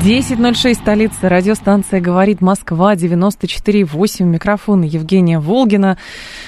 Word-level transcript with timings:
10.06, 0.00 0.74
столица, 0.74 1.28
радиостанция 1.28 2.00
«Говорит 2.00 2.40
Москва», 2.40 2.94
94.8, 2.94 4.24
микрофон 4.24 4.82
Евгения 4.82 5.38
Волгина. 5.38 5.98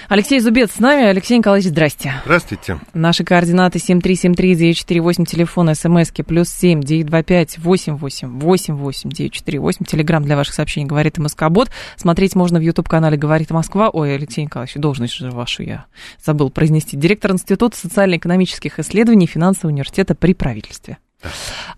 Алексей 0.09 0.41
Зубец 0.41 0.73
с 0.73 0.79
нами. 0.79 1.05
Алексей 1.05 1.39
Николаевич, 1.39 1.69
здрасте. 1.69 2.15
Здравствуйте. 2.25 2.81
Наши 2.95 3.23
координаты 3.23 3.79
7373948, 3.79 5.27
телефон, 5.27 5.75
смски, 5.75 6.23
плюс 6.23 6.49
7, 6.49 6.81
925 6.81 7.59
88 7.59 8.41
88 8.41 9.11
948, 9.11 9.85
телеграмм 9.85 10.25
для 10.25 10.37
ваших 10.37 10.55
сообщений 10.55 10.87
«Говорит 10.87 11.19
Москобот». 11.19 11.71
Смотреть 11.97 12.35
можно 12.35 12.59
в 12.59 12.63
YouTube-канале 12.63 13.19
«Говорит 13.19 13.51
Москва». 13.51 13.91
Ой, 13.91 14.15
Алексей 14.15 14.45
Николаевич, 14.45 14.75
должность 14.77 15.15
же 15.15 15.31
вашу 15.31 15.63
я 15.63 15.85
забыл 16.25 16.51
произнести. 16.51 16.97
Директор 16.97 17.31
Института 17.31 17.77
социально-экономических 17.77 18.81
исследований 18.81 19.27
Финансового 19.27 19.71
университета 19.73 20.15
при 20.15 20.33
правительстве. 20.33 20.99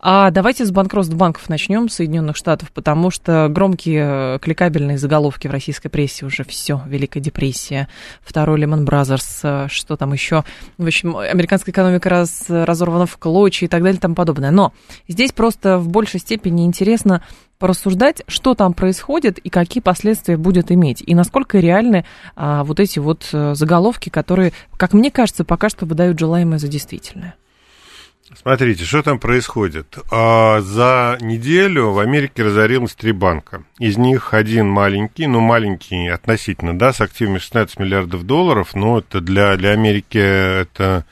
А 0.01 0.31
давайте 0.31 0.65
с 0.65 0.71
банкротств 0.71 1.15
банков 1.15 1.49
начнем 1.49 1.89
Соединенных 1.89 2.37
Штатов, 2.37 2.71
потому 2.73 3.11
что 3.11 3.49
громкие 3.51 4.39
кликабельные 4.41 4.99
заголовки 4.99 5.49
в 5.49 5.51
российской 5.51 5.89
прессе 5.89 6.27
уже 6.27 6.45
все, 6.45 6.83
Великая 6.87 7.21
депрессия, 7.21 7.89
второй 8.23 8.61
Lehman 8.61 8.85
Brothers, 8.85 9.43
что 9.69 9.97
там 9.97 10.13
еще, 10.13 10.45
в 10.79 10.87
общем, 10.87 11.17
американская 11.17 11.73
экономика 11.73 12.09
раз, 12.09 12.45
разорвана 12.49 13.07
в 13.07 13.17
клочья 13.19 13.67
и 13.67 13.69
так 13.69 13.83
далее 13.83 13.99
и 13.99 14.01
тому 14.01 14.15
подобное. 14.15 14.51
Но 14.51 14.73
здесь 15.09 15.33
просто 15.33 15.79
в 15.79 15.89
большей 15.89 16.21
степени 16.21 16.65
интересно 16.65 17.23
порассуждать, 17.59 18.23
что 18.27 18.55
там 18.55 18.75
происходит 18.75 19.39
и 19.39 19.49
какие 19.49 19.81
последствия 19.81 20.37
будет 20.37 20.71
иметь, 20.71 21.03
и 21.05 21.15
насколько 21.15 21.59
реальны 21.59 22.05
а, 22.35 22.65
вот 22.65 22.81
эти 22.81 22.99
вот 22.99 23.29
э, 23.33 23.55
заголовки, 23.55 24.11
которые, 24.11 24.53
как 24.77 24.93
мне 24.93 25.11
кажется, 25.11 25.45
пока 25.45 25.69
что 25.69 25.87
выдают 25.87 26.19
желаемое 26.19 26.59
за 26.59 26.69
действительное. 26.69 27.35
Смотрите, 28.41 28.85
что 28.85 29.03
там 29.03 29.19
происходит. 29.19 29.99
А, 30.11 30.61
за 30.61 31.19
неделю 31.21 31.91
в 31.91 31.99
Америке 31.99 32.45
разорилось 32.45 32.95
три 32.95 33.13
банка. 33.13 33.65
Из 33.79 33.97
них 33.97 34.35
один 34.35 34.69
маленький, 34.69 35.27
ну 35.27 35.41
маленький 35.41 36.09
относительно, 36.09 36.79
да, 36.79 36.93
с 36.93 37.01
активами 37.01 37.39
16 37.39 37.79
миллиардов 37.79 38.25
долларов, 38.25 38.75
но 38.75 38.99
это 38.99 39.21
для, 39.21 39.57
для 39.57 39.71
Америки 39.71 40.19
это 40.19 41.05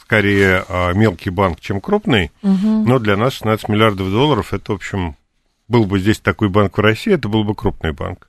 скорее 0.00 0.64
а, 0.68 0.92
мелкий 0.92 1.30
банк, 1.30 1.60
чем 1.60 1.80
крупный, 1.80 2.30
угу. 2.42 2.84
но 2.86 2.98
для 2.98 3.16
нас 3.16 3.34
16 3.34 3.68
миллиардов 3.68 4.10
долларов, 4.10 4.52
это, 4.52 4.72
в 4.72 4.76
общем, 4.76 5.16
был 5.68 5.84
бы 5.84 5.98
здесь 5.98 6.20
такой 6.20 6.48
банк 6.48 6.76
в 6.76 6.80
России, 6.80 7.14
это 7.14 7.28
был 7.28 7.44
бы 7.44 7.54
крупный 7.54 7.92
банк. 7.92 8.28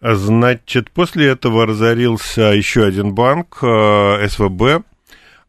Значит, 0.00 0.90
после 0.90 1.28
этого 1.28 1.66
разорился 1.66 2.54
еще 2.54 2.84
один 2.84 3.14
банк, 3.14 3.58
а, 3.62 4.26
СВБ, 4.26 4.84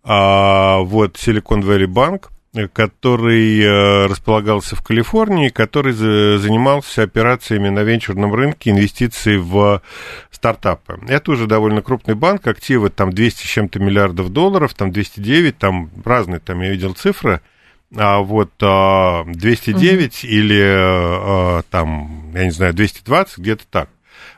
а, 0.04 0.80
вот 0.80 1.16
Silicon 1.16 1.62
Valley 1.62 1.88
Bank, 1.88 2.28
который 2.72 3.62
э, 3.62 4.06
располагался 4.06 4.76
в 4.76 4.84
Калифорнии, 4.84 5.50
который 5.50 5.94
занимался 5.94 7.02
операциями 7.02 7.70
на 7.70 7.80
венчурном 7.80 8.34
рынке, 8.34 8.70
инвестиций 8.70 9.38
в 9.38 9.82
стартапы. 10.30 11.00
Это 11.08 11.32
уже 11.32 11.48
довольно 11.48 11.82
крупный 11.82 12.14
банк, 12.14 12.46
активы 12.46 12.92
там 12.92 13.12
200 13.12 13.44
с 13.44 13.50
чем-то 13.50 13.80
миллиардов 13.80 14.30
долларов, 14.30 14.76
там 14.76 14.92
209, 14.92 15.58
там 15.58 15.90
разные, 16.06 16.40
там 16.40 16.62
я 16.62 16.70
видел 16.70 16.94
цифры, 16.94 17.42
а 17.96 18.20
вот 18.20 18.52
209 18.60 20.24
угу. 20.24 20.32
или 20.32 20.62
а, 20.64 21.62
там, 21.72 22.32
я 22.36 22.44
не 22.44 22.52
знаю, 22.52 22.74
220, 22.74 23.40
где-то 23.40 23.64
так. 23.70 23.90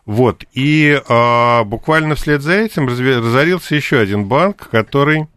Вот, 0.06 0.46
и 0.54 1.02
а, 1.10 1.64
буквально 1.66 2.16
вслед 2.16 2.42
за 2.42 2.54
этим 2.54 2.88
разорился 2.88 3.76
еще 3.76 4.00
один 4.00 4.26
банк, 4.26 4.70
который 4.70 5.22
а, 5.24 5.35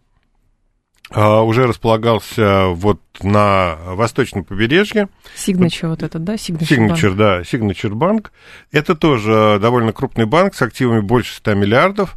уже 1.10 1.66
располагался 1.66 2.66
вот 2.68 3.00
на 3.22 3.76
восточном 3.86 4.44
побережье. 4.44 5.08
Signature 5.36 5.88
вот 5.88 6.02
этот, 6.02 6.24
да? 6.24 6.34
Signature 6.34 7.14
да, 7.14 7.40
Signature 7.40 7.94
банк. 7.94 8.32
Это 8.72 8.94
тоже 8.94 9.58
довольно 9.60 9.92
крупный 9.92 10.26
банк 10.26 10.54
с 10.54 10.62
активами 10.62 11.00
больше 11.00 11.34
100 11.34 11.54
миллиардов. 11.54 12.16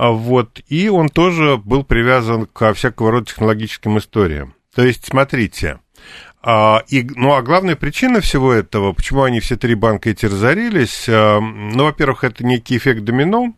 А, 0.00 0.12
вот, 0.12 0.60
и 0.68 0.88
он 0.88 1.08
тоже 1.08 1.58
был 1.58 1.84
привязан 1.84 2.46
к 2.46 2.72
всякого 2.72 3.10
рода 3.10 3.26
технологическим 3.26 3.98
историям. 3.98 4.54
То 4.74 4.82
есть, 4.82 5.06
смотрите, 5.06 5.80
а, 6.42 6.82
и, 6.88 7.06
ну, 7.16 7.34
а 7.34 7.42
главная 7.42 7.76
причина 7.76 8.22
всего 8.22 8.52
этого, 8.52 8.94
почему 8.94 9.24
они 9.24 9.40
все 9.40 9.56
три 9.56 9.74
банка 9.74 10.08
эти 10.08 10.24
разорились, 10.24 11.04
ну, 11.06 11.84
во-первых, 11.84 12.24
это 12.24 12.46
некий 12.46 12.78
эффект 12.78 13.04
домино, 13.04 13.52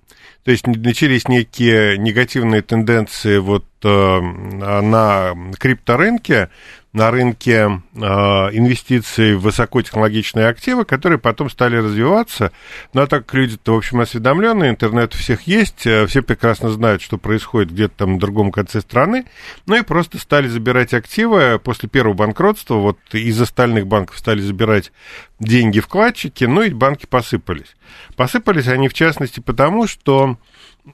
то 0.44 0.50
есть 0.50 0.66
начались 0.66 1.28
некие 1.28 1.98
негативные 1.98 2.62
тенденции 2.62 3.38
вот 3.38 3.64
э, 3.84 4.20
на 4.20 5.34
крипторынке, 5.58 6.50
на 6.92 7.10
рынке 7.10 7.82
э, 7.94 7.98
инвестиций 8.00 9.34
в 9.34 9.42
высокотехнологичные 9.42 10.46
активы, 10.46 10.84
которые 10.84 11.18
потом 11.18 11.48
стали 11.48 11.76
развиваться. 11.76 12.52
Ну, 12.92 13.00
а 13.00 13.06
так 13.06 13.26
как 13.26 13.34
люди-то, 13.34 13.74
в 13.74 13.78
общем, 13.78 14.00
осведомленные, 14.00 14.70
интернет 14.70 15.14
у 15.14 15.18
всех 15.18 15.46
есть, 15.46 15.86
э, 15.86 16.06
все 16.06 16.22
прекрасно 16.22 16.68
знают, 16.68 17.00
что 17.00 17.16
происходит 17.16 17.72
где-то 17.72 17.94
там 17.96 18.14
на 18.14 18.18
другом 18.18 18.52
конце 18.52 18.82
страны, 18.82 19.24
ну 19.66 19.76
и 19.76 19.82
просто 19.82 20.18
стали 20.18 20.48
забирать 20.48 20.92
активы 20.92 21.58
после 21.62 21.88
первого 21.88 22.14
банкротства, 22.14 22.74
вот 22.74 22.98
из 23.12 23.40
остальных 23.40 23.86
банков 23.86 24.18
стали 24.18 24.40
забирать 24.40 24.92
деньги 25.40 25.80
вкладчики, 25.80 26.44
ну 26.44 26.62
и 26.62 26.70
банки 26.70 27.06
посыпались. 27.06 27.74
Посыпались 28.16 28.68
они, 28.68 28.88
в 28.88 28.94
частности, 28.94 29.40
потому 29.40 29.86
что 29.86 30.36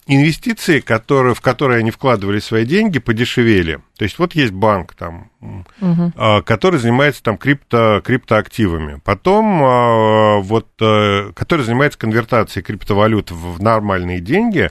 инвестиции, 0.06 0.80
которые, 0.80 1.34
в 1.34 1.40
которые 1.40 1.78
они 1.78 1.90
вкладывали 1.90 2.40
свои 2.40 2.64
деньги, 2.66 2.98
подешевели. 2.98 3.80
То 3.96 4.04
есть 4.04 4.18
вот 4.18 4.34
есть 4.34 4.52
банк, 4.52 4.94
там, 4.94 5.30
угу. 5.40 6.12
который 6.44 6.78
занимается 6.78 7.22
там 7.22 7.38
крипто, 7.38 8.02
криптоактивами. 8.04 9.00
Потом 9.04 9.62
а, 9.62 10.38
вот, 10.40 10.68
э, 10.80 11.32
который 11.34 11.64
занимается 11.64 11.98
конвертацией 11.98 12.64
криптовалют 12.64 13.30
в 13.30 13.62
нормальные 13.62 14.20
деньги, 14.20 14.70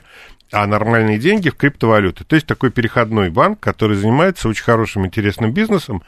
а 0.52 0.66
нормальные 0.66 1.18
деньги 1.18 1.50
в 1.50 1.56
криптовалюты. 1.56 2.24
То 2.24 2.36
есть 2.36 2.46
такой 2.46 2.70
переходной 2.70 3.30
банк, 3.30 3.60
который 3.60 3.96
занимается 3.96 4.48
очень 4.48 4.64
хорошим, 4.64 5.04
интересным 5.04 5.52
бизнесом 5.52 6.02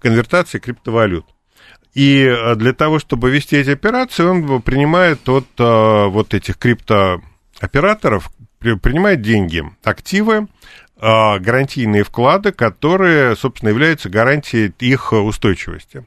конвертации 0.00 0.58
криптовалют. 0.58 1.26
И 1.92 2.24
э, 2.24 2.54
для 2.56 2.72
того, 2.72 2.98
чтобы 2.98 3.30
вести 3.30 3.56
эти 3.56 3.70
операции, 3.70 4.24
он 4.24 4.62
принимает 4.62 5.28
от 5.28 5.46
вот 5.58 6.32
этих 6.32 6.56
криптооператоров 6.56 8.30
принимает 8.82 9.22
деньги, 9.22 9.64
активы, 9.82 10.48
а, 10.96 11.38
гарантийные 11.38 12.04
вклады, 12.04 12.52
которые, 12.52 13.36
собственно, 13.36 13.70
являются 13.70 14.08
гарантией 14.08 14.72
их 14.78 15.12
устойчивости. 15.12 16.06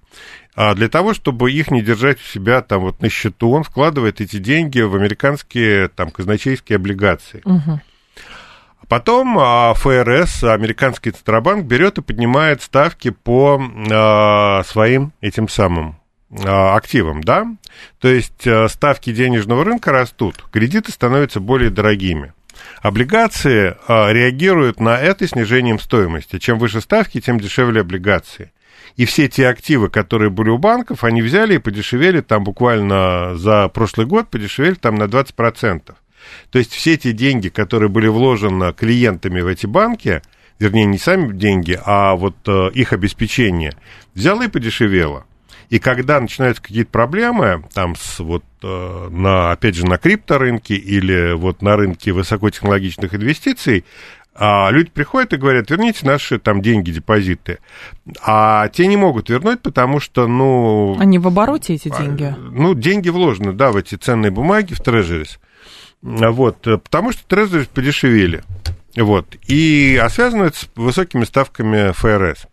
А 0.55 0.73
для 0.73 0.89
того, 0.89 1.13
чтобы 1.13 1.51
их 1.51 1.69
не 1.69 1.81
держать 1.81 2.17
у 2.19 2.23
себя 2.23 2.61
там 2.61 2.81
вот 2.81 3.01
на 3.01 3.09
счету, 3.09 3.51
он 3.51 3.63
вкладывает 3.63 4.21
эти 4.21 4.37
деньги 4.37 4.81
в 4.81 4.95
американские 4.95 5.89
там 5.89 6.09
казначейские 6.09 6.77
облигации. 6.77 7.41
Угу. 7.45 7.79
Потом 8.87 9.37
а, 9.37 9.73
ФРС, 9.75 10.45
американский 10.45 11.11
Центробанк, 11.11 11.65
берет 11.65 11.99
и 11.99 12.01
поднимает 12.01 12.61
ставки 12.63 13.11
по 13.11 13.61
своим 14.65 15.11
этим 15.21 15.47
самым 15.49 15.97
активам, 16.29 17.23
да? 17.23 17.45
То 17.99 18.07
есть 18.07 18.47
ставки 18.69 19.13
денежного 19.13 19.63
рынка 19.63 19.91
растут, 19.91 20.43
кредиты 20.51 20.91
становятся 20.91 21.39
более 21.39 21.69
дорогими. 21.69 22.33
Облигации 22.81 23.75
а, 23.87 24.11
реагируют 24.11 24.79
на 24.79 24.97
это 24.99 25.27
снижением 25.27 25.79
стоимости. 25.79 26.39
Чем 26.39 26.59
выше 26.59 26.81
ставки, 26.81 27.19
тем 27.19 27.39
дешевле 27.39 27.81
облигации. 27.81 28.51
И 28.95 29.05
все 29.05 29.27
те 29.27 29.47
активы, 29.47 29.89
которые 29.89 30.29
были 30.29 30.49
у 30.49 30.57
банков, 30.57 31.03
они 31.03 31.21
взяли 31.21 31.55
и 31.55 31.59
подешевели 31.59 32.21
там 32.21 32.43
буквально 32.43 33.35
за 33.35 33.67
прошлый 33.69 34.07
год, 34.07 34.29
подешевели 34.29 34.75
там 34.75 34.95
на 34.95 35.03
20%. 35.03 35.93
То 36.51 36.59
есть 36.59 36.73
все 36.73 36.97
те 36.97 37.13
деньги, 37.13 37.49
которые 37.49 37.89
были 37.89 38.07
вложены 38.07 38.73
клиентами 38.73 39.41
в 39.41 39.47
эти 39.47 39.65
банки, 39.65 40.21
вернее, 40.59 40.85
не 40.85 40.97
сами 40.97 41.31
деньги, 41.33 41.79
а 41.85 42.15
вот 42.15 42.35
э, 42.47 42.71
их 42.73 42.91
обеспечение, 42.93 43.73
взяло 44.15 44.43
и 44.43 44.47
подешевело. 44.47 45.25
И 45.69 45.79
когда 45.79 46.19
начинаются 46.19 46.63
какие-то 46.63 46.91
проблемы, 46.91 47.63
там, 47.73 47.95
с, 47.95 48.19
вот, 48.19 48.43
э, 48.63 49.07
на, 49.09 49.51
опять 49.51 49.75
же, 49.75 49.85
на 49.85 49.97
крипторынке 49.97 50.75
или 50.75 51.33
вот 51.33 51.61
на 51.61 51.75
рынке 51.75 52.13
высокотехнологичных 52.13 53.13
инвестиций, 53.13 53.83
а 54.39 54.69
люди 54.69 54.91
приходят 54.91 55.33
и 55.33 55.37
говорят, 55.37 55.69
верните 55.69 56.05
наши 56.05 56.37
там 56.37 56.61
деньги, 56.61 56.91
депозиты. 56.91 57.57
А 58.23 58.69
те 58.69 58.85
не 58.87 58.95
могут 58.95 59.29
вернуть, 59.29 59.61
потому 59.61 59.99
что, 59.99 60.27
ну... 60.27 60.95
Они 60.99 61.17
в 61.17 61.27
обороте, 61.27 61.73
эти 61.73 61.89
деньги? 61.89 62.33
Ну, 62.37 62.75
деньги 62.75 63.09
вложены, 63.09 63.51
да, 63.53 63.71
в 63.71 63.77
эти 63.77 63.95
ценные 63.95 64.31
бумаги, 64.31 64.73
в 64.73 64.79
трежерис. 64.79 65.39
Вот, 66.01 66.61
потому 66.61 67.11
что 67.11 67.25
трезори 67.25 67.65
подешевели. 67.65 68.43
Вот. 68.95 69.35
И, 69.47 69.99
а 70.01 70.09
связано 70.09 70.43
это 70.43 70.57
с 70.57 70.69
высокими 70.75 71.23
ставками 71.23 71.91
ФРС. 71.91 72.47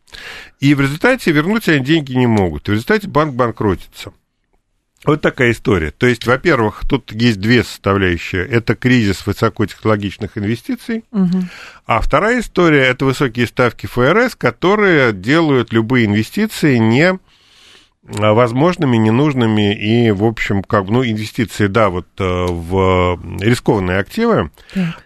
И 0.61 0.75
в 0.75 0.81
результате 0.81 1.33
вернуть 1.33 1.69
они 1.69 1.85
деньги 1.85 2.15
не 2.15 2.27
могут. 2.27 2.69
В 2.69 2.73
результате 2.73 3.09
банк 3.09 3.35
банкротится. 3.35 4.13
Вот 5.05 5.21
такая 5.21 5.51
история. 5.51 5.91
То 5.91 6.07
есть, 6.07 6.27
во-первых, 6.27 6.83
тут 6.89 7.13
есть 7.13 7.39
две 7.39 7.63
составляющие. 7.63 8.47
Это 8.47 8.75
кризис 8.75 9.27
высокотехнологичных 9.27 10.39
инвестиций. 10.39 11.05
Угу. 11.13 11.43
А 11.87 12.01
вторая 12.01 12.41
история– 12.41 12.85
это 12.87 13.05
высокие 13.05 13.47
ставки 13.47 13.87
ФРС, 13.87 14.35
которые 14.35 15.13
делают 15.13 15.73
любые 15.73 16.07
инвестиции 16.07 16.79
не 16.79 17.19
возможными, 18.07 18.97
ненужными 18.97 19.75
и, 19.75 20.11
в 20.11 20.25
общем, 20.25 20.63
как 20.63 20.89
ну, 20.89 21.03
инвестиции, 21.05 21.69
да, 21.69 21.89
вот 21.89 22.07
э, 22.19 22.23
в 22.23 23.19
рискованные 23.41 23.99
активы, 23.99 24.51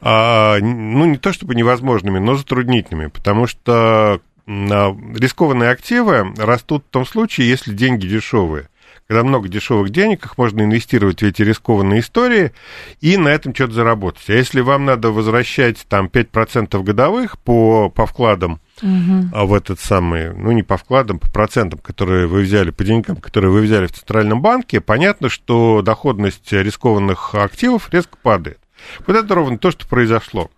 а, 0.01 0.59
ну, 0.59 1.05
не 1.05 1.17
то 1.17 1.33
чтобы 1.33 1.55
невозможными, 1.55 2.19
но 2.19 2.35
затруднительными, 2.35 3.07
потому 3.07 3.47
что 3.47 4.21
рискованные 4.49 5.71
активы 5.71 6.33
растут 6.37 6.85
в 6.89 6.91
том 6.91 7.05
случае, 7.05 7.49
если 7.49 7.73
деньги 7.75 8.07
дешевые 8.07 8.69
когда 9.09 9.25
много 9.25 9.49
дешевых 9.49 9.89
денег, 9.89 10.27
их 10.27 10.37
можно 10.37 10.61
инвестировать 10.61 11.23
в 11.23 11.25
эти 11.25 11.41
рискованные 11.41 12.01
истории 12.01 12.53
и 13.01 13.17
на 13.17 13.29
этом 13.29 13.55
что-то 13.55 13.73
заработать. 13.73 14.29
А 14.29 14.35
если 14.35 14.61
вам 14.61 14.85
надо 14.85 15.11
возвращать 15.11 15.87
там 15.89 16.07
5% 16.07 16.83
годовых 16.83 17.39
по, 17.39 17.89
по 17.89 18.07
вкладам 18.07 18.61
угу. 18.83 19.47
в 19.47 19.55
этот 19.55 19.81
самый, 19.81 20.35
ну 20.35 20.53
не 20.53 20.63
по 20.63 20.77
вкладам, 20.77 21.19
по 21.19 21.31
процентам, 21.31 21.79
которые 21.79 22.27
вы 22.27 22.43
взяли, 22.43 22.71
по 22.71 22.85
деньгам, 22.85 23.17
которые 23.17 23.51
вы 23.51 23.63
взяли 23.63 23.87
в 23.87 23.93
Центральном 23.93 24.43
банке, 24.43 24.83
понятно, 24.83 25.31
что 25.31 25.81
доходность 25.81 26.53
рискованных 26.53 27.35
активов 27.35 27.89
резко 27.91 28.19
падает. 28.23 28.59
Вот 29.07 29.17
это 29.17 29.35
ровно 29.35 29.57
то, 29.57 29.71
что 29.71 29.89
произошло 29.89 30.51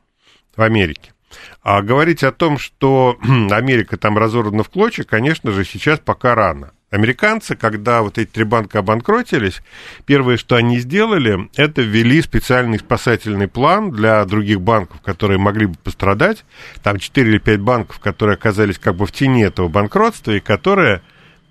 в 0.56 0.62
Америке. 0.62 1.12
А 1.62 1.82
говорить 1.82 2.22
о 2.22 2.32
том, 2.32 2.58
что 2.58 3.18
Америка 3.50 3.96
там 3.96 4.18
разорвана 4.18 4.62
в 4.62 4.70
клочья, 4.70 5.04
конечно 5.04 5.52
же, 5.52 5.64
сейчас 5.64 5.98
пока 5.98 6.34
рано. 6.34 6.72
Американцы, 6.90 7.54
когда 7.54 8.02
вот 8.02 8.18
эти 8.18 8.28
три 8.28 8.42
банка 8.42 8.80
обанкротились, 8.80 9.62
первое, 10.06 10.36
что 10.36 10.56
они 10.56 10.80
сделали, 10.80 11.48
это 11.54 11.82
ввели 11.82 12.20
специальный 12.20 12.80
спасательный 12.80 13.46
план 13.46 13.92
для 13.92 14.24
других 14.24 14.60
банков, 14.60 15.00
которые 15.00 15.38
могли 15.38 15.66
бы 15.66 15.76
пострадать. 15.84 16.44
Там 16.82 16.98
4 16.98 17.30
или 17.30 17.38
5 17.38 17.60
банков, 17.60 18.00
которые 18.00 18.34
оказались 18.34 18.78
как 18.78 18.96
бы 18.96 19.06
в 19.06 19.12
тени 19.12 19.44
этого 19.44 19.68
банкротства 19.68 20.32
и 20.32 20.40
которые, 20.40 21.02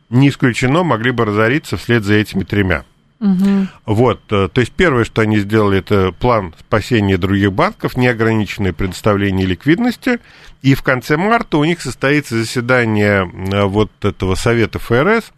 не 0.09 0.27
исключено, 0.27 0.83
могли 0.83 1.11
бы 1.11 1.23
разориться 1.23 1.77
вслед 1.77 2.03
за 2.03 2.15
этими 2.15 2.43
тремя. 2.43 2.83
Угу. 3.19 3.67
Вот, 3.85 4.21
э, 4.31 4.47
то 4.47 4.61
есть 4.61 4.71
первое, 4.71 5.03
что 5.03 5.21
они 5.21 5.39
сделали, 5.39 5.79
это 5.79 6.13
план 6.13 6.55
спасения 6.57 7.17
других 7.17 7.51
банков, 7.51 7.97
неограниченное 7.97 8.71
предоставление 8.71 9.45
ликвидности, 9.45 10.19
и 10.61 10.73
в 10.73 10.83
конце 10.83 11.17
марта 11.17 11.57
у 11.57 11.65
них 11.65 11.81
состоится 11.81 12.37
заседание 12.37 13.29
э, 13.29 13.63
вот 13.65 13.91
этого 14.03 14.35
совета 14.35 14.79
ФРС. 14.79 15.33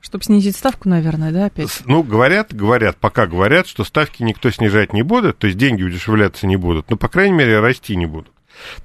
Чтобы 0.00 0.22
снизить 0.22 0.54
ставку, 0.54 0.88
наверное, 0.88 1.32
да, 1.32 1.46
опять? 1.46 1.82
Ну, 1.86 2.04
говорят, 2.04 2.54
говорят, 2.54 2.98
пока 2.98 3.26
говорят, 3.26 3.66
что 3.66 3.82
ставки 3.82 4.22
никто 4.22 4.50
снижать 4.50 4.92
не 4.92 5.02
будет, 5.02 5.38
то 5.38 5.48
есть 5.48 5.58
деньги 5.58 5.82
удешевляться 5.82 6.46
не 6.46 6.56
будут, 6.56 6.88
но, 6.88 6.96
по 6.96 7.08
крайней 7.08 7.34
мере, 7.34 7.58
расти 7.58 7.96
не 7.96 8.06
будут. 8.06 8.30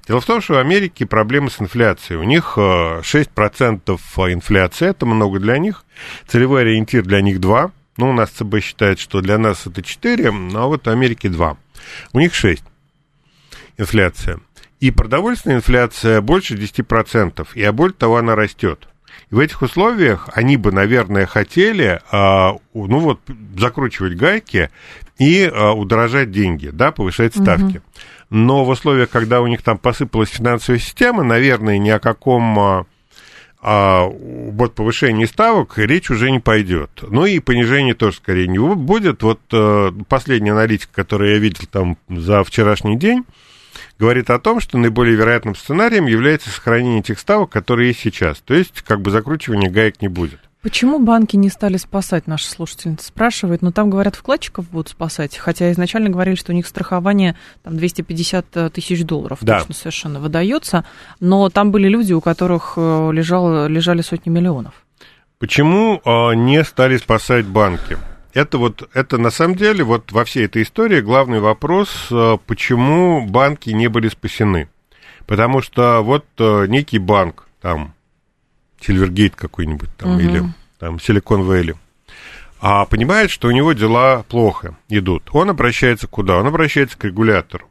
Дело 0.08 0.20
в 0.20 0.26
том, 0.26 0.40
что 0.40 0.54
в 0.54 0.58
Америке 0.58 1.06
проблемы 1.06 1.48
с 1.50 1.60
инфляцией. 1.60 2.18
У 2.18 2.24
них 2.24 2.54
6% 2.58 3.80
э, 3.86 4.32
инфляции, 4.32 4.88
это 4.88 5.06
много 5.06 5.38
для 5.38 5.58
них. 5.58 5.84
Целевой 6.26 6.62
ориентир 6.62 7.04
для 7.04 7.20
них 7.20 7.38
2%. 7.38 7.70
Ну, 8.00 8.08
у 8.08 8.12
нас 8.14 8.30
ЦБ 8.30 8.62
считает, 8.62 8.98
что 8.98 9.20
для 9.20 9.36
нас 9.36 9.66
это 9.66 9.82
4, 9.82 10.30
ну, 10.30 10.58
а 10.58 10.66
вот 10.68 10.86
в 10.86 10.88
Америке 10.88 11.28
2. 11.28 11.58
У 12.14 12.18
них 12.18 12.34
6 12.34 12.62
инфляция. 13.76 14.40
И 14.80 14.90
продовольственная 14.90 15.58
инфляция 15.58 16.22
больше 16.22 16.54
10%, 16.54 17.46
и 17.54 17.62
а 17.62 17.72
более 17.72 17.92
того, 17.92 18.16
она 18.16 18.36
растет. 18.36 18.88
И 19.30 19.34
в 19.34 19.38
этих 19.38 19.60
условиях 19.60 20.30
они 20.32 20.56
бы, 20.56 20.72
наверное, 20.72 21.26
хотели, 21.26 22.00
а, 22.10 22.56
ну 22.72 22.98
вот, 23.00 23.20
закручивать 23.58 24.16
гайки 24.16 24.70
и 25.18 25.44
а, 25.44 25.72
удорожать 25.72 26.30
деньги, 26.30 26.70
да, 26.72 26.92
повышать 26.92 27.34
ставки. 27.34 27.76
Угу. 27.76 27.84
Но 28.30 28.64
в 28.64 28.70
условиях, 28.70 29.10
когда 29.10 29.42
у 29.42 29.46
них 29.46 29.60
там 29.60 29.76
посыпалась 29.76 30.30
финансовая 30.30 30.80
система, 30.80 31.22
наверное, 31.22 31.76
ни 31.76 31.90
о 31.90 31.98
каком 31.98 32.86
а, 33.62 34.06
вот 34.06 34.74
повышение 34.74 35.26
ставок 35.26 35.76
речь 35.76 36.10
уже 36.10 36.30
не 36.30 36.40
пойдет. 36.40 36.90
Ну 37.02 37.26
и 37.26 37.40
понижение 37.40 37.94
тоже 37.94 38.16
скорее 38.16 38.48
не 38.48 38.58
будет. 38.58 39.22
Вот 39.22 39.40
э, 39.52 39.92
последняя 40.08 40.52
аналитика, 40.52 40.92
которую 40.94 41.32
я 41.32 41.38
видел 41.38 41.64
там 41.70 41.98
за 42.08 42.42
вчерашний 42.42 42.96
день, 42.96 43.24
говорит 43.98 44.30
о 44.30 44.38
том, 44.38 44.60
что 44.60 44.78
наиболее 44.78 45.14
вероятным 45.14 45.54
сценарием 45.54 46.06
является 46.06 46.48
сохранение 46.48 47.02
тех 47.02 47.18
ставок, 47.18 47.50
которые 47.50 47.88
есть 47.88 48.00
сейчас. 48.00 48.40
То 48.40 48.54
есть 48.54 48.80
как 48.82 49.02
бы 49.02 49.10
закручивания 49.10 49.70
гаек 49.70 50.00
не 50.00 50.08
будет. 50.08 50.40
Почему 50.62 50.98
банки 50.98 51.36
не 51.36 51.48
стали 51.48 51.78
спасать, 51.78 52.26
наши 52.26 52.44
слушательница 52.44 53.06
спрашивает, 53.06 53.62
но 53.62 53.68
ну, 53.68 53.72
там, 53.72 53.88
говорят, 53.88 54.14
вкладчиков 54.14 54.68
будут 54.68 54.90
спасать, 54.90 55.38
хотя 55.38 55.72
изначально 55.72 56.10
говорили, 56.10 56.34
что 56.34 56.52
у 56.52 56.54
них 56.54 56.66
страхование 56.66 57.34
там 57.62 57.78
250 57.78 58.56
э, 58.56 58.68
тысяч 58.68 59.02
долларов 59.04 59.38
да. 59.40 59.60
точно 59.60 59.74
совершенно 59.74 60.20
выдается, 60.20 60.84
но 61.18 61.48
там 61.48 61.70
были 61.70 61.88
люди, 61.88 62.12
у 62.12 62.20
которых 62.20 62.74
э, 62.76 63.10
лежало, 63.10 63.68
лежали 63.68 64.02
сотни 64.02 64.28
миллионов. 64.28 64.74
Почему 65.38 66.02
э, 66.04 66.34
не 66.34 66.62
стали 66.62 66.98
спасать 66.98 67.46
банки? 67.46 67.96
Это 68.34 68.58
вот, 68.58 68.86
это 68.92 69.16
на 69.16 69.30
самом 69.30 69.56
деле, 69.56 69.82
вот 69.82 70.12
во 70.12 70.26
всей 70.26 70.44
этой 70.44 70.62
истории 70.62 71.00
главный 71.00 71.40
вопрос, 71.40 71.88
почему 72.46 73.26
банки 73.26 73.70
не 73.70 73.88
были 73.88 74.08
спасены. 74.08 74.68
Потому 75.26 75.62
что 75.62 76.02
вот 76.02 76.26
некий 76.38 76.98
банк, 76.98 77.48
там, 77.60 77.94
Сильвергейт 78.80 79.36
какой-нибудь 79.36 79.90
там, 79.96 80.12
угу. 80.12 80.20
или 80.20 80.42
там 80.78 80.98
Силикон 80.98 81.42
Вэлли, 81.42 81.76
а 82.60 82.84
понимает, 82.84 83.30
что 83.30 83.48
у 83.48 83.50
него 83.52 83.72
дела 83.72 84.22
плохо 84.28 84.76
идут. 84.88 85.30
Он 85.32 85.50
обращается 85.50 86.06
куда? 86.06 86.36
Он 86.38 86.46
обращается 86.46 86.98
к 86.98 87.04
регулятору. 87.04 87.68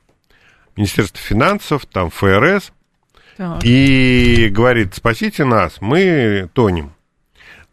Министерство 0.76 1.20
финансов, 1.20 1.86
там 1.86 2.10
ФРС, 2.10 2.72
так. 3.38 3.64
и 3.64 4.50
говорит, 4.50 4.96
спасите 4.96 5.46
нас, 5.46 5.78
мы 5.82 6.50
тонем. 6.54 6.94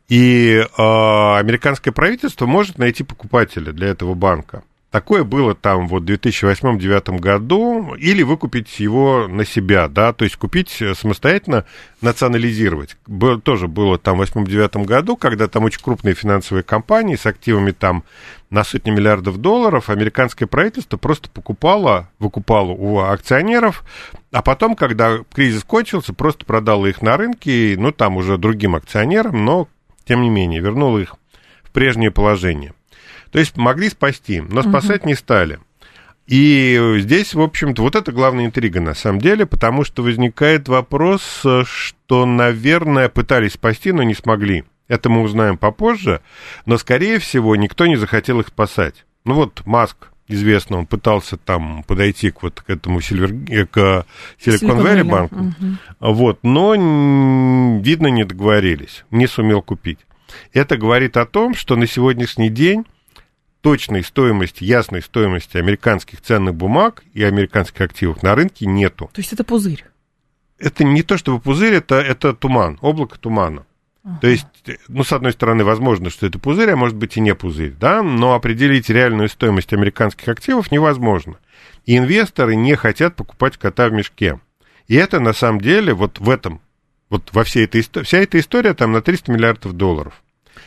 И 0.09 0.57
э, 0.57 0.67
американское 0.77 1.93
правительство 1.93 2.47
может 2.47 2.79
найти 2.79 3.03
покупателя 3.03 3.73
для 3.73 3.89
этого 3.89 4.15
банка. 4.15 4.63
Такое 4.91 5.25
было 5.25 5.55
там 5.55 5.89
вот 5.89 6.05
в 6.05 6.07
2008-2009 6.07 7.19
году, 7.19 7.95
или 7.97 8.23
выкупить 8.23 8.79
его 8.79 9.27
на 9.29 9.45
себя, 9.45 9.89
да, 9.89 10.13
то 10.13 10.25
есть 10.25 10.37
купить 10.37 10.83
самостоятельно, 10.95 11.65
национализировать. 12.01 12.97
Было, 13.07 13.41
тоже 13.41 13.67
было 13.67 13.99
там 13.99 14.19
в 14.19 14.23
2008-2009 14.23 14.85
году, 14.85 15.17
когда 15.17 15.49
там 15.49 15.65
очень 15.65 15.83
крупные 15.83 16.15
финансовые 16.15 16.63
компании 16.63 17.17
с 17.17 17.27
активами 17.27 17.73
там 17.73 18.05
на 18.49 18.63
сотни 18.63 18.91
миллиардов 18.91 19.39
долларов, 19.39 19.91
американское 19.91 20.47
правительство 20.47 20.97
просто 20.97 21.29
покупало, 21.31 22.09
выкупало 22.21 22.71
у 22.71 23.01
акционеров, 23.01 23.85
а 24.31 24.41
потом, 24.41 24.77
когда 24.77 25.19
кризис 25.35 25.65
кончился, 25.65 26.15
просто 26.15 26.45
продало 26.45 26.87
их 26.87 27.03
на 27.03 27.17
рынке, 27.17 27.75
ну, 27.77 27.91
там 27.91 28.17
уже 28.17 28.39
другим 28.39 28.77
акционерам, 28.77 29.45
но, 29.45 29.69
тем 30.05 30.23
не 30.23 30.31
менее, 30.31 30.61
вернуло 30.61 30.99
их 30.99 31.17
в 31.65 31.71
прежнее 31.73 32.13
положение. 32.13 32.73
То 33.37 33.41
есть 33.41 33.59
могли 33.59 33.91
спасти, 33.91 34.41
но 34.41 34.63
спасать 34.63 35.03
угу. 35.03 35.11
не 35.11 35.15
стали. 35.15 35.59
И 36.27 36.97
здесь, 37.01 37.35
в 37.35 37.41
общем-то, 37.43 37.83
вот 37.83 37.95
это 37.95 38.11
главная 38.11 38.47
интрига 38.47 38.81
на 38.81 38.95
самом 38.95 39.21
деле, 39.21 39.45
потому 39.45 39.85
что 39.85 40.03
возникает 40.03 40.69
вопрос, 40.69 41.45
что, 41.65 42.25
наверное, 42.25 43.11
пытались 43.11 43.53
спасти, 43.53 43.93
но 43.93 44.05
не 44.05 44.15
смогли. 44.15 44.65
Это 44.89 45.11
мы 45.11 45.21
узнаем 45.21 45.59
попозже, 45.59 46.23
но, 46.65 46.79
скорее 46.79 47.19
всего, 47.19 47.57
никто 47.57 47.87
не 47.87 47.97
захотел 47.97 48.41
их 48.41 48.49
спасать. 48.49 49.05
Ну 49.27 49.35
вот 49.35 49.67
Маск, 49.67 50.13
известно, 50.29 50.79
он 50.79 50.87
пытался 50.87 51.37
там 51.37 51.83
подойти 51.83 52.31
к 52.31 52.43
вот 52.43 52.63
к 52.63 52.71
этому 52.71 53.03
Сильвер, 53.03 53.35
э, 53.51 53.67
к 53.67 54.07
Silicon 54.43 54.83
Valley 54.83 55.27
угу. 55.27 55.77
вот, 56.01 56.39
но, 56.43 56.73
видно, 57.83 58.07
не 58.07 58.25
договорились, 58.25 59.05
не 59.11 59.27
сумел 59.27 59.61
купить. 59.61 59.99
Это 60.55 60.79
говорит 60.79 61.19
о 61.19 61.27
том, 61.27 61.55
что 61.55 61.77
на 61.77 61.87
сегодняшний 61.87 62.49
день 62.49 62.87
точной 63.67 64.05
стоимости, 64.05 64.63
ясной 64.63 65.03
стоимости 65.03 65.57
американских 65.57 66.21
ценных 66.21 66.55
бумаг 66.55 67.03
и 67.15 67.25
американских 67.25 67.81
активов 67.81 68.23
на 68.23 68.37
рынке 68.37 68.65
нету. 68.65 69.11
То 69.13 69.21
есть 69.21 69.33
это 69.33 69.43
пузырь? 69.43 69.85
Это 70.57 70.85
не 70.85 71.03
то 71.03 71.19
чтобы 71.19 71.41
пузырь, 71.41 71.75
это, 71.75 71.97
это 71.97 72.33
туман, 72.33 72.79
облако 72.81 73.19
тумана. 73.19 73.67
Ага. 74.05 74.19
То 74.21 74.29
есть, 74.29 74.47
ну, 74.87 75.03
с 75.03 75.13
одной 75.13 75.33
стороны, 75.33 75.65
возможно, 75.65 76.11
что 76.11 76.29
это 76.29 76.39
пузырь, 76.39 76.71
а 76.71 76.77
может 76.77 76.97
быть 76.97 77.17
и 77.17 77.21
не 77.21 77.35
пузырь, 77.35 77.73
да, 77.73 78.05
но 78.05 78.35
определить 78.35 78.89
реальную 78.89 79.29
стоимость 79.29 79.73
американских 79.73 80.29
активов 80.29 80.71
невозможно. 80.71 81.35
И 81.87 81.97
инвесторы 81.97 82.55
не 82.55 82.77
хотят 82.77 83.17
покупать 83.17 83.57
кота 83.57 83.89
в 83.89 83.93
мешке. 83.93 84.39
И 84.87 84.95
это, 84.95 85.19
на 85.19 85.33
самом 85.33 85.61
деле, 85.61 85.93
вот 85.93 86.21
в 86.21 86.31
этом, 86.31 86.61
вот 87.11 87.31
во 87.33 87.43
всей 87.43 87.65
этой 87.65 87.81
истории, 87.81 88.05
вся 88.05 88.19
эта 88.19 88.39
история 88.39 88.75
там 88.75 88.93
на 88.93 89.03
300 89.03 89.33
миллиардов 89.33 89.73
долларов. 89.73 90.23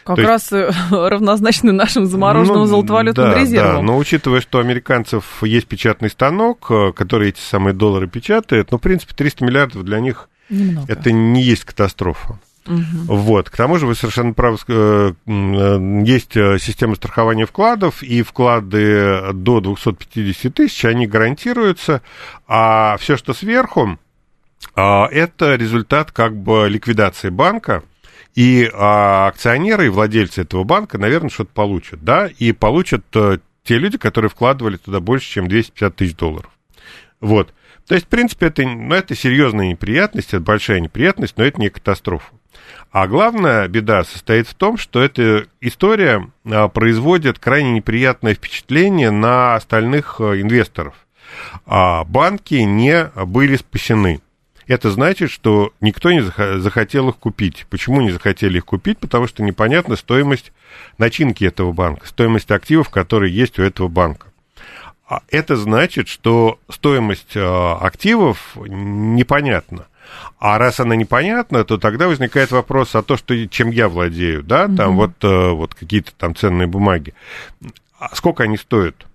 Как 0.09 0.15
То 0.15 0.23
раз 0.23 0.51
есть... 0.51 0.75
равнозначны 0.91 1.71
нашим 1.71 2.07
замороженным 2.07 2.61
ну, 2.61 2.65
золотовалютным 2.65 3.29
да, 3.29 3.37
резервам. 3.37 3.75
Да, 3.75 3.81
но 3.83 3.95
учитывая, 3.95 4.41
что 4.41 4.57
у 4.57 4.61
американцев 4.61 5.43
есть 5.43 5.67
печатный 5.67 6.09
станок, 6.09 6.65
э, 6.71 6.93
который 6.93 7.29
эти 7.29 7.39
самые 7.39 7.75
доллары 7.75 8.07
печатает, 8.07 8.71
ну, 8.71 8.79
в 8.79 8.81
принципе, 8.81 9.13
300 9.13 9.45
миллиардов 9.45 9.83
для 9.83 9.99
них 9.99 10.27
Немного. 10.49 10.91
это 10.91 11.11
не 11.11 11.43
есть 11.43 11.63
катастрофа. 11.63 12.39
Угу. 12.65 12.81
Вот. 13.05 13.51
К 13.51 13.57
тому 13.57 13.77
же 13.77 13.85
вы 13.85 13.93
совершенно 13.93 14.33
правы, 14.33 14.57
э, 14.67 15.13
есть 15.27 16.33
система 16.33 16.95
страхования 16.95 17.45
вкладов, 17.45 18.01
и 18.01 18.23
вклады 18.23 19.31
до 19.33 19.59
250 19.59 20.51
тысяч, 20.51 20.85
они 20.85 21.05
гарантируются, 21.05 22.01
а 22.47 22.97
все, 22.97 23.15
что 23.15 23.35
сверху, 23.35 23.99
это 24.75 25.55
результат 25.55 26.11
как 26.11 26.35
бы 26.35 26.67
ликвидации 26.67 27.29
банка, 27.29 27.83
и 28.39 28.71
а, 28.73 29.27
акционеры 29.27 29.87
и 29.87 29.89
владельцы 29.89 30.43
этого 30.43 30.63
банка, 30.63 30.97
наверное, 30.97 31.29
что-то 31.29 31.51
получат, 31.53 32.05
да, 32.05 32.27
и 32.27 32.53
получат 32.53 33.03
а, 33.13 33.37
те 33.65 33.77
люди, 33.77 33.97
которые 33.97 34.29
вкладывали 34.29 34.77
туда 34.77 35.01
больше, 35.01 35.29
чем 35.29 35.49
250 35.49 35.95
тысяч 35.97 36.15
долларов. 36.15 36.49
Вот. 37.19 37.53
То 37.85 37.95
есть, 37.95 38.05
в 38.05 38.09
принципе, 38.09 38.45
это, 38.45 38.63
ну, 38.63 38.95
это 38.95 39.13
серьезная 39.13 39.67
неприятность, 39.67 40.29
это 40.29 40.39
большая 40.39 40.79
неприятность, 40.79 41.33
но 41.35 41.43
это 41.43 41.59
не 41.59 41.69
катастрофа. 41.69 42.33
А 42.91 43.07
главная 43.07 43.67
беда 43.67 44.05
состоит 44.05 44.47
в 44.47 44.53
том, 44.53 44.77
что 44.77 45.01
эта 45.01 45.47
история 45.59 46.31
а, 46.45 46.69
производит 46.69 47.39
крайне 47.39 47.73
неприятное 47.73 48.35
впечатление 48.35 49.11
на 49.11 49.55
остальных 49.55 50.21
а, 50.21 50.39
инвесторов. 50.39 50.95
А 51.65 52.05
банки 52.05 52.55
не 52.55 53.11
были 53.25 53.57
спасены 53.57 54.21
это 54.69 54.91
значит, 54.91 55.31
что 55.31 55.73
никто 55.81 56.11
не 56.11 56.21
захотел 56.21 57.09
их 57.09 57.17
купить. 57.17 57.65
Почему 57.71 58.01
не 58.01 58.11
захотели 58.11 58.57
их 58.57 58.65
купить? 58.65 58.99
Потому 58.99 59.27
что 59.27 59.41
непонятна 59.41 59.95
стоимость 59.95 60.51
начинки 60.99 61.43
этого 61.43 61.71
банка, 61.71 62.05
стоимость 62.05 62.51
активов, 62.51 62.89
которые 62.89 63.33
есть 63.33 63.57
у 63.57 63.63
этого 63.63 63.87
банка. 63.87 64.27
А 65.07 65.23
это 65.29 65.55
значит, 65.55 66.07
что 66.07 66.59
стоимость 66.69 67.35
а, 67.35 67.79
активов 67.81 68.55
непонятна. 68.55 69.87
А 70.37 70.59
раз 70.59 70.79
она 70.79 70.95
непонятна, 70.95 71.63
то 71.63 71.79
тогда 71.79 72.07
возникает 72.07 72.51
вопрос 72.51 72.93
о 72.93 73.01
том, 73.01 73.17
что, 73.17 73.47
чем 73.47 73.71
я 73.71 73.89
владею, 73.89 74.43
да, 74.43 74.67
там 74.67 74.77
mm-hmm. 74.77 74.95
вот, 74.95 75.23
э, 75.23 75.49
вот 75.51 75.73
какие-то 75.73 76.11
там 76.15 76.35
ценные 76.35 76.67
бумаги. 76.67 77.15
А 77.99 78.15
сколько 78.15 78.43
они 78.43 78.57
стоят? 78.57 79.07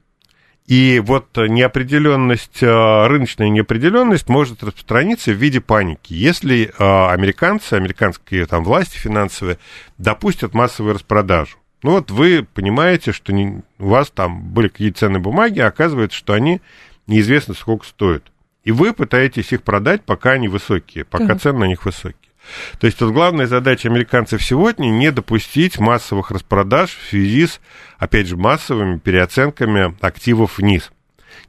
И 0.67 1.03
вот 1.05 1.37
неопределенность, 1.37 2.63
э, 2.63 3.07
рыночная 3.07 3.51
неопределенность 3.51 4.31
может 4.31 4.63
распространиться 4.63 5.31
в 5.33 5.35
виде 5.35 5.61
паники. 5.61 6.15
Если 6.15 6.73
э, 6.79 7.13
американцы, 7.13 7.75
американские 7.75 8.47
там 8.47 8.65
власти 8.65 8.97
финансовые 8.97 9.59
допустят 9.99 10.55
массовую 10.55 10.95
распродажу. 10.95 11.59
Ну 11.83 11.91
вот 11.91 12.11
вы 12.11 12.47
понимаете, 12.55 13.13
что 13.13 13.35
не, 13.35 13.61
у 13.79 13.89
вас 13.89 14.11
там 14.11 14.41
были 14.41 14.69
какие-то 14.69 15.01
ценные 15.01 15.21
бумаги, 15.21 15.61
а 15.61 15.67
оказывается, 15.67 16.17
что 16.17 16.33
они 16.33 16.63
неизвестно 17.07 17.53
сколько 17.53 17.85
стоят. 17.85 18.25
И 18.65 18.73
вы 18.73 18.95
пытаетесь 18.95 19.53
их 19.53 19.63
продать, 19.63 20.03
пока 20.03 20.31
они 20.31 20.49
высокие, 20.49 21.05
пока 21.05 21.35
mm 21.35 21.39
цены 21.41 21.59
на 21.59 21.65
них 21.65 21.85
высокие. 21.85 22.33
То 22.79 22.87
есть 22.87 23.01
вот 23.01 23.13
главная 23.13 23.47
задача 23.47 23.89
американцев 23.89 24.43
сегодня 24.43 24.89
не 24.89 25.11
допустить 25.11 25.79
массовых 25.79 26.31
распродаж 26.31 26.97
в 26.97 27.09
связи 27.09 27.47
с, 27.47 27.61
опять 27.99 28.27
же, 28.27 28.37
массовыми 28.37 28.99
переоценками 28.99 29.97
активов 30.01 30.59
вниз. 30.59 30.91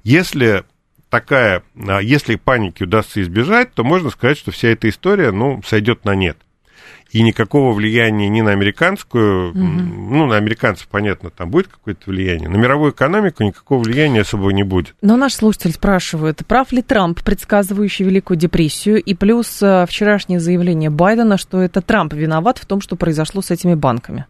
Если 0.04 0.64
такая, 1.10 1.64
а, 1.88 2.00
если 2.00 2.36
паники 2.36 2.84
удастся 2.84 3.22
избежать, 3.22 3.74
то 3.74 3.84
можно 3.84 4.10
сказать, 4.10 4.38
что 4.38 4.52
вся 4.52 4.70
эта 4.70 4.90
история, 4.90 5.32
ну, 5.32 5.62
сойдет 5.66 6.06
на 6.06 6.16
нет 6.16 6.38
и 7.16 7.24
никакого 7.24 7.72
влияния 7.72 8.28
ни 8.28 8.42
на 8.42 8.52
американскую, 8.52 9.52
угу. 9.52 9.58
ну, 9.58 10.26
на 10.26 10.36
американцев, 10.36 10.90
понятно, 10.90 11.30
там 11.30 11.50
будет 11.50 11.70
какое-то 11.70 12.10
влияние, 12.10 12.50
на 12.50 12.58
мировую 12.58 12.92
экономику 12.92 13.42
никакого 13.44 13.84
влияния 13.84 14.20
особого 14.20 14.50
не 14.50 14.64
будет. 14.64 14.96
Но 15.02 15.16
наш 15.16 15.36
слушатель 15.36 15.72
спрашивает, 15.72 16.46
прав 16.46 16.74
ли 16.74 16.82
Трамп, 16.82 17.22
предсказывающий 17.24 18.04
Великую 18.04 18.36
депрессию, 18.36 19.02
и 19.02 19.14
плюс 19.14 19.64
э, 19.64 19.86
вчерашнее 19.88 20.42
заявление 20.42 20.90
Байдена, 20.90 21.38
что 21.38 21.62
это 21.62 21.82
Трамп 21.82 22.12
виноват 22.12 22.58
в 22.58 22.66
том, 22.66 22.82
что 22.82 22.98
произошло 22.98 23.42
с 23.42 23.50
этими 23.50 23.76
банками? 23.76 24.26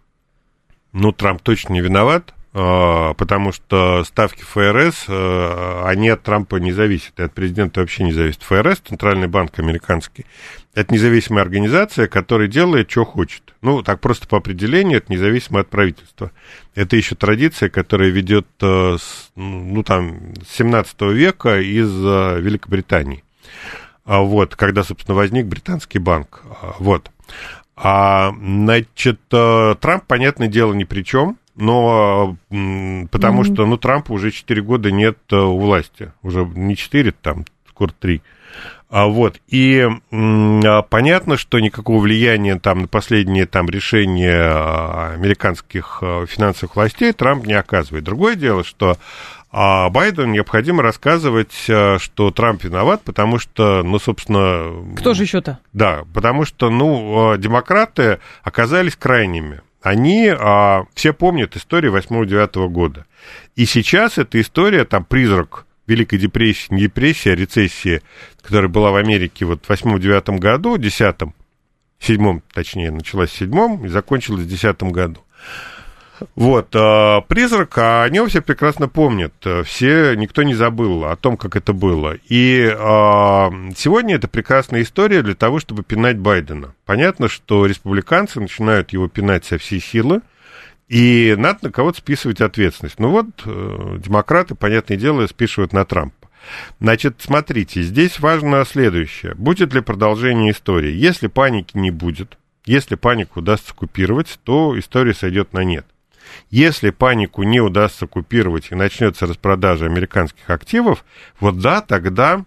Ну, 0.94 1.12
Трамп 1.12 1.42
точно 1.42 1.74
не 1.74 1.82
виноват. 1.82 2.35
А, 2.58 3.14
потому 3.16 3.52
что 3.52 4.06
ставки 4.06 4.42
ФРС, 4.44 5.06
э, 5.10 5.82
они 5.84 6.08
от 6.08 6.24
Трампа 6.24 6.56
не 6.56 6.72
зависят, 6.72 7.20
и 7.20 7.24
от 7.24 7.34
президента 7.34 7.82
вообще 7.82 8.06
не 8.06 8.14
зависят. 8.14 8.44
ФРС, 8.44 8.80
Центральный 8.80 9.28
банк 9.28 9.60
американский, 9.60 10.26
это 10.74 10.94
независимая 10.94 11.44
организация, 11.44 12.08
которая 12.08 12.48
делает, 12.48 12.90
что 12.90 13.04
хочет. 13.04 13.44
Ну, 13.62 13.84
так 13.84 14.00
просто 14.00 14.26
по 14.30 14.38
определению, 14.38 15.00
это 15.00 15.12
независимо 15.12 15.60
от 15.60 15.70
правительства. 15.70 16.32
Это 16.76 16.96
еще 16.96 17.16
традиция, 17.16 17.68
которая 17.68 18.08
ведет, 18.08 18.48
э, 18.62 18.98
ну, 19.36 19.84
там, 19.84 20.34
с 20.48 20.56
17 20.56 21.12
века 21.12 21.60
из 21.60 21.92
Великобритании. 21.92 23.26
А 24.06 24.22
Вот, 24.22 24.56
когда, 24.56 24.84
собственно, 24.84 25.16
возник 25.16 25.46
британский 25.48 26.00
банк. 26.00 26.42
А, 26.62 26.76
вот. 26.80 27.12
А, 27.76 28.34
значит, 28.40 29.20
Трамп, 29.28 30.06
понятное 30.08 30.48
дело, 30.48 30.72
ни 30.72 30.86
при 30.86 31.02
чем 31.02 31.38
но 31.56 32.38
потому 32.50 33.42
mm-hmm. 33.42 33.54
что, 33.54 33.66
ну, 33.66 33.78
Трампа 33.78 34.12
уже 34.12 34.32
4 34.32 34.62
года 34.62 34.92
нет 34.92 35.18
э, 35.32 35.36
у 35.36 35.58
власти, 35.58 36.12
уже 36.22 36.46
не 36.46 36.76
4, 36.76 37.12
там, 37.12 37.46
скоро 37.70 37.92
3. 38.00 38.22
А 38.88 39.08
вот, 39.08 39.42
и 39.48 39.86
а, 40.12 40.82
понятно, 40.84 41.38
что 41.38 41.60
никакого 41.60 42.00
влияния 42.00 42.60
там 42.60 42.84
на 42.84 42.88
последние 42.88 43.46
там 43.46 43.68
решения 43.68 44.40
а, 44.40 45.14
американских 45.14 46.00
э, 46.02 46.26
финансовых 46.28 46.76
властей 46.76 47.12
Трамп 47.12 47.46
не 47.46 47.54
оказывает. 47.54 48.04
Другое 48.04 48.36
дело, 48.36 48.64
что 48.64 48.98
а 49.52 49.90
Байдену 49.90 50.34
необходимо 50.34 50.84
рассказывать, 50.84 51.66
э, 51.68 51.98
что 51.98 52.30
Трамп 52.30 52.64
виноват, 52.64 53.02
потому 53.04 53.40
что, 53.40 53.84
ну, 53.84 54.00
собственно... 54.00 54.96
Кто 54.98 55.14
же 55.14 55.24
еще-то? 55.24 55.60
Да, 55.74 56.04
потому 56.14 56.46
что, 56.46 56.70
ну, 56.70 57.36
демократы 57.38 58.20
оказались 58.44 58.96
крайними 58.96 59.62
они 59.86 60.30
а, 60.30 60.86
все 60.96 61.14
помнят 61.14 61.56
историю 61.56 61.96
8-9 61.96 62.70
года. 62.70 63.06
И 63.56 63.66
сейчас 63.66 64.18
эта 64.18 64.42
история, 64.42 64.84
там, 64.84 65.06
призрак 65.06 65.68
Великой 65.86 66.18
депрессии, 66.18 66.74
не 66.74 66.82
депрессии, 66.82 67.30
а 67.30 67.36
рецессии, 67.36 68.02
которая 68.42 68.68
была 68.68 68.90
в 68.90 68.96
Америке 68.96 69.46
вот 69.46 69.64
в 69.64 69.70
8-9 69.70 70.40
году, 70.40 70.78
10-м, 70.78 71.36
7 72.00 72.40
точнее, 72.52 72.90
началась 72.90 73.30
в 73.30 73.38
7 73.38 73.86
и 73.86 73.88
закончилась 73.88 74.46
в 74.46 74.50
10 74.50 74.82
году. 74.92 75.20
Вот, 76.36 76.76
э, 76.76 77.22
призрак, 77.28 77.78
а 77.78 78.04
о 78.04 78.10
нем 78.10 78.30
все 78.30 78.42
прекрасно 78.42 78.88
помнят. 78.88 79.34
Все, 79.66 80.16
никто 80.16 80.44
не 80.44 80.54
забыл 80.54 81.06
о 81.06 81.16
том, 81.16 81.38
как 81.38 81.56
это 81.56 81.74
было. 81.74 82.18
И 82.30 82.62
э, 82.62 82.76
сегодня 83.76 84.16
это 84.16 84.28
прекрасная 84.28 84.82
история 84.82 85.22
для 85.22 85.36
того, 85.36 85.60
чтобы 85.60 85.84
пинать 85.84 86.18
Байдена. 86.18 86.74
Понятно, 86.86 87.28
что 87.28 87.66
республиканцы 87.66 88.40
начинают 88.40 88.94
его 88.94 89.08
пинать 89.08 89.46
со 89.46 89.58
всей 89.58 89.80
силы, 89.80 90.22
и 90.88 91.36
надо 91.38 91.60
на 91.64 91.72
кого-то 91.72 91.98
списывать 91.98 92.42
ответственность. 92.42 93.00
Ну 93.00 93.10
вот, 93.10 93.28
э, 93.46 93.98
демократы, 94.04 94.56
понятное 94.56 94.98
дело, 94.98 95.26
списывают 95.28 95.74
на 95.74 95.86
Трампа. 95.86 96.30
Значит, 96.80 97.16
смотрите, 97.20 97.82
здесь 97.82 98.20
важно 98.20 98.64
следующее. 98.66 99.34
Будет 99.36 99.74
ли 99.74 99.82
продолжение 99.82 100.52
истории? 100.52 100.94
Если 100.94 101.28
паники 101.28 101.76
не 101.76 101.90
будет, 101.90 102.38
если 102.66 102.96
панику 102.96 103.40
удастся 103.40 103.74
купировать, 103.74 104.40
то 104.44 104.78
история 104.78 105.14
сойдет 105.14 105.54
на 105.54 105.64
нет. 105.64 105.86
Если 106.50 106.90
панику 106.90 107.44
не 107.44 107.60
удастся 107.60 108.08
купировать 108.08 108.72
и 108.72 108.76
начнется 108.76 109.26
распродажа 109.26 109.86
американских 109.86 110.50
активов, 110.50 111.06
вот 111.40 111.60
да, 111.60 111.82
тогда 111.82 112.44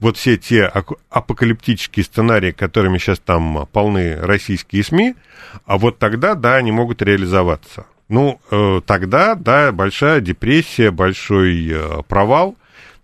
вот 0.00 0.16
все 0.16 0.36
те 0.36 0.70
апокалиптические 1.10 2.04
сценарии, 2.04 2.50
которыми 2.50 2.98
сейчас 2.98 3.20
там 3.20 3.68
полны 3.72 4.16
российские 4.20 4.82
СМИ, 4.82 5.14
а 5.64 5.78
вот 5.78 5.98
тогда, 5.98 6.34
да, 6.34 6.56
они 6.56 6.72
могут 6.72 7.02
реализоваться. 7.02 7.86
Ну, 8.08 8.40
э, 8.50 8.80
тогда, 8.84 9.36
да, 9.36 9.70
большая 9.72 10.20
депрессия, 10.20 10.90
большой 10.90 11.68
э, 11.70 12.02
провал 12.08 12.56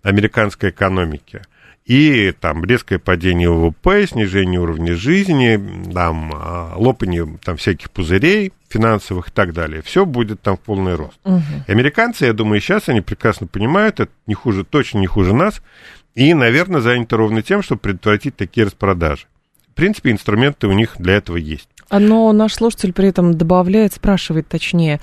американской 0.03 0.71
экономики 0.71 1.41
и 1.89 2.33
там 2.39 2.63
резкое 2.65 2.99
падение 2.99 3.49
ВВП, 3.49 4.05
снижение 4.05 4.59
уровня 4.59 4.95
жизни, 4.95 5.59
там 5.91 6.31
а, 6.35 6.75
лопание 6.75 7.27
там 7.43 7.57
всяких 7.57 7.89
пузырей 7.89 8.53
финансовых 8.69 9.29
и 9.29 9.31
так 9.31 9.53
далее. 9.53 9.81
Все 9.81 10.05
будет 10.05 10.39
там 10.39 10.55
в 10.55 10.59
полный 10.59 10.93
рост. 10.93 11.19
Угу. 11.23 11.41
Американцы, 11.67 12.25
я 12.25 12.33
думаю, 12.33 12.61
сейчас 12.61 12.89
они 12.89 13.01
прекрасно 13.01 13.47
понимают, 13.47 13.99
это 13.99 14.11
не 14.27 14.35
хуже, 14.35 14.63
точно 14.65 14.99
не 14.99 15.07
хуже 15.07 15.33
нас, 15.33 15.63
и, 16.13 16.35
наверное, 16.35 16.79
заняты 16.79 17.17
ровно 17.17 17.41
тем, 17.41 17.63
чтобы 17.63 17.81
предотвратить 17.81 18.35
такие 18.35 18.67
распродажи. 18.67 19.25
В 19.71 19.73
принципе, 19.73 20.11
инструменты 20.11 20.67
у 20.67 20.73
них 20.73 20.93
для 20.99 21.15
этого 21.15 21.37
есть. 21.37 21.69
Но 21.91 22.31
наш 22.33 22.53
слушатель 22.53 22.93
при 22.93 23.09
этом 23.09 23.37
добавляет, 23.37 23.93
спрашивает 23.93 24.47
точнее. 24.47 24.99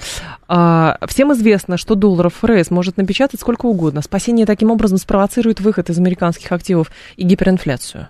А, 0.49 0.99
всем 1.09 1.33
известно, 1.33 1.77
что 1.77 1.95
долларов 1.95 2.35
ФРС 2.41 2.71
может 2.71 2.97
напечатать 2.97 3.41
сколько 3.41 3.67
угодно. 3.67 4.03
Спасение 4.03 4.47
таким 4.47 4.71
образом 4.71 4.99
спровоцирует 4.99 5.61
выход 5.61 5.91
из 5.91 5.99
американских 5.99 6.53
активов 6.53 6.91
и 7.17 7.25
гиперинфляцию. 7.25 8.09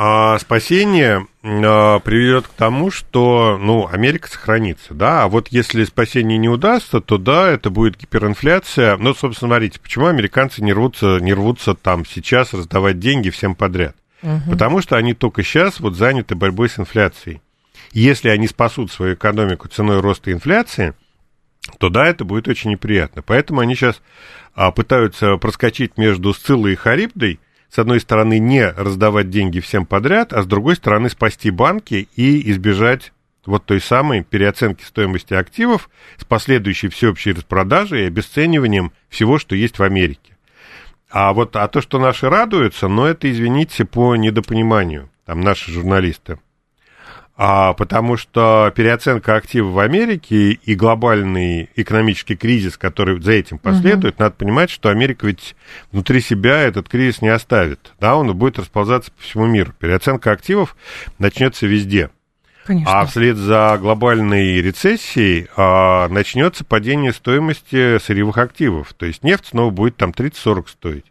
А 0.00 0.38
спасение 0.38 1.26
а, 1.42 1.98
приведет 1.98 2.46
к 2.46 2.50
тому, 2.50 2.92
что, 2.92 3.58
ну, 3.60 3.88
Америка 3.88 4.28
сохранится, 4.28 4.94
да, 4.94 5.24
а 5.24 5.28
вот 5.28 5.48
если 5.48 5.82
спасение 5.82 6.38
не 6.38 6.48
удастся, 6.48 7.00
то 7.00 7.18
да, 7.18 7.50
это 7.50 7.70
будет 7.70 7.98
гиперинфляция. 7.98 8.96
Ну, 8.96 9.12
собственно, 9.12 9.50
смотрите, 9.50 9.80
почему 9.80 10.06
американцы 10.06 10.62
не 10.62 10.72
рвутся, 10.72 11.18
не 11.18 11.32
рвутся 11.32 11.74
там 11.74 12.06
сейчас 12.06 12.54
раздавать 12.54 13.00
деньги 13.00 13.30
всем 13.30 13.56
подряд? 13.56 13.96
Угу. 14.22 14.50
Потому 14.50 14.80
что 14.82 14.96
они 14.96 15.14
только 15.14 15.42
сейчас 15.42 15.80
вот 15.80 15.96
заняты 15.96 16.34
борьбой 16.34 16.68
с 16.68 16.78
инфляцией. 16.78 17.40
Если 17.92 18.28
они 18.28 18.48
спасут 18.48 18.90
свою 18.90 19.14
экономику 19.14 19.68
ценой 19.68 20.00
роста 20.00 20.32
инфляции, 20.32 20.94
то 21.78 21.88
да, 21.88 22.06
это 22.06 22.24
будет 22.24 22.48
очень 22.48 22.70
неприятно. 22.70 23.22
Поэтому 23.22 23.60
они 23.60 23.74
сейчас 23.74 24.00
а, 24.54 24.70
пытаются 24.72 25.36
проскочить 25.36 25.96
между 25.96 26.32
Сциллой 26.32 26.72
и 26.72 26.76
Харибдой, 26.76 27.40
с 27.70 27.78
одной 27.78 28.00
стороны, 28.00 28.38
не 28.38 28.66
раздавать 28.66 29.28
деньги 29.28 29.60
всем 29.60 29.84
подряд, 29.84 30.32
а 30.32 30.42
с 30.42 30.46
другой 30.46 30.76
стороны, 30.76 31.10
спасти 31.10 31.50
банки 31.50 32.08
и 32.16 32.50
избежать 32.50 33.12
вот 33.44 33.64
той 33.64 33.80
самой 33.80 34.24
переоценки 34.24 34.82
стоимости 34.84 35.34
активов 35.34 35.90
с 36.16 36.24
последующей 36.24 36.88
всеобщей 36.88 37.32
распродажей 37.32 38.02
и 38.04 38.06
обесцениванием 38.06 38.92
всего, 39.08 39.38
что 39.38 39.54
есть 39.54 39.78
в 39.78 39.82
Америке. 39.82 40.27
А 41.10 41.32
вот 41.32 41.56
а 41.56 41.66
то, 41.68 41.80
что 41.80 41.98
наши 41.98 42.28
радуются, 42.28 42.88
но 42.88 43.06
это, 43.06 43.30
извините, 43.30 43.84
по 43.84 44.14
недопониманию, 44.16 45.10
там 45.24 45.40
наши 45.40 45.70
журналисты 45.72 46.38
а, 47.40 47.72
потому 47.72 48.16
что 48.16 48.72
переоценка 48.74 49.36
активов 49.36 49.72
в 49.72 49.78
Америке 49.78 50.50
и 50.50 50.74
глобальный 50.74 51.70
экономический 51.76 52.34
кризис, 52.34 52.76
который 52.76 53.20
за 53.20 53.32
этим 53.32 53.58
последует, 53.58 54.14
угу. 54.16 54.24
надо 54.24 54.34
понимать, 54.34 54.70
что 54.70 54.88
Америка 54.88 55.24
ведь 55.24 55.54
внутри 55.92 56.20
себя 56.20 56.60
этот 56.60 56.88
кризис 56.88 57.22
не 57.22 57.28
оставит, 57.28 57.92
да, 58.00 58.16
он 58.16 58.36
будет 58.36 58.58
расползаться 58.58 59.12
по 59.12 59.22
всему 59.22 59.46
миру. 59.46 59.72
Переоценка 59.78 60.32
активов 60.32 60.76
начнется 61.20 61.68
везде. 61.68 62.10
Конечно. 62.68 63.00
А 63.00 63.06
вслед 63.06 63.38
за 63.38 63.78
глобальной 63.80 64.60
рецессией 64.60 65.48
а, 65.56 66.06
начнется 66.08 66.66
падение 66.66 67.14
стоимости 67.14 67.96
сырьевых 67.98 68.36
активов. 68.36 68.92
То 68.92 69.06
есть 69.06 69.24
нефть 69.24 69.46
снова 69.46 69.70
будет 69.70 69.96
там 69.96 70.10
30-40 70.10 70.68
стоить 70.68 71.06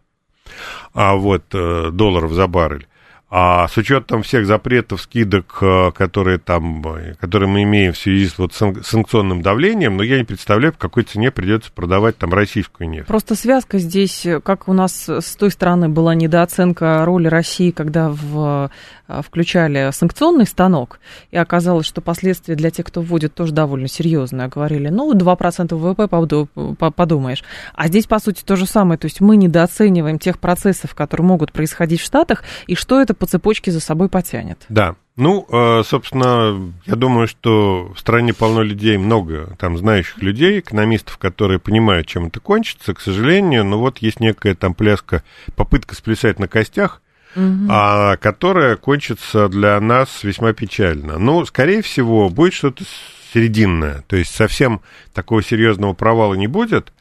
а, 0.94 1.16
вот, 1.16 1.42
э, 1.52 1.90
долларов 1.90 2.30
за 2.30 2.46
баррель. 2.46 2.86
А 3.28 3.66
с 3.66 3.76
учетом 3.76 4.22
всех 4.22 4.46
запретов, 4.46 5.02
скидок, 5.02 5.58
э, 5.60 5.90
которые 5.90 6.38
там, 6.38 6.80
э, 6.96 7.14
которые 7.20 7.48
мы 7.48 7.64
имеем 7.64 7.92
в 7.92 7.98
связи 7.98 8.28
с 8.28 8.38
вот 8.38 8.54
санкционным 8.54 9.42
давлением, 9.42 9.96
но 9.96 10.04
я 10.04 10.18
не 10.18 10.24
представляю, 10.24 10.72
в 10.72 10.78
какой 10.78 11.02
цене 11.02 11.32
придется 11.32 11.72
продавать 11.72 12.16
там 12.18 12.32
российскую 12.32 12.88
нефть. 12.88 13.08
Просто 13.08 13.34
связка 13.34 13.78
здесь, 13.78 14.24
как 14.44 14.68
у 14.68 14.72
нас 14.72 15.08
с 15.08 15.34
той 15.34 15.50
стороны 15.50 15.88
была 15.88 16.14
недооценка 16.14 17.04
роли 17.04 17.26
России, 17.26 17.72
когда 17.72 18.10
в 18.10 18.70
включали 19.08 19.90
санкционный 19.92 20.46
станок, 20.46 21.00
и 21.30 21.36
оказалось, 21.36 21.86
что 21.86 22.00
последствия 22.00 22.54
для 22.54 22.70
тех, 22.70 22.86
кто 22.86 23.00
вводит, 23.00 23.34
тоже 23.34 23.52
довольно 23.52 23.88
серьезные. 23.88 24.48
Говорили, 24.48 24.88
ну, 24.88 25.12
2% 25.14 25.74
ВВП 25.74 26.90
подумаешь. 26.90 27.42
А 27.74 27.88
здесь, 27.88 28.06
по 28.06 28.18
сути, 28.18 28.42
то 28.44 28.56
же 28.56 28.66
самое. 28.66 28.98
То 28.98 29.06
есть 29.06 29.20
мы 29.20 29.36
недооцениваем 29.36 30.18
тех 30.18 30.38
процессов, 30.38 30.94
которые 30.94 31.26
могут 31.26 31.52
происходить 31.52 32.00
в 32.00 32.04
Штатах, 32.04 32.44
и 32.66 32.74
что 32.74 33.00
это 33.00 33.14
по 33.14 33.26
цепочке 33.26 33.70
за 33.70 33.80
собой 33.80 34.08
потянет. 34.08 34.64
Да. 34.68 34.96
Ну, 35.16 35.46
э, 35.50 35.82
собственно, 35.84 36.72
я 36.86 36.94
думаю, 36.94 37.26
что 37.26 37.92
в 37.92 37.98
стране 37.98 38.32
полно 38.32 38.62
людей, 38.62 38.96
много 38.98 39.56
там 39.58 39.76
знающих 39.76 40.22
людей, 40.22 40.60
экономистов, 40.60 41.18
которые 41.18 41.58
понимают, 41.58 42.06
чем 42.06 42.26
это 42.26 42.38
кончится, 42.38 42.94
к 42.94 43.00
сожалению, 43.00 43.64
но 43.64 43.80
вот 43.80 43.98
есть 43.98 44.20
некая 44.20 44.54
там 44.54 44.74
пляска, 44.74 45.24
попытка 45.56 45.96
сплясать 45.96 46.38
на 46.38 46.46
костях, 46.46 47.02
угу. 47.34 47.66
а, 47.68 48.16
которая 48.16 48.76
кончится 48.76 49.48
для 49.48 49.80
нас 49.80 50.22
весьма 50.22 50.52
печально. 50.52 51.18
Ну, 51.18 51.44
скорее 51.44 51.82
всего, 51.82 52.28
будет 52.28 52.54
что-то 52.54 52.84
серединное, 53.32 54.02
то 54.06 54.16
есть 54.16 54.34
совсем 54.34 54.80
такого 55.12 55.42
серьезного 55.42 55.92
провала 55.92 56.34
не 56.34 56.46
будет. 56.46 56.92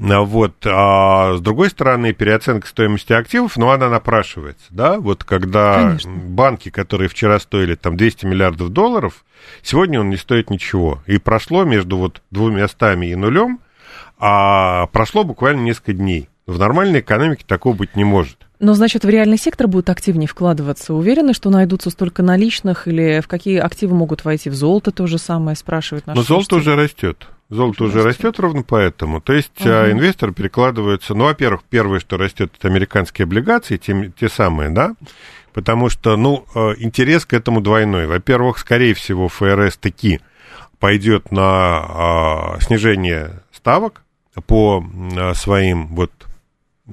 А 0.00 0.20
вот, 0.20 0.54
а 0.64 1.34
с 1.36 1.40
другой 1.40 1.70
стороны, 1.70 2.12
переоценка 2.12 2.68
стоимости 2.68 3.12
активов, 3.12 3.56
ну, 3.56 3.70
она 3.70 3.88
напрашивается, 3.88 4.66
да, 4.70 5.00
вот 5.00 5.24
когда 5.24 5.74
Конечно. 5.74 6.12
банки, 6.12 6.70
которые 6.70 7.08
вчера 7.08 7.40
стоили 7.40 7.74
там 7.74 7.96
200 7.96 8.24
миллиардов 8.26 8.68
долларов, 8.68 9.24
сегодня 9.62 10.00
он 10.00 10.08
не 10.08 10.16
стоит 10.16 10.50
ничего. 10.50 11.02
И 11.06 11.18
прошло 11.18 11.64
между 11.64 11.96
вот 11.96 12.22
двумя 12.30 12.68
стами 12.68 13.06
и 13.06 13.16
нулем, 13.16 13.58
а 14.18 14.86
прошло 14.86 15.24
буквально 15.24 15.62
несколько 15.62 15.92
дней. 15.94 16.28
В 16.48 16.58
нормальной 16.58 17.00
экономике 17.00 17.44
такого 17.46 17.74
быть 17.74 17.94
не 17.94 18.04
может. 18.04 18.38
Но, 18.58 18.72
значит, 18.72 19.04
в 19.04 19.08
реальный 19.10 19.36
сектор 19.36 19.68
будут 19.68 19.90
активнее 19.90 20.26
вкладываться? 20.26 20.94
Уверены, 20.94 21.34
что 21.34 21.50
найдутся 21.50 21.90
столько 21.90 22.22
наличных? 22.22 22.88
Или 22.88 23.20
в 23.20 23.28
какие 23.28 23.58
активы 23.58 23.94
могут 23.94 24.24
войти? 24.24 24.48
В 24.48 24.54
золото 24.54 24.90
то 24.90 25.06
же 25.06 25.18
самое 25.18 25.58
спрашивают 25.58 26.06
наши 26.06 26.18
Но 26.18 26.24
золото 26.24 26.56
уже 26.56 26.74
растет. 26.74 27.28
Золото 27.50 27.84
уже 27.84 28.02
растет. 28.02 28.24
растет 28.24 28.40
ровно 28.40 28.62
поэтому. 28.62 29.20
То 29.20 29.34
есть 29.34 29.60
угу. 29.60 29.68
инвестор 29.68 30.32
перекладывается... 30.32 31.14
Ну, 31.14 31.24
во-первых, 31.24 31.64
первое, 31.68 32.00
что 32.00 32.16
растет, 32.16 32.50
это 32.58 32.66
американские 32.66 33.24
облигации, 33.24 33.76
те, 33.76 34.10
те 34.18 34.30
самые, 34.30 34.70
да? 34.70 34.94
Потому 35.52 35.90
что, 35.90 36.16
ну, 36.16 36.46
а, 36.54 36.72
интерес 36.78 37.26
к 37.26 37.34
этому 37.34 37.60
двойной. 37.60 38.06
Во-первых, 38.06 38.56
скорее 38.56 38.94
всего, 38.94 39.28
ФРС 39.28 39.76
таки 39.76 40.20
пойдет 40.78 41.30
на 41.30 41.42
а, 41.44 42.58
снижение 42.62 43.42
ставок 43.52 44.02
по 44.46 44.82
а, 45.14 45.34
своим 45.34 45.88
вот 45.88 46.10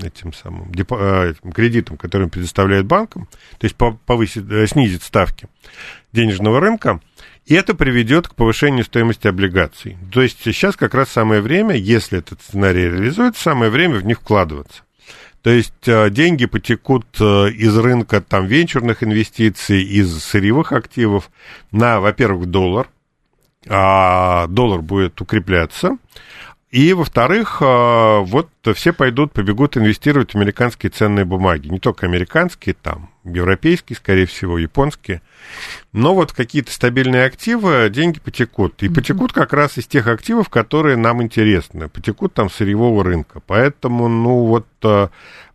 этим 0.03 0.33
самым 0.33 0.71
депо, 0.71 0.97
э, 0.99 1.33
кредитам, 1.53 1.97
которые 1.97 2.29
предоставляет 2.29 2.85
банкам, 2.85 3.27
то 3.57 3.65
есть 3.65 3.75
повысит, 3.75 4.51
э, 4.51 4.67
снизит 4.67 5.03
ставки 5.03 5.47
денежного 6.11 6.59
рынка, 6.59 6.99
и 7.45 7.53
это 7.53 7.75
приведет 7.75 8.27
к 8.27 8.35
повышению 8.35 8.83
стоимости 8.83 9.27
облигаций. 9.27 9.97
То 10.11 10.21
есть 10.21 10.39
сейчас 10.43 10.75
как 10.75 10.93
раз 10.93 11.09
самое 11.09 11.41
время, 11.41 11.75
если 11.75 12.19
этот 12.19 12.41
сценарий 12.41 12.89
реализуется, 12.89 13.41
самое 13.41 13.71
время 13.71 13.99
в 13.99 14.05
них 14.05 14.19
вкладываться. 14.19 14.83
То 15.41 15.51
есть 15.51 15.87
э, 15.87 16.09
деньги 16.09 16.47
потекут 16.47 17.05
из 17.19 17.77
рынка 17.77 18.19
там, 18.21 18.47
венчурных 18.47 19.03
инвестиций, 19.03 19.83
из 19.83 20.23
сырьевых 20.23 20.71
активов 20.71 21.29
на, 21.71 21.99
во-первых, 21.99 22.47
доллар, 22.47 22.89
а 23.67 24.47
доллар 24.47 24.81
будет 24.81 25.19
укрепляться, 25.21 25.97
и, 26.75 26.91
во-вторых, 26.91 27.59
а, 27.61 28.19
вот 28.19 28.49
все 28.73 28.91
пойдут, 28.91 29.31
побегут 29.31 29.77
инвестировать 29.77 30.33
в 30.33 30.35
американские 30.35 30.89
ценные 30.89 31.23
бумаги. 31.23 31.69
Не 31.69 31.79
только 31.79 32.05
американские, 32.05 32.75
там, 32.75 33.11
европейские, 33.23 33.95
скорее 33.95 34.25
всего, 34.25 34.57
японские. 34.57 35.21
Но 35.93 36.13
вот 36.13 36.33
какие-то 36.33 36.73
стабильные 36.73 37.23
активы, 37.23 37.89
деньги 37.89 38.19
потекут. 38.19 38.83
И 38.83 38.89
потекут 38.89 39.31
как 39.31 39.53
раз 39.53 39.77
из 39.77 39.87
тех 39.87 40.07
активов, 40.07 40.49
которые 40.49 40.97
нам 40.97 41.23
интересны. 41.23 41.87
Потекут 41.87 42.33
там 42.33 42.49
сырьевого 42.49 43.05
рынка. 43.05 43.39
Поэтому, 43.47 44.09
ну, 44.09 44.43
вот 44.43 44.67
а, 44.83 45.11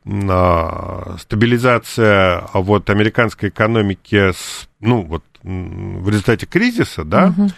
а, 0.06 1.16
стабилизация 1.20 2.44
вот 2.54 2.88
американской 2.88 3.50
экономики 3.50 4.32
с, 4.32 4.70
ну, 4.80 5.02
вот 5.02 5.24
в 5.42 6.08
результате 6.08 6.46
кризиса, 6.46 7.04
да, 7.04 7.34
угу 7.36 7.50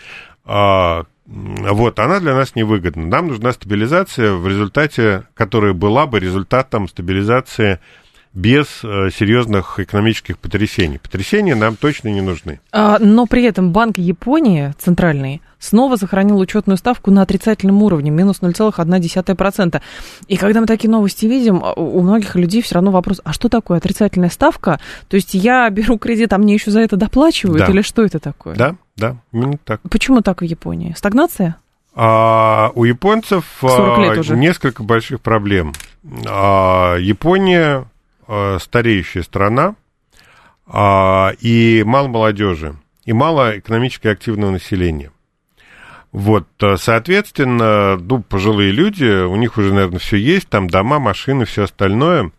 вот, 1.32 1.98
она 1.98 2.20
для 2.20 2.34
нас 2.34 2.54
невыгодна. 2.54 3.06
Нам 3.06 3.28
нужна 3.28 3.52
стабилизация 3.52 4.34
в 4.34 4.46
результате, 4.46 5.24
которая 5.34 5.72
была 5.72 6.06
бы 6.06 6.20
результатом 6.20 6.88
стабилизации 6.88 7.80
без 8.34 8.82
э, 8.82 9.10
серьезных 9.10 9.80
экономических 9.80 10.38
потрясений. 10.38 10.98
Потрясения 10.98 11.54
нам 11.54 11.76
точно 11.76 12.08
не 12.08 12.20
нужны. 12.20 12.60
А, 12.70 12.98
но 12.98 13.26
при 13.26 13.44
этом 13.44 13.72
Банк 13.72 13.98
Японии, 13.98 14.74
центральный, 14.78 15.42
снова 15.62 15.96
сохранил 15.96 16.38
учетную 16.38 16.76
ставку 16.76 17.10
на 17.10 17.22
отрицательном 17.22 17.82
уровне, 17.82 18.10
минус 18.10 18.40
0,1%. 18.40 19.80
И 20.26 20.36
когда 20.36 20.60
мы 20.60 20.66
такие 20.66 20.90
новости 20.90 21.26
видим, 21.26 21.62
а, 21.62 21.72
у 21.74 22.02
многих 22.02 22.34
людей 22.34 22.62
все 22.62 22.74
равно 22.74 22.90
вопрос, 22.90 23.20
а 23.24 23.32
что 23.32 23.48
такое 23.48 23.78
отрицательная 23.78 24.28
ставка? 24.28 24.80
То 25.08 25.14
есть 25.14 25.34
я 25.34 25.70
беру 25.70 25.98
кредит, 25.98 26.32
а 26.32 26.38
мне 26.38 26.54
еще 26.54 26.70
за 26.70 26.80
это 26.80 26.96
доплачивают? 26.96 27.66
Да. 27.66 27.72
Или 27.72 27.82
что 27.82 28.02
это 28.02 28.18
такое? 28.18 28.56
Да, 28.56 28.74
да, 28.96 29.16
именно 29.32 29.56
так. 29.64 29.80
Почему 29.88 30.20
так 30.20 30.42
в 30.42 30.44
Японии? 30.44 30.94
Стагнация? 30.96 31.56
А, 31.94 32.72
у 32.74 32.84
японцев 32.84 33.44
а, 33.62 34.16
несколько 34.34 34.82
больших 34.82 35.20
проблем. 35.20 35.72
А, 36.26 36.96
Япония 36.96 37.86
а, 38.26 38.58
стареющая 38.58 39.22
страна, 39.22 39.76
а, 40.66 41.32
и 41.40 41.84
мало 41.86 42.08
молодежи, 42.08 42.74
и 43.04 43.12
мало 43.12 43.58
экономически 43.58 44.08
активного 44.08 44.52
населения. 44.52 45.11
Вот, 46.12 46.46
а, 46.62 46.76
соответственно, 46.76 47.96
ну, 47.96 48.22
пожилые 48.22 48.70
люди, 48.70 49.24
у 49.24 49.34
них 49.36 49.56
уже, 49.56 49.72
наверное, 49.72 49.98
все 49.98 50.18
есть, 50.18 50.48
там 50.48 50.68
дома, 50.68 50.98
машины, 50.98 51.46
все 51.46 51.64
остальное. 51.64 52.30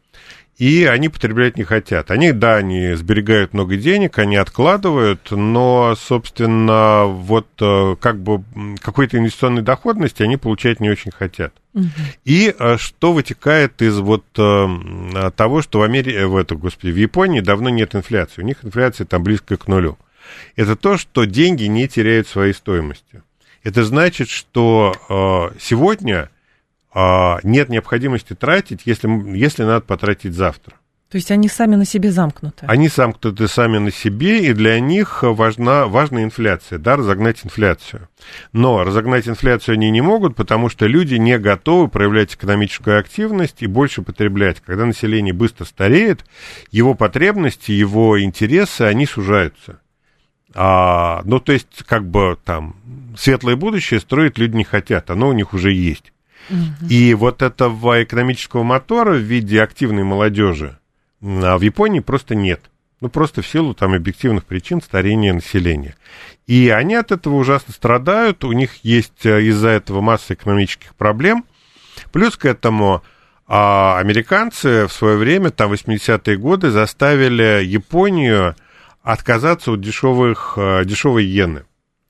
и 0.60 0.84
они 0.86 1.10
потреблять 1.10 1.58
не 1.58 1.64
хотят. 1.64 2.12
Они, 2.12 2.32
да, 2.32 2.58
они 2.58 2.94
сберегают 2.94 3.54
много 3.54 3.76
денег, 3.76 4.20
они 4.20 4.36
откладывают, 4.36 5.32
но, 5.32 5.96
собственно, 6.00 7.06
вот 7.06 7.48
э, 7.60 7.96
как 8.00 8.22
бы 8.22 8.44
какой-то 8.80 9.18
инвестиционной 9.18 9.64
доходности 9.64 10.22
они 10.22 10.38
получать 10.38 10.80
не 10.80 10.92
очень 10.92 11.10
хотят. 11.10 11.56
Угу. 11.74 11.88
И 12.26 12.56
э, 12.58 12.78
что 12.78 13.14
вытекает 13.14 13.82
из 13.82 13.98
вот 13.98 14.24
э, 14.38 15.32
того, 15.36 15.64
что 15.64 15.80
в 15.80 15.82
Америке, 15.82 16.28
в, 16.28 16.38
это, 16.38 16.54
господи, 16.56 16.92
в 16.92 16.98
Японии 16.98 17.40
давно 17.40 17.70
нет 17.70 17.96
инфляции. 17.96 18.44
У 18.44 18.46
них 18.46 18.64
инфляция 18.64 19.08
там 19.08 19.24
близко 19.24 19.58
к 19.58 19.68
нулю. 19.68 19.98
Это 20.56 20.76
то, 20.76 21.00
что 21.00 21.26
деньги 21.26 21.64
не 21.64 21.88
теряют 21.88 22.28
своей 22.28 22.54
стоимости. 22.54 23.24
Это 23.64 23.84
значит, 23.84 24.30
что 24.30 25.52
сегодня 25.60 26.30
а, 26.94 27.40
нет 27.44 27.70
необходимости 27.70 28.34
тратить, 28.36 28.82
если, 28.86 29.08
если 29.36 29.64
надо 29.64 29.82
потратить 29.82 30.34
завтра. 30.34 30.76
То 31.10 31.18
есть 31.18 31.30
они 31.30 31.48
сами 31.48 31.76
на 31.76 31.86
себе 31.86 32.12
замкнуты? 32.12 32.66
Они 32.68 32.88
замкнуты 32.88 33.48
сами 33.48 33.78
на 33.78 33.92
себе, 33.92 34.46
и 34.48 34.54
для 34.54 34.80
них 34.80 35.20
важна, 35.22 35.86
важна 35.86 36.24
инфляция, 36.24 36.80
да, 36.80 36.96
разогнать 36.96 37.40
инфляцию. 37.44 38.10
Но 38.52 38.84
разогнать 38.84 39.28
инфляцию 39.28 39.74
они 39.74 39.92
не 39.92 40.02
могут, 40.02 40.36
потому 40.36 40.70
что 40.70 40.88
люди 40.88 41.16
не 41.16 41.38
готовы 41.38 41.88
проявлять 41.88 42.34
экономическую 42.34 43.00
активность 43.00 43.58
и 43.62 43.68
больше 43.68 44.02
потреблять. 44.02 44.60
Когда 44.60 44.86
население 44.86 45.36
быстро 45.36 45.66
стареет, 45.66 46.26
его 46.72 46.96
потребности, 46.96 47.72
его 47.72 48.20
интересы, 48.20 48.82
они 48.82 49.06
сужаются. 49.06 49.80
А, 50.56 51.22
ну, 51.26 51.40
то 51.40 51.52
есть, 51.52 51.84
как 51.86 52.06
бы 52.06 52.38
там, 52.44 52.76
светлое 53.18 53.56
будущее 53.56 54.00
строить 54.00 54.38
люди 54.38 54.56
не 54.56 54.64
хотят, 54.64 55.10
оно 55.10 55.30
у 55.30 55.34
них 55.34 55.54
уже 55.54 55.72
есть. 55.72 56.12
И 56.90 57.14
вот 57.14 57.42
этого 57.42 58.04
экономического 58.04 58.64
мотора 58.64 59.14
в 59.14 59.22
виде 59.22 59.62
активной 59.62 60.04
молодежи 60.04 60.78
а 61.24 61.58
в 61.58 61.62
Японии 61.62 62.02
просто 62.02 62.36
нет. 62.36 62.62
Ну, 63.00 63.10
просто 63.10 63.42
в 63.42 63.48
силу 63.48 63.74
там 63.74 63.94
объективных 63.94 64.46
причин 64.46 64.82
старения 64.82 65.34
населения. 65.34 65.96
И 66.48 66.70
они 66.70 66.96
от 66.96 67.12
этого 67.12 67.36
ужасно 67.36 67.74
страдают, 67.74 68.44
у 68.44 68.52
них 68.52 68.76
есть 68.84 69.26
э, 69.26 69.44
из-за 69.44 69.70
этого 69.70 70.02
масса 70.02 70.34
экономических 70.34 70.96
проблем. 70.96 71.46
Плюс 72.12 72.38
к 72.38 72.46
этому 72.46 73.04
а, 73.46 74.00
американцы 74.00 74.88
в 74.88 74.94
свое 74.94 75.18
время, 75.18 75.52
там, 75.52 75.72
80-е 75.74 76.38
годы, 76.38 76.72
заставили 76.72 77.64
Японию 77.64 78.56
отказаться 79.04 79.72
от 79.74 79.82
дешевых, 79.82 80.54
э, 80.58 80.86
дешевой 80.86 81.26
иены. 81.26 81.64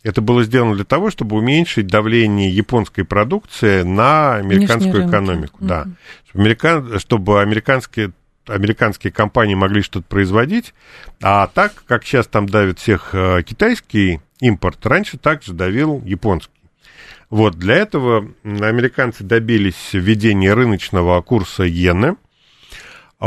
Это 0.04 0.22
было 0.22 0.44
сделано 0.44 0.76
для 0.76 0.86
того, 0.86 1.10
чтобы 1.10 1.38
уменьшить 1.38 1.88
давление 1.88 2.50
японской 2.50 3.04
продукции 3.04 3.84
на 3.84 4.36
американскую 4.36 5.10
экономику. 5.10 5.58
Да. 5.60 5.88
Американ... 6.34 7.00
Чтобы 7.00 7.42
американские 7.42 8.12
американские 8.46 9.14
компании 9.14 9.56
могли 9.56 9.82
что-то 9.82 10.06
производить, 10.06 10.74
а 11.22 11.48
так, 11.48 11.86
как 11.88 12.04
сейчас 12.04 12.28
там 12.28 12.48
давит 12.48 12.78
всех 12.78 13.12
э, 13.14 13.42
китайский 13.44 14.20
импорт, 14.42 14.86
раньше 14.86 15.18
также 15.18 15.54
давил 15.54 16.02
японский. 16.04 16.52
Вот, 17.30 17.56
для 17.56 17.76
этого 17.76 18.30
американцы 18.44 19.24
добились 19.24 19.94
введения 19.94 20.54
рыночного 20.54 21.22
курса 21.22 21.68
иены, 21.68 22.18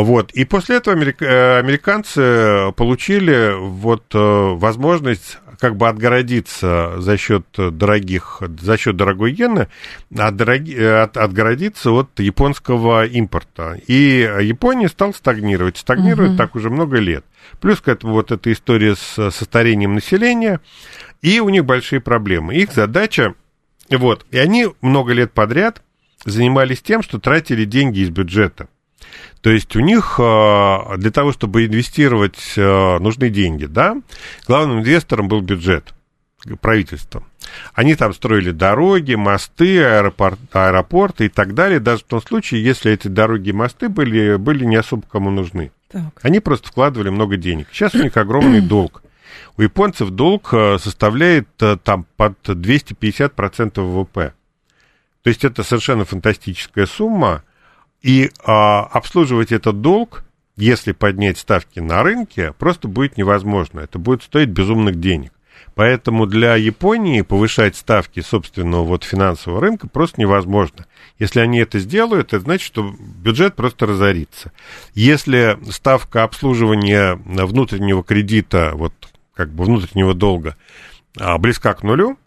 вот. 0.02 0.30
И 0.32 0.44
после 0.44 0.76
этого 0.76 0.94
э, 0.94 1.58
американцы 1.58 2.70
получили 2.76 3.54
вот 3.58 4.04
э, 4.14 4.18
возможность 4.18 5.38
как 5.58 5.76
бы 5.76 5.88
отгородиться 5.88 6.96
за 6.98 7.16
счет 7.16 7.46
дорогих, 7.56 8.42
за 8.60 8.76
счет 8.76 8.94
дорогой 8.96 9.32
иены, 9.32 9.68
от 10.14 10.36
дороги, 10.36 10.78
от, 10.78 11.16
отгородиться 11.16 11.92
от 11.92 12.10
японского 12.20 13.06
импорта. 13.06 13.80
И 13.86 14.30
Япония 14.42 14.88
стала 14.88 15.12
стагнировать. 15.12 15.78
Стагнирует 15.78 16.32
угу. 16.32 16.36
так 16.36 16.56
уже 16.56 16.68
много 16.68 16.98
лет. 16.98 17.24
Плюс 17.62 17.80
к 17.80 17.88
этому 17.88 18.12
вот 18.12 18.32
эта 18.32 18.52
история 18.52 18.96
с, 18.96 19.30
со 19.30 19.44
старением 19.44 19.94
населения, 19.94 20.60
и 21.22 21.40
у 21.40 21.48
них 21.48 21.64
большие 21.64 22.02
проблемы. 22.02 22.54
Их 22.54 22.70
задача, 22.74 23.32
вот, 23.88 24.26
и 24.30 24.36
они 24.36 24.66
много 24.82 25.14
лет 25.14 25.32
подряд 25.32 25.80
занимались 26.26 26.82
тем, 26.82 27.02
что 27.02 27.18
тратили 27.18 27.64
деньги 27.64 28.00
из 28.00 28.10
бюджета. 28.10 28.68
То 29.40 29.50
есть 29.50 29.76
у 29.76 29.80
них 29.80 30.18
а, 30.18 30.96
для 30.96 31.10
того, 31.10 31.32
чтобы 31.32 31.66
инвестировать, 31.66 32.54
а, 32.56 32.98
нужны 32.98 33.28
деньги, 33.30 33.66
да? 33.66 33.96
Главным 34.46 34.80
инвестором 34.80 35.28
был 35.28 35.40
бюджет 35.40 35.94
правительства. 36.60 37.24
Они 37.74 37.94
там 37.94 38.14
строили 38.14 38.50
дороги, 38.50 39.14
мосты, 39.14 39.82
аэропорт, 39.82 40.38
аэропорты 40.52 41.26
и 41.26 41.28
так 41.28 41.54
далее, 41.54 41.80
даже 41.80 42.02
в 42.02 42.06
том 42.06 42.22
случае, 42.22 42.62
если 42.62 42.92
эти 42.92 43.08
дороги 43.08 43.50
и 43.50 43.52
мосты 43.52 43.88
были, 43.88 44.36
были 44.36 44.64
не 44.64 44.76
особо 44.76 45.06
кому 45.06 45.30
нужны. 45.30 45.72
Так. 45.88 46.20
Они 46.22 46.40
просто 46.40 46.68
вкладывали 46.68 47.10
много 47.10 47.36
денег. 47.36 47.68
Сейчас 47.72 47.94
у 47.94 48.02
них 48.02 48.16
огромный 48.16 48.60
долг. 48.60 49.02
У 49.56 49.62
японцев 49.62 50.10
долг 50.10 50.48
а, 50.52 50.78
составляет 50.78 51.48
там 51.82 52.06
под 52.16 52.36
250% 52.48 53.80
ВВП. 53.80 54.32
То 55.22 55.30
есть 55.30 55.44
это 55.44 55.62
совершенно 55.62 56.04
фантастическая 56.04 56.86
сумма. 56.86 57.42
И 58.02 58.30
а, 58.44 58.84
обслуживать 58.84 59.52
этот 59.52 59.80
долг, 59.80 60.24
если 60.56 60.92
поднять 60.92 61.38
ставки 61.38 61.80
на 61.80 62.02
рынке, 62.02 62.52
просто 62.58 62.88
будет 62.88 63.16
невозможно. 63.16 63.80
Это 63.80 63.98
будет 63.98 64.22
стоить 64.22 64.48
безумных 64.48 65.00
денег. 65.00 65.32
Поэтому 65.74 66.24
для 66.24 66.56
Японии 66.56 67.20
повышать 67.20 67.76
ставки 67.76 68.20
собственного 68.20 68.82
вот 68.82 69.04
финансового 69.04 69.60
рынка 69.60 69.88
просто 69.88 70.18
невозможно. 70.20 70.86
Если 71.18 71.40
они 71.40 71.58
это 71.58 71.78
сделают, 71.78 72.28
это 72.28 72.40
значит, 72.40 72.66
что 72.66 72.94
бюджет 72.98 73.56
просто 73.56 73.84
разорится. 73.84 74.52
Если 74.94 75.58
ставка 75.70 76.22
обслуживания 76.22 77.20
внутреннего 77.26 78.02
кредита, 78.02 78.70
вот 78.74 78.94
как 79.34 79.50
бы 79.50 79.64
внутреннего 79.64 80.14
долга, 80.14 80.56
а, 81.18 81.36
близка 81.36 81.74
к 81.74 81.82
нулю, 81.82 82.18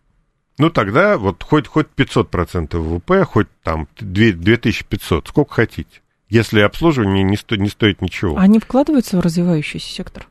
ну, 0.60 0.70
тогда 0.70 1.18
вот 1.18 1.42
хоть, 1.42 1.68
хоть 1.68 1.88
500% 1.96 2.78
ВВП, 2.78 3.24
хоть 3.24 3.48
там 3.64 3.88
2500, 3.98 5.30
сколько 5.30 5.54
хотите. 5.54 6.02
Если 6.28 6.60
обслуживание 6.60 7.24
не, 7.24 7.38
сто, 7.38 7.56
не 7.56 7.70
стоит 7.70 8.02
ничего. 8.02 8.38
Они 8.38 8.60
вкладываются 8.60 9.18
в 9.18 9.22
развивающийся 9.22 9.90
сектор? 9.90 10.28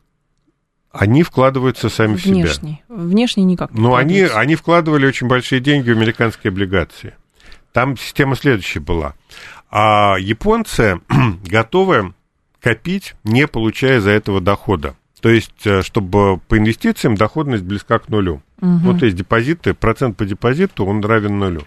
Они 0.92 1.22
вкладываются 1.22 1.88
сами 1.88 2.14
Внешний. 2.14 2.44
в 2.44 2.52
себя. 2.52 2.78
Внешний 2.88 3.44
никак 3.44 3.72
не 3.72 3.80
Ну, 3.80 3.94
они, 3.94 4.20
они 4.20 4.54
вкладывали 4.54 5.06
очень 5.06 5.28
большие 5.28 5.60
деньги 5.60 5.90
в 5.90 5.96
американские 5.96 6.50
облигации. 6.50 7.14
Там 7.72 7.96
система 7.96 8.36
следующая 8.36 8.80
была. 8.80 9.14
А 9.70 10.16
японцы 10.18 11.00
готовы 11.46 12.12
копить, 12.60 13.14
не 13.24 13.46
получая 13.46 14.02
за 14.02 14.10
этого 14.10 14.42
дохода. 14.42 14.94
То 15.20 15.28
есть, 15.28 15.66
э, 15.66 15.82
чтобы 15.82 16.38
по 16.48 16.58
инвестициям 16.58 17.16
доходность 17.16 17.64
близка 17.64 17.98
к 17.98 18.08
нулю. 18.08 18.42
Угу. 18.60 18.80
Ну, 18.84 18.98
то 18.98 19.06
есть 19.06 19.16
депозиты, 19.16 19.74
процент 19.74 20.16
по 20.16 20.24
депозиту, 20.24 20.84
он 20.84 21.04
равен 21.04 21.38
нулю. 21.38 21.62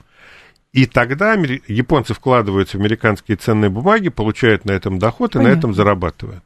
И 0.74 0.86
тогда 0.86 1.34
японцы 1.34 2.14
вкладываются 2.14 2.78
в 2.78 2.82
американские 2.82 3.36
ценные 3.36 3.70
бумаги, 3.70 4.10
получают 4.10 4.64
на 4.64 4.72
этом 4.72 5.00
доход 5.00 5.34
Понятно. 5.34 5.50
и 5.50 5.54
на 5.54 5.58
этом 5.58 5.74
зарабатывают. 5.74 6.44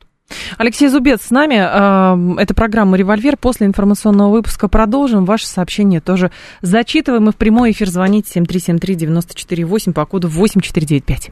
Алексей 0.58 0.88
Зубец 0.88 1.22
с 1.28 1.32
нами. 1.32 1.56
Эм, 1.56 2.38
это 2.40 2.54
программа 2.54 2.98
«Револьвер». 2.98 3.38
После 3.38 3.68
информационного 3.68 4.32
выпуска 4.32 4.68
продолжим. 4.68 5.26
Ваше 5.26 5.46
сообщение 5.48 6.02
тоже 6.02 6.32
зачитываем. 6.62 7.30
И 7.30 7.32
в 7.32 7.36
прямой 7.36 7.72
эфир 7.72 7.90
звоните 7.90 8.40
7373-94-8 8.40 9.94
по 9.94 10.06
коду 10.06 10.28
8495. 10.28 11.30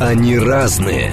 Они 0.00 0.38
разные, 0.38 1.12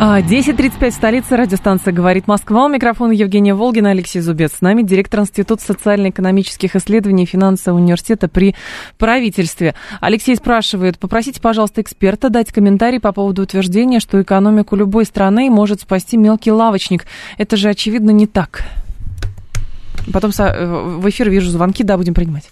10.35, 0.00 0.90
столица, 0.90 1.36
радиостанция 1.36 1.92
«Говорит 1.92 2.26
Москва». 2.26 2.66
У 2.66 2.68
микрофона 2.68 3.12
Евгения 3.12 3.54
Волгина, 3.54 3.90
Алексей 3.90 4.20
Зубец. 4.20 4.54
С 4.54 4.60
нами 4.60 4.82
директор 4.82 5.20
Института 5.20 5.62
социально-экономических 5.62 6.74
исследований 6.74 7.26
финансового 7.26 7.80
университета 7.80 8.26
при 8.28 8.56
правительстве. 8.98 9.76
Алексей 10.00 10.34
спрашивает, 10.34 10.98
попросите, 10.98 11.40
пожалуйста, 11.40 11.80
эксперта 11.80 12.28
дать 12.28 12.52
комментарий 12.52 12.98
по 12.98 13.12
поводу 13.12 13.42
утверждения, 13.42 14.00
что 14.00 14.20
экономику 14.20 14.74
любой 14.74 15.04
страны 15.04 15.48
может 15.48 15.82
спасти 15.82 16.16
мелкий 16.16 16.50
лавочник. 16.50 17.06
Это 17.38 17.56
же, 17.56 17.68
очевидно, 17.68 18.10
не 18.10 18.26
так. 18.26 18.64
Потом 20.12 20.32
э, 20.36 20.96
в 20.98 21.08
эфир 21.08 21.30
вижу 21.30 21.50
звонки, 21.50 21.84
да, 21.84 21.96
будем 21.96 22.14
принимать. 22.14 22.50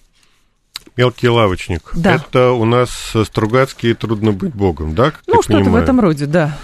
Мелкий 0.96 1.28
лавочник. 1.28 1.90
Да. 1.94 2.14
Это 2.14 2.52
у 2.52 2.64
нас 2.64 3.14
Стругацкий 3.24 3.94
«Трудно 3.94 4.32
быть 4.32 4.54
богом», 4.54 4.94
да? 4.94 5.12
ну, 5.26 5.42
что-то 5.42 5.68
в 5.68 5.74
этом 5.74 5.98
роде, 5.98 6.26
да. 6.26 6.56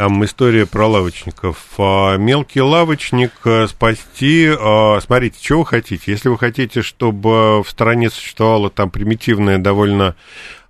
Там 0.00 0.24
история 0.24 0.64
про 0.64 0.86
лавочников. 0.86 1.58
А, 1.76 2.16
мелкий 2.16 2.62
лавочник 2.62 3.32
э, 3.44 3.66
спасти. 3.66 4.48
А, 4.48 4.98
смотрите, 5.02 5.36
чего 5.42 5.58
вы 5.58 5.66
хотите? 5.66 6.10
Если 6.10 6.30
вы 6.30 6.38
хотите, 6.38 6.80
чтобы 6.80 7.62
в 7.62 7.66
стране 7.68 8.08
существовала 8.08 8.70
там 8.70 8.88
примитивная 8.88 9.58
довольно 9.58 10.16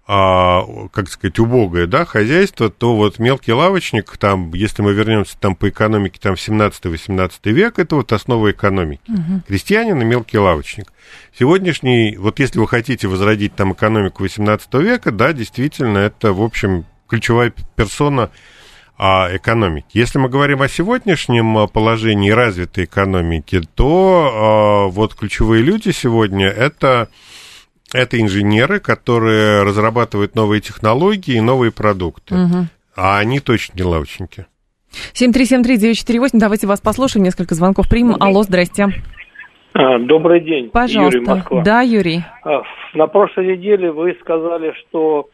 а, 0.09 0.65
как 0.93 1.09
сказать, 1.09 1.39
убогое, 1.39 1.87
да, 1.87 2.07
хозяйство, 2.07 2.71
то 2.71 2.97
вот 2.97 3.21
мелкий 3.21 3.53
лавочник, 3.53 4.17
там, 4.17 4.53
если 4.53 4.83
мы 4.83 4.95
вернемся 4.95 5.39
там 5.39 5.55
по 5.55 5.69
экономике, 5.69 6.19
там, 6.21 6.35
17-18 6.35 7.31
век, 7.45 7.79
это 7.79 7.95
вот 7.95 8.13
основа 8.13 8.51
экономики. 8.51 9.09
Угу. 9.09 9.43
Крестьянин 9.47 10.03
и 10.03 10.05
мелкий 10.05 10.39
лавочник. 10.39 10.93
Сегодняшний, 11.39 12.17
вот 12.17 12.41
если 12.41 12.59
вы 12.59 12.67
хотите 12.67 13.07
возродить 13.07 13.55
там 13.55 13.75
экономику 13.75 14.25
18 14.25 14.75
века, 14.75 15.13
да, 15.13 15.33
действительно, 15.33 15.99
это, 15.99 16.33
в 16.33 16.43
общем, 16.43 16.85
ключевая 17.07 17.53
персона 17.77 18.31
а, 19.03 19.35
экономики. 19.35 19.97
Если 19.97 20.19
мы 20.19 20.29
говорим 20.29 20.61
о 20.61 20.69
сегодняшнем 20.69 21.67
положении 21.69 22.29
развитой 22.29 22.85
экономики, 22.85 23.63
то 23.75 24.31
а, 24.31 24.91
вот 24.91 25.15
ключевые 25.15 25.63
люди 25.63 25.89
сегодня 25.89 26.49
это 26.49 27.09
это 27.95 28.21
инженеры, 28.21 28.79
которые 28.79 29.63
разрабатывают 29.63 30.35
новые 30.35 30.61
технологии 30.61 31.37
и 31.37 31.41
новые 31.41 31.73
продукты. 31.73 32.35
Угу. 32.35 32.67
А 32.95 33.19
они 33.19 33.41
точно 33.41 33.79
не 33.79 33.85
лавочники. 33.85 34.45
7373948, 35.15 36.29
давайте 36.35 36.67
вас 36.67 36.83
послушаем, 36.83 37.25
несколько 37.25 37.55
звонков 37.55 37.89
примем. 37.89 38.17
Алло, 38.21 38.43
здрасте. 38.43 38.89
А, 39.73 39.99
добрый 39.99 40.45
день, 40.45 40.69
Пожалуйста. 40.69 41.17
Юрий 41.17 41.27
Москва. 41.27 41.63
Да, 41.63 41.81
Юрий. 41.81 42.23
А, 42.45 42.63
на 42.93 43.07
прошлой 43.07 43.57
неделе 43.57 43.93
вы 43.93 44.15
сказали, 44.21 44.75
что 44.83 45.31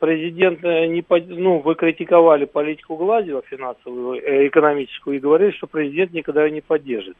президент 0.00 0.64
э, 0.64 0.86
не 0.86 1.02
под... 1.02 1.28
ну 1.28 1.60
вы 1.60 1.74
критиковали 1.74 2.44
политику 2.44 2.96
Гладева 2.96 3.42
финансовую, 3.48 4.20
э, 4.20 4.48
экономическую 4.48 5.16
и 5.16 5.20
говорили, 5.20 5.52
что 5.52 5.66
президент 5.66 6.12
никогда 6.12 6.44
ее 6.44 6.50
не 6.50 6.60
поддержит. 6.60 7.16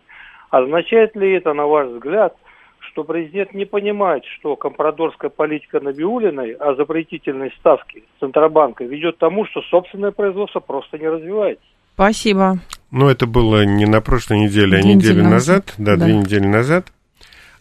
Означает 0.51 1.15
ли 1.15 1.33
это, 1.35 1.53
на 1.53 1.67
ваш 1.67 1.89
взгляд, 1.89 2.35
что 2.81 3.05
президент 3.05 3.55
не 3.55 3.65
понимает, 3.65 4.25
что 4.39 4.57
компрадорская 4.57 5.31
политика 5.31 5.81
Набиулиной 5.81 6.53
о 6.53 6.75
запретительной 6.75 7.53
ставке 7.59 8.03
Центробанка 8.19 8.85
ведет 8.85 9.17
к 9.17 9.19
тому, 9.19 9.47
что 9.47 9.61
собственное 9.63 10.11
производство 10.11 10.61
просто 10.61 10.99
не 10.99 11.09
развивается. 11.09 11.65
Спасибо. 11.95 12.59
Ну, 12.91 13.09
это 13.09 13.27
было 13.27 13.65
не 13.65 13.85
на 13.85 14.01
прошлой 14.01 14.41
неделе, 14.41 14.79
а 14.79 14.83
две 14.83 14.93
а 14.93 14.95
неделю 14.95 15.25
назад. 15.25 15.67
назад. 15.67 15.75
Да, 15.79 15.97
да, 15.97 16.05
две 16.05 16.15
недели 16.17 16.47
назад. 16.47 16.87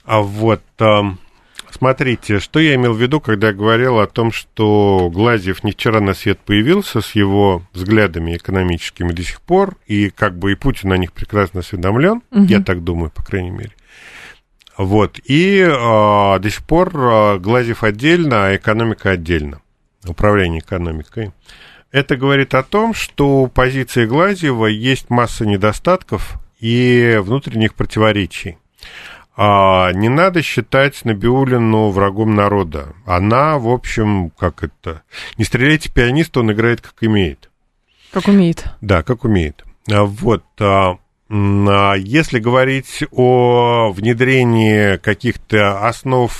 А 0.05 0.21
вот, 0.21 0.62
смотрите, 1.78 2.40
что 2.40 2.60
я 2.60 2.76
имел 2.76 2.94
в 2.94 3.02
виду, 3.02 3.20
когда 3.20 3.54
говорил 3.54 4.00
о 4.00 4.08
том, 4.08 4.32
что 4.32 5.10
Глазьев 5.13 5.63
не 5.63 5.72
вчера 5.72 6.00
на 6.02 6.13
свет 6.13 6.40
появился 6.40 7.02
с 7.02 7.12
его 7.12 7.63
взглядами 7.74 8.36
экономическими 8.36 9.12
до 9.12 9.24
сих 9.24 9.42
пор, 9.42 9.76
и 9.86 10.10
как 10.10 10.38
бы 10.38 10.52
и 10.52 10.56
Путин 10.56 10.92
о 10.92 10.98
них 10.98 11.13
прекрасно 11.13 11.60
осведомлен, 11.60 12.22
угу. 12.32 12.44
я 12.46 12.62
так 12.62 12.84
думаю, 12.84 13.12
по 13.12 13.24
крайней 13.24 13.52
мере. 13.52 13.72
Вот. 14.78 15.20
И 15.24 15.60
э, 15.60 15.70
до 15.70 16.50
сих 16.50 16.63
пор 16.63 16.92
э, 16.96 17.40
Глазьев 17.40 17.84
отдельно, 17.84 18.48
а 18.48 18.56
экономика 18.56 19.12
отдельно. 19.12 19.62
Управление 20.06 20.60
экономикой. 20.60 21.32
Это 21.92 22.16
говорит 22.16 22.54
о 22.54 22.63
том, 22.63 22.94
что 22.94 23.44
у 23.44 23.48
позиции 23.48 24.06
Глазьева 24.06 24.68
есть 24.68 25.10
масса 25.10 25.46
недостатков 25.46 26.36
и 26.60 27.20
внутренних 27.22 27.74
противоречий. 27.74 28.58
А, 29.39 29.91
не 29.93 30.10
надо 30.10 30.41
считать 30.41 31.06
Набиулину 31.06 31.91
врагом 31.91 32.34
народа. 32.34 32.95
Она, 33.06 33.60
в 33.60 33.69
общем, 33.69 34.32
как 34.32 34.63
это... 34.63 35.04
Не 35.38 35.45
стреляйте 35.45 35.91
пианиста, 35.91 36.39
он 36.39 36.52
играет 36.52 36.82
как 36.82 36.95
имеет. 37.02 37.52
Как 38.12 38.28
умеет. 38.28 38.65
Да, 38.82 39.04
как 39.04 39.26
умеет. 39.26 39.63
А, 39.91 40.06
вот. 40.06 40.43
А, 40.60 40.97
а 41.30 41.93
если 41.93 42.39
говорить 42.39 43.04
о 43.12 43.91
внедрении 43.91 44.97
каких-то 44.97 45.86
основ 45.88 46.32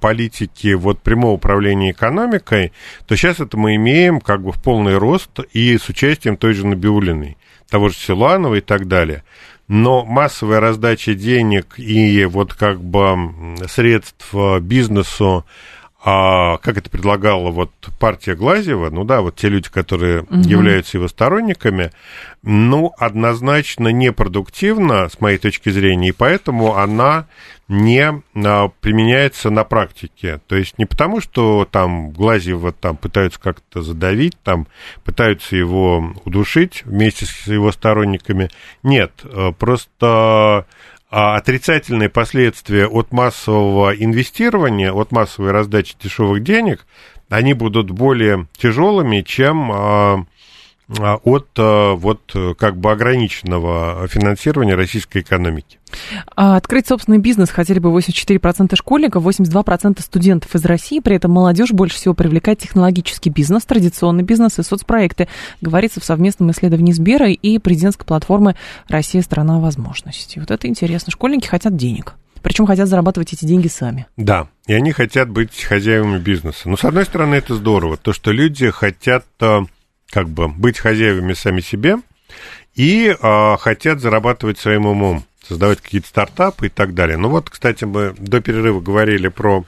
политики 0.00 0.72
вот 0.72 1.02
прямого 1.02 1.32
управления 1.32 1.90
экономикой, 1.90 2.72
то 3.06 3.16
сейчас 3.16 3.38
это 3.38 3.58
мы 3.58 3.74
имеем 3.74 4.18
как 4.18 4.42
бы 4.42 4.52
в 4.52 4.62
полный 4.62 4.96
рост 4.96 5.40
и 5.52 5.76
с 5.76 5.90
участием 5.90 6.38
той 6.38 6.54
же 6.54 6.66
Набиулиной, 6.66 7.36
того 7.68 7.90
же 7.90 7.96
Силуанова 7.96 8.54
и 8.54 8.60
так 8.62 8.88
далее. 8.88 9.24
Но 9.68 10.04
массовая 10.04 10.60
раздача 10.60 11.14
денег 11.14 11.74
и 11.78 12.24
вот 12.24 12.54
как 12.54 12.80
бы 12.80 13.56
средств 13.66 14.32
бизнесу 14.60 15.44
а 16.08 16.58
как 16.58 16.76
это 16.76 16.88
предлагала 16.88 17.50
вот 17.50 17.72
партия 17.98 18.36
Глазева, 18.36 18.90
ну 18.90 19.02
да, 19.02 19.22
вот 19.22 19.34
те 19.34 19.48
люди, 19.48 19.68
которые 19.68 20.22
угу. 20.22 20.38
являются 20.38 20.98
его 20.98 21.08
сторонниками, 21.08 21.90
ну, 22.44 22.92
однозначно 22.96 23.88
непродуктивна, 23.88 25.08
с 25.08 25.20
моей 25.20 25.38
точки 25.38 25.68
зрения, 25.70 26.10
и 26.10 26.12
поэтому 26.12 26.76
она 26.76 27.26
не 27.68 28.22
а, 28.34 28.68
применяется 28.80 29.50
на 29.50 29.64
практике. 29.64 30.40
То 30.46 30.56
есть 30.56 30.78
не 30.78 30.86
потому, 30.86 31.20
что 31.20 31.66
там 31.70 32.10
Глазева 32.10 32.72
там 32.72 32.96
пытаются 32.96 33.40
как-то 33.40 33.82
задавить, 33.82 34.38
там 34.42 34.66
пытаются 35.04 35.56
его 35.56 36.14
удушить 36.24 36.82
вместе 36.84 37.26
с 37.26 37.46
его 37.46 37.72
сторонниками. 37.72 38.50
Нет, 38.82 39.12
э, 39.24 39.52
просто 39.58 40.66
а 41.08 41.36
отрицательные 41.36 42.08
последствия 42.08 42.86
от 42.86 43.12
массового 43.12 43.94
инвестирования, 43.94 44.92
от 44.92 45.12
массовой 45.12 45.52
раздачи 45.52 45.94
дешевых 46.02 46.42
денег, 46.42 46.84
они 47.28 47.54
будут 47.54 47.90
более 47.90 48.48
тяжелыми, 48.58 49.22
чем 49.22 49.70
а, 49.70 49.76
а, 49.76 50.26
от 50.88 51.48
а, 51.58 51.94
вот 51.94 52.34
как 52.58 52.76
бы 52.76 52.92
ограниченного 52.92 54.06
финансирования 54.08 54.74
российской 54.74 55.22
экономики. 55.22 55.78
А 56.34 56.56
открыть 56.56 56.86
собственный 56.86 57.18
бизнес 57.18 57.50
хотели 57.50 57.78
бы 57.78 57.90
84% 57.90 58.76
школьников, 58.76 59.24
82% 59.24 60.00
студентов 60.00 60.54
из 60.54 60.64
России. 60.64 61.00
При 61.00 61.16
этом 61.16 61.32
молодежь 61.32 61.72
больше 61.72 61.96
всего 61.96 62.14
привлекает 62.14 62.58
технологический 62.58 63.30
бизнес, 63.30 63.64
традиционный 63.64 64.22
бизнес 64.22 64.58
и 64.58 64.62
соцпроекты. 64.62 65.28
Говорится 65.60 66.00
в 66.00 66.04
совместном 66.04 66.50
исследовании 66.50 66.92
Сбера 66.92 67.30
и 67.30 67.58
президентской 67.58 68.04
платформы 68.04 68.56
«Россия– 68.88 69.22
страна 69.22 69.58
возможностей». 69.58 70.40
Вот 70.40 70.50
это 70.50 70.68
интересно. 70.68 71.10
Школьники 71.10 71.46
хотят 71.46 71.76
денег. 71.76 72.14
Причем 72.42 72.66
хотят 72.66 72.88
зарабатывать 72.88 73.32
эти 73.32 73.44
деньги 73.44 73.66
сами. 73.66 74.06
Да, 74.16 74.48
и 74.66 74.72
они 74.72 74.92
хотят 74.92 75.28
быть 75.28 75.64
хозяевами 75.64 76.18
бизнеса. 76.18 76.68
Но, 76.68 76.76
с 76.76 76.84
одной 76.84 77.04
стороны, 77.04 77.34
это 77.34 77.56
здорово. 77.56 77.96
То, 77.96 78.12
что 78.12 78.30
люди 78.30 78.70
хотят 78.70 79.24
как 80.10 80.28
бы 80.28 80.48
быть 80.48 80.78
хозяевами 80.78 81.32
сами 81.32 81.60
себе 81.60 81.96
и 82.74 83.14
а, 83.20 83.56
хотят 83.56 84.00
зарабатывать 84.00 84.58
своим 84.58 84.86
умом, 84.86 85.24
создавать 85.46 85.80
какие-то 85.80 86.08
стартапы 86.08 86.66
и 86.66 86.70
так 86.70 86.94
далее. 86.94 87.16
Ну 87.16 87.28
вот, 87.28 87.50
кстати, 87.50 87.84
мы 87.84 88.14
до 88.18 88.40
перерыва 88.40 88.80
говорили 88.80 89.28
про 89.28 89.64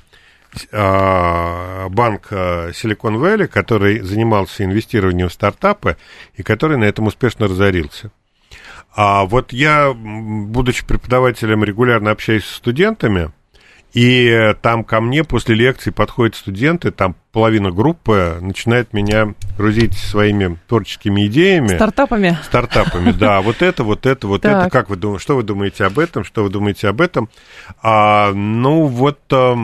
а, 0.72 1.88
банк 1.88 2.28
Silicon 2.30 3.16
Valley, 3.16 3.46
который 3.46 4.00
занимался 4.00 4.64
инвестированием 4.64 5.28
в 5.28 5.32
стартапы 5.32 5.96
и 6.34 6.42
который 6.42 6.76
на 6.76 6.84
этом 6.84 7.06
успешно 7.06 7.48
разорился. 7.48 8.10
А 8.94 9.24
вот 9.24 9.52
я, 9.52 9.92
будучи 9.92 10.84
преподавателем, 10.84 11.62
регулярно 11.62 12.10
общаюсь 12.10 12.44
с 12.44 12.56
студентами, 12.56 13.30
и 13.98 14.54
там 14.62 14.84
ко 14.84 15.00
мне 15.00 15.24
после 15.24 15.56
лекции 15.56 15.90
подходят 15.90 16.36
студенты, 16.36 16.92
там 16.92 17.16
половина 17.32 17.72
группы 17.72 18.38
начинает 18.40 18.92
меня 18.92 19.34
грузить 19.56 19.98
своими 19.98 20.56
творческими 20.68 21.26
идеями. 21.26 21.74
Стартапами. 21.74 22.38
Стартапами, 22.44 23.10
да. 23.10 23.40
Вот 23.40 23.60
это, 23.60 23.82
вот 23.82 24.06
это, 24.06 24.28
вот 24.28 24.42
так. 24.42 24.66
это. 24.66 24.70
Как 24.70 24.88
вы 24.88 24.94
думаете, 24.94 25.24
что 25.24 25.34
вы 25.34 25.42
думаете 25.42 25.84
об 25.84 25.98
этом, 25.98 26.22
что 26.22 26.44
вы 26.44 26.48
думаете 26.48 26.86
об 26.86 27.00
этом? 27.00 27.28
А, 27.82 28.32
ну, 28.32 28.84
вот 28.84 29.18
а, 29.32 29.54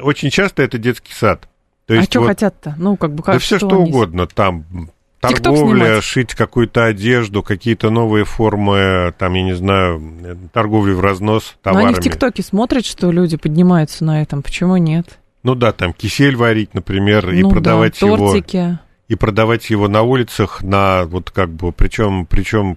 очень 0.00 0.30
часто 0.30 0.62
это 0.62 0.78
детский 0.78 1.12
сад. 1.12 1.46
То 1.84 1.92
а 1.92 1.96
есть, 1.98 2.08
а 2.08 2.12
что 2.12 2.20
вот, 2.20 2.28
хотят-то? 2.28 2.74
Ну, 2.78 2.96
как 2.96 3.12
бы 3.12 3.22
как 3.22 3.34
Да 3.34 3.38
все 3.38 3.58
что, 3.58 3.68
что 3.68 3.76
угодно. 3.82 4.26
Там 4.26 4.64
торговля, 5.28 6.00
шить 6.00 6.34
какую-то 6.34 6.84
одежду, 6.84 7.42
какие-то 7.42 7.90
новые 7.90 8.24
формы, 8.24 9.14
там, 9.18 9.34
я 9.34 9.42
не 9.42 9.54
знаю, 9.54 10.48
торговли 10.52 10.92
в 10.92 11.00
разнос 11.00 11.56
товарами. 11.62 11.84
Но 11.84 11.88
они 11.88 12.00
в 12.00 12.02
ТикТоке 12.02 12.42
смотрят, 12.42 12.84
что 12.84 13.10
люди 13.10 13.36
поднимаются 13.36 14.04
на 14.04 14.22
этом, 14.22 14.42
почему 14.42 14.76
нет? 14.76 15.18
Ну 15.42 15.54
да, 15.54 15.72
там 15.72 15.92
кисель 15.92 16.36
варить, 16.36 16.74
например, 16.74 17.26
ну, 17.26 17.32
и 17.32 17.52
продавать 17.52 17.98
да, 18.00 18.06
тортики. 18.06 18.56
его 18.56 18.78
и 19.08 19.14
продавать 19.14 19.70
его 19.70 19.88
на 19.88 20.02
улицах 20.02 20.62
на 20.62 21.04
вот 21.04 21.30
как 21.30 21.50
бы 21.50 21.72
причем 21.72 22.26
причем 22.26 22.76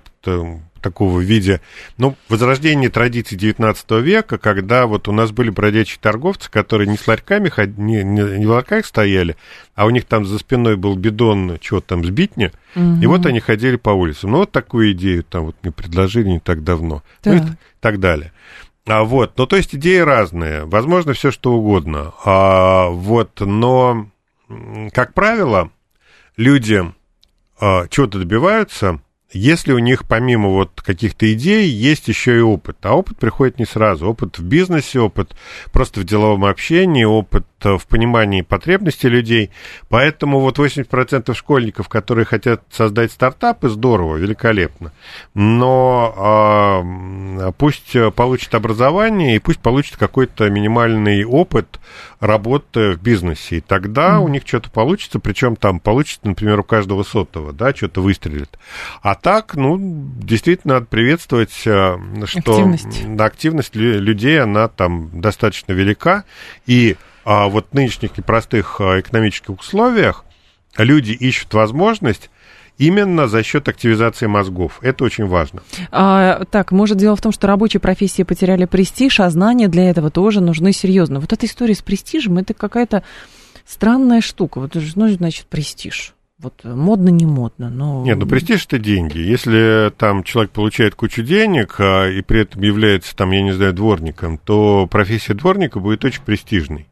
такого 0.80 1.20
виде, 1.20 1.62
ну, 1.98 2.16
возрождение 2.28 2.90
традиций 2.90 3.38
19 3.38 3.92
века, 4.02 4.38
когда 4.38 4.88
вот 4.88 5.08
у 5.08 5.12
нас 5.12 5.32
были 5.32 5.50
бродячие 5.50 6.00
торговцы, 6.02 6.50
которые 6.50 6.88
не 6.88 6.98
с 6.98 7.08
ларьками, 7.08 7.52
не, 7.78 8.04
не, 8.04 8.40
не 8.40 8.46
в 8.46 8.50
ларьках 8.50 8.86
стояли, 8.86 9.36
а 9.76 9.86
у 9.86 9.90
них 9.90 10.06
там 10.06 10.26
за 10.26 10.40
спиной 10.40 10.76
был 10.76 10.96
бидон, 10.96 11.58
чего 11.60 11.82
там, 11.82 12.04
сбитни, 12.04 12.52
угу. 12.76 13.02
и 13.02 13.06
вот 13.06 13.26
они 13.26 13.40
ходили 13.40 13.76
по 13.76 13.92
улицам. 13.92 14.32
Ну, 14.32 14.38
вот 14.40 14.52
такую 14.52 14.92
идею 14.94 15.24
там 15.24 15.46
вот 15.46 15.56
мне 15.62 15.72
предложили 15.72 16.30
не 16.30 16.40
так 16.40 16.64
давно, 16.64 17.04
да. 17.24 17.32
ну 17.32 17.38
и 17.38 17.42
так 17.80 18.00
далее. 18.00 18.32
А 18.86 19.04
вот, 19.04 19.38
ну, 19.38 19.46
то 19.46 19.56
есть 19.56 19.76
идеи 19.76 20.00
разные, 20.00 20.66
возможно, 20.66 21.14
все 21.14 21.30
что 21.32 21.54
угодно, 21.54 22.14
а, 22.26 22.88
вот, 22.90 23.40
но, 23.40 24.10
как 24.94 25.14
правило, 25.14 25.70
люди 26.38 26.84
а, 27.60 27.88
чего-то 27.88 28.20
добиваются, 28.20 29.00
если 29.32 29.74
у 29.74 29.80
них 29.80 30.08
помимо 30.08 30.50
вот 30.50 30.82
каких-то 30.82 31.32
идей 31.34 31.68
есть 31.70 32.08
еще 32.08 32.38
и 32.38 32.42
опыт, 32.42 32.78
а 32.82 32.96
опыт 32.96 33.18
приходит 33.18 33.60
не 33.60 33.66
сразу, 33.66 34.08
опыт 34.08 34.40
в 34.40 34.44
бизнесе, 34.44 35.00
опыт 35.00 35.36
просто 35.72 36.00
в 36.00 36.04
деловом 36.04 36.46
общении, 36.46 37.04
опыт 37.04 37.46
в 37.64 37.88
понимании 37.88 38.42
потребностей 38.42 39.10
людей. 39.10 39.52
Поэтому 39.90 40.40
вот 40.40 40.60
80% 40.60 41.34
школьников, 41.34 41.90
которые 41.90 42.26
хотят 42.26 42.64
создать 42.72 43.12
стартапы, 43.12 43.70
здорово, 43.70 44.18
великолепно. 44.18 44.92
Но 45.34 46.84
э, 47.42 47.52
пусть 47.58 47.96
получат 48.16 48.56
образование 48.56 49.36
и 49.36 49.40
пусть 49.40 49.60
получат 49.60 49.98
какой-то 49.98 50.50
минимальный 50.50 51.24
опыт 51.24 51.80
работы 52.20 52.92
в 52.92 53.02
бизнесе. 53.02 53.58
И 53.58 53.62
тогда 53.62 54.16
mm. 54.16 54.20
у 54.20 54.28
них 54.28 54.44
что-то 54.46 54.70
получится, 54.70 55.20
причем 55.20 55.56
там 55.56 55.80
получится, 55.80 56.28
например, 56.28 56.60
у 56.60 56.64
каждого 56.64 57.04
сотого, 57.04 57.54
да, 57.54 57.74
что-то 57.74 58.02
выстрелит. 58.02 58.58
А 59.02 59.16
так, 59.16 59.56
ну, 59.56 59.78
действительно, 59.80 60.76
надо 60.76 60.86
приветствовать, 60.88 61.54
э, 61.66 61.98
что 62.26 62.52
активность, 62.52 63.20
активность 63.20 63.76
людей, 63.76 64.42
она 64.42 64.68
там 64.68 65.22
достаточно 65.22 65.74
велика. 65.74 66.26
И 66.66 66.98
вот 67.30 67.68
в 67.72 67.74
нынешних 67.76 68.18
непростых 68.18 68.82
а, 68.82 69.00
экономических 69.00 69.60
условиях 69.60 70.26
люди 70.78 71.12
ищут 71.12 71.54
возможность 71.54 72.30
именно 72.80 73.28
за 73.28 73.44
счет 73.44 73.68
активизации 73.68 74.26
мозгов. 74.26 74.80
Это 74.82 75.04
очень 75.04 75.28
важно. 75.28 75.62
А, 75.92 76.46
так, 76.46 76.72
может, 76.72 76.98
дело 76.98 77.16
в 77.16 77.22
том, 77.22 77.32
что 77.32 77.46
рабочие 77.46 77.80
профессии 77.80 78.24
потеряли 78.24 78.66
престиж, 78.66 79.20
а 79.20 79.30
знания 79.30 79.68
для 79.68 79.90
этого 79.90 80.10
тоже 80.10 80.42
нужны 80.42 80.74
серьезно. 80.74 81.20
Вот 81.20 81.32
эта 81.32 81.46
история 81.46 81.76
с 81.76 81.82
престижем, 81.82 82.38
это 82.38 82.54
какая-то 82.54 83.04
странная 83.66 84.22
штука. 84.22 84.60
Вот, 84.60 84.76
ну, 84.96 85.10
значит, 85.10 85.46
престиж. 85.46 86.16
Вот 86.40 86.64
модно, 86.64 87.10
не 87.10 87.26
модно, 87.26 87.70
но... 87.70 88.02
Нет, 88.06 88.18
ну 88.18 88.26
престиж 88.26 88.66
это 88.66 88.80
деньги. 88.80 89.20
Если 89.20 89.92
там 89.98 90.24
человек 90.24 90.52
получает 90.52 90.96
кучу 90.96 91.22
денег 91.22 91.76
а, 91.80 92.08
и 92.08 92.22
при 92.22 92.42
этом 92.42 92.62
является 92.62 93.14
там, 93.14 93.32
я 93.32 93.42
не 93.42 93.52
знаю, 93.52 93.74
дворником, 93.74 94.38
то 94.38 94.88
профессия 94.90 95.34
дворника 95.34 95.82
будет 95.82 96.06
очень 96.06 96.22
престижной. 96.24 96.89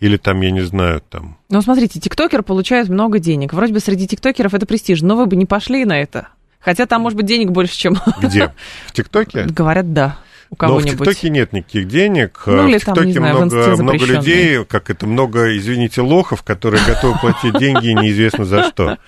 Или 0.00 0.16
там, 0.16 0.40
я 0.40 0.50
не 0.50 0.62
знаю, 0.62 1.02
там... 1.08 1.36
Ну, 1.50 1.62
смотрите, 1.62 2.00
тиктокер 2.00 2.42
получает 2.42 2.88
много 2.88 3.18
денег. 3.18 3.52
Вроде 3.52 3.72
бы 3.72 3.80
среди 3.80 4.06
тиктокеров 4.06 4.54
это 4.54 4.66
престиж, 4.66 5.02
но 5.02 5.14
вы 5.14 5.26
бы 5.26 5.36
не 5.36 5.46
пошли 5.46 5.84
на 5.84 6.00
это. 6.00 6.28
Хотя 6.58 6.86
там, 6.86 7.02
может 7.02 7.16
быть, 7.16 7.26
денег 7.26 7.50
больше, 7.50 7.76
чем... 7.76 7.96
Где? 8.20 8.52
В 8.86 8.92
ТикТоке? 8.92 9.44
Говорят, 9.44 9.92
да 9.92 10.18
у 10.50 10.56
кого-нибудь. 10.56 10.98
Но 10.98 11.04
в 11.04 11.08
ТикТоке 11.08 11.30
нет 11.30 11.52
никаких 11.52 11.88
денег. 11.88 12.42
Ну, 12.44 12.68
или 12.68 12.78
в 12.78 12.80
ТикТоке 12.80 13.14
там, 13.14 13.22
много, 13.22 13.50
знаю, 13.50 13.82
много 13.82 14.04
людей, 14.04 14.64
как 14.64 14.90
это, 14.90 15.06
много, 15.06 15.56
извините, 15.56 16.02
лохов, 16.02 16.42
которые 16.42 16.84
готовы 16.84 17.18
платить 17.18 17.56
деньги 17.58 17.88
неизвестно 17.88 18.44
за 18.44 18.64
что. 18.64 18.98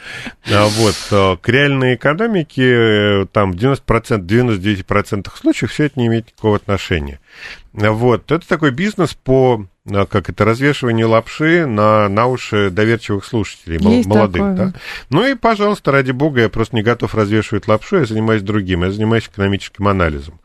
А 0.50 0.66
вот, 0.68 0.94
а, 1.10 1.36
к 1.36 1.48
реальной 1.48 1.96
экономике 1.96 3.26
там 3.32 3.52
в 3.52 3.56
90%, 3.56 4.24
99% 4.24 5.28
случаев 5.36 5.72
все 5.72 5.84
это 5.84 5.98
не 5.98 6.06
имеет 6.06 6.28
никакого 6.28 6.56
отношения. 6.56 7.18
Вот, 7.72 8.30
это 8.30 8.46
такой 8.46 8.70
бизнес 8.70 9.14
по 9.14 9.66
как 9.84 10.28
это, 10.28 10.44
развешивание 10.44 11.06
лапши 11.06 11.66
на, 11.66 12.08
на 12.08 12.28
уши 12.28 12.70
доверчивых 12.70 13.24
слушателей, 13.24 13.78
Есть 13.80 14.06
молодых, 14.08 14.42
такое. 14.42 14.54
да. 14.54 14.72
Ну 15.10 15.26
и, 15.26 15.34
пожалуйста, 15.34 15.90
ради 15.90 16.12
бога, 16.12 16.42
я 16.42 16.48
просто 16.48 16.76
не 16.76 16.82
готов 16.82 17.16
развешивать 17.16 17.66
лапшу, 17.66 17.98
я 17.98 18.04
занимаюсь 18.04 18.42
другим, 18.42 18.84
я 18.84 18.92
занимаюсь 18.92 19.26
экономическим 19.26 19.88
анализом. 19.88 20.38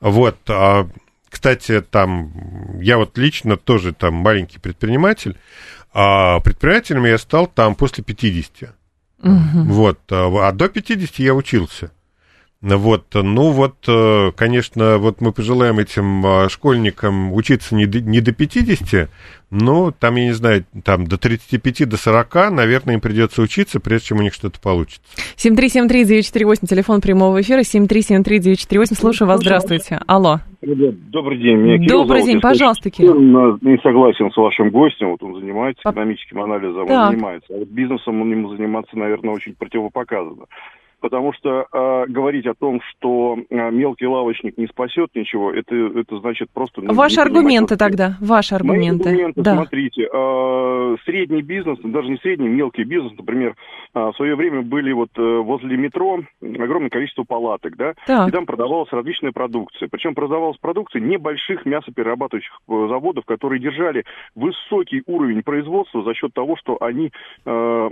Вот, 0.00 0.38
а, 0.48 0.88
кстати, 1.28 1.80
там, 1.80 2.32
я 2.80 2.98
вот 2.98 3.18
лично 3.18 3.56
тоже 3.56 3.92
там 3.92 4.14
маленький 4.14 4.58
предприниматель, 4.58 5.36
а 5.92 6.40
предпринимателем 6.40 7.04
я 7.06 7.18
стал 7.18 7.46
там 7.46 7.74
после 7.74 8.04
50. 8.04 8.74
Угу. 9.22 9.62
Вот, 9.64 10.00
а, 10.10 10.48
а 10.48 10.52
до 10.52 10.68
50 10.68 11.18
я 11.18 11.34
учился. 11.34 11.90
Вот, 12.60 13.04
ну 13.14 13.52
вот, 13.52 13.76
э, 13.86 14.32
конечно, 14.34 14.98
вот 14.98 15.20
мы 15.20 15.32
пожелаем 15.32 15.78
этим 15.78 16.26
а, 16.26 16.48
школьникам 16.48 17.32
учиться 17.32 17.76
не 17.76 17.86
до, 17.86 18.00
не 18.00 18.20
до 18.20 18.32
50, 18.32 19.08
но 19.52 19.92
там, 19.92 20.16
я 20.16 20.24
не 20.24 20.32
знаю, 20.32 20.64
там 20.84 21.06
до 21.06 21.18
35, 21.18 21.88
до 21.88 21.96
40, 21.96 22.50
наверное, 22.50 22.94
им 22.94 23.00
придется 23.00 23.42
учиться, 23.42 23.78
прежде 23.78 24.08
чем 24.08 24.18
у 24.18 24.22
них 24.22 24.34
что-то 24.34 24.58
получится. 24.60 25.00
7373948, 25.36 26.66
телефон 26.66 27.00
прямого 27.00 27.40
эфира, 27.40 27.60
7373948, 27.60 28.94
слушаю 28.94 29.28
вас, 29.28 29.40
здравствуйте. 29.40 30.00
Алло. 30.08 30.40
Добрый 30.60 31.38
день, 31.38 31.58
меня 31.58 31.78
Кирилл 31.78 32.00
Добрый 32.00 32.22
зовут. 32.22 32.32
день, 32.32 32.40
пожалуйста, 32.40 32.90
Кирилл. 32.90 33.20
Не 33.20 33.80
согласен 33.84 34.32
с 34.32 34.36
вашим 34.36 34.70
гостем, 34.70 35.10
вот 35.10 35.22
он 35.22 35.38
занимается 35.38 35.88
экономическим 35.88 36.42
анализом, 36.42 36.90
он 36.90 37.12
занимается, 37.12 37.54
а 37.54 37.58
вот 37.58 37.68
бизнесом 37.68 38.20
он 38.20 38.32
ему 38.32 38.48
заниматься, 38.56 38.98
наверное, 38.98 39.32
очень 39.32 39.54
противопоказано 39.54 40.46
потому 41.00 41.32
что 41.32 41.66
э, 41.72 42.04
говорить 42.08 42.46
о 42.46 42.54
том, 42.54 42.80
что 42.90 43.36
э, 43.38 43.70
мелкий 43.70 44.06
лавочник 44.06 44.56
не 44.58 44.66
спасет 44.66 45.10
ничего, 45.14 45.52
это, 45.52 45.74
это 45.74 46.18
значит 46.18 46.50
просто... 46.52 46.82
Ну, 46.82 46.94
Ваши 46.94 47.20
аргументы 47.20 47.76
понимать, 47.76 47.98
тогда, 47.98 48.16
ваши 48.20 48.54
аргументы. 48.54 49.04
Мои 49.04 49.12
аргументы, 49.14 49.42
да. 49.42 49.56
смотрите, 49.56 50.08
э, 50.12 50.96
средний 51.04 51.42
бизнес, 51.42 51.78
даже 51.82 52.08
не 52.08 52.16
средний, 52.18 52.48
мелкий 52.48 52.84
бизнес, 52.84 53.12
например, 53.16 53.54
э, 53.94 54.00
в 54.00 54.12
свое 54.16 54.34
время 54.34 54.62
были 54.62 54.92
вот 54.92 55.10
э, 55.16 55.22
возле 55.22 55.76
метро 55.76 56.20
огромное 56.42 56.90
количество 56.90 57.24
палаток, 57.24 57.76
да, 57.76 57.94
так. 58.06 58.28
и 58.28 58.32
там 58.32 58.46
продавалась 58.46 58.92
различная 58.92 59.32
продукция. 59.32 59.88
Причем 59.90 60.14
продавалась 60.14 60.58
продукция 60.58 61.00
небольших 61.00 61.64
мясоперерабатывающих 61.66 62.52
э, 62.68 62.86
заводов, 62.88 63.24
которые 63.24 63.60
держали 63.60 64.04
высокий 64.34 65.02
уровень 65.06 65.42
производства 65.42 66.02
за 66.02 66.14
счет 66.14 66.32
того, 66.34 66.56
что 66.56 66.76
они 66.80 67.12
э, 67.44 67.90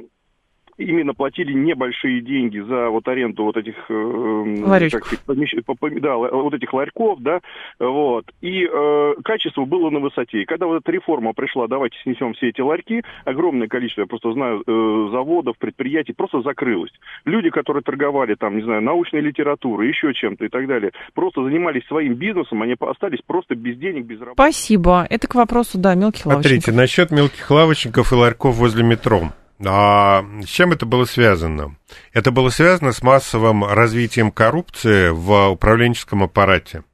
именно 0.78 1.14
платили 1.14 1.52
небольшие 1.52 2.20
деньги 2.20 2.58
за 2.60 2.88
вот 2.88 3.06
аренду 3.08 3.44
вот 3.44 3.56
этих 3.56 3.74
э, 3.88 4.90
как, 4.90 5.04
помещ... 5.26 5.54
да, 6.00 6.16
вот 6.16 6.54
этих 6.54 6.72
ларьков, 6.72 7.20
да, 7.20 7.40
вот, 7.78 8.24
и 8.40 8.66
э, 8.70 9.14
качество 9.24 9.64
было 9.64 9.90
на 9.90 10.00
высоте. 10.00 10.42
И 10.42 10.44
когда 10.44 10.66
вот 10.66 10.82
эта 10.82 10.92
реформа 10.92 11.32
пришла, 11.32 11.66
давайте 11.66 11.96
снесем 12.02 12.34
все 12.34 12.48
эти 12.48 12.60
ларьки, 12.60 13.02
огромное 13.24 13.68
количество, 13.68 14.02
я 14.02 14.06
просто 14.06 14.32
знаю, 14.32 14.62
э, 14.66 15.08
заводов, 15.12 15.56
предприятий 15.58 16.12
просто 16.12 16.42
закрылось. 16.42 16.92
Люди, 17.24 17.50
которые 17.50 17.82
торговали 17.82 18.34
там, 18.34 18.56
не 18.56 18.62
знаю, 18.62 18.82
научной 18.82 19.20
литературой, 19.20 19.88
еще 19.88 20.12
чем-то 20.14 20.44
и 20.44 20.48
так 20.48 20.66
далее, 20.66 20.92
просто 21.14 21.42
занимались 21.42 21.86
своим 21.86 22.14
бизнесом, 22.14 22.62
они 22.62 22.76
остались 22.78 23.20
просто 23.26 23.54
без 23.54 23.76
денег, 23.78 24.04
без 24.04 24.20
работы. 24.20 24.34
Спасибо. 24.34 25.06
Это 25.08 25.26
к 25.26 25.34
вопросу, 25.34 25.78
да, 25.78 25.94
мелких 25.94 26.26
лавочников. 26.26 26.64
Смотрите, 26.64 26.72
насчет 26.72 27.10
мелких 27.10 27.50
лавочников 27.50 28.12
и 28.12 28.14
ларьков 28.14 28.56
возле 28.56 28.84
метро. 28.84 29.30
А 29.64 30.24
с 30.44 30.48
чем 30.48 30.72
это 30.72 30.84
было 30.84 31.04
связано? 31.06 31.76
Это 32.12 32.30
было 32.30 32.50
связано 32.50 32.92
с 32.92 33.02
массовым 33.02 33.64
развитием 33.64 34.30
коррупции 34.30 35.08
в 35.08 35.48
управленческом 35.50 36.22
аппарате. 36.24 36.84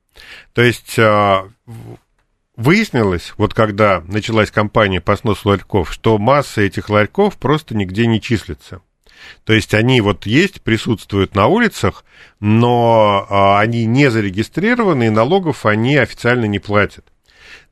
То 0.53 0.62
есть 0.62 0.96
а, 0.98 1.48
выяснилось, 2.57 3.35
вот 3.37 3.55
когда 3.55 4.01
началась 4.07 4.51
кампания 4.51 5.01
по 5.01 5.16
сносу 5.16 5.48
ларьков, 5.48 5.92
что 5.92 6.18
масса 6.18 6.61
этих 6.61 6.88
ларьков 6.88 7.37
просто 7.37 7.75
нигде 7.75 8.07
не 8.07 8.20
числится. 8.20 8.81
То 9.44 9.53
есть 9.53 9.75
они 9.75 10.01
вот 10.01 10.27
есть, 10.27 10.62
присутствуют 10.62 11.35
на 11.35 11.46
улицах, 11.46 12.05
но 12.40 13.27
а, 13.29 13.61
они 13.61 13.87
не 13.87 14.11
зарегистрированы, 14.11 15.07
и 15.07 15.11
налогов 15.11 15.66
они 15.66 15.96
официально 15.96 16.44
не 16.44 16.59
платят. 16.59 17.12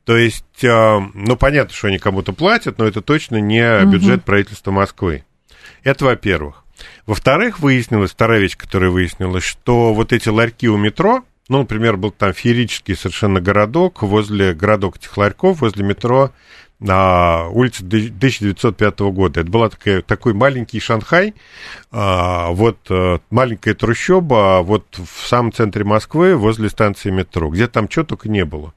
То 0.05 0.17
есть, 0.17 0.63
э, 0.63 0.99
ну, 1.13 1.35
понятно, 1.35 1.73
что 1.73 1.87
они 1.87 1.99
кому-то 1.99 2.33
платят, 2.33 2.77
но 2.77 2.85
это 2.85 3.01
точно 3.01 3.37
не 3.37 3.85
бюджет 3.85 4.23
правительства 4.23 4.71
Москвы. 4.71 5.23
Это 5.83 6.05
во-первых. 6.05 6.63
Во-вторых, 7.05 7.59
выяснилось, 7.59 8.11
вторая 8.11 8.39
вещь, 8.39 8.57
которая 8.57 8.89
выяснилась, 8.89 9.43
что 9.43 9.93
вот 9.93 10.13
эти 10.13 10.29
ларьки 10.29 10.67
у 10.67 10.77
метро, 10.77 11.23
ну, 11.47 11.59
например, 11.59 11.97
был 11.97 12.11
там 12.11 12.33
феерический 12.33 12.95
совершенно 12.95 13.41
городок, 13.41 14.01
возле 14.01 14.53
городок 14.53 14.97
этих 14.97 15.15
ларьков, 15.17 15.61
возле 15.61 15.83
метро 15.83 16.31
на 16.79 17.47
улице 17.49 17.83
1905 17.83 18.99
года. 19.11 19.41
Это 19.41 19.49
был 19.51 19.69
такой 20.07 20.33
маленький 20.33 20.79
Шанхай, 20.79 21.35
а, 21.91 22.49
вот 22.49 22.77
э, 22.89 23.19
маленькая 23.29 23.75
трущоба 23.75 24.61
вот 24.63 24.85
в 24.97 25.27
самом 25.27 25.53
центре 25.53 25.83
Москвы, 25.83 26.35
возле 26.35 26.69
станции 26.69 27.11
метро, 27.11 27.49
где 27.49 27.67
там 27.67 27.87
чего 27.87 28.03
только 28.03 28.29
не 28.29 28.45
было. 28.45 28.73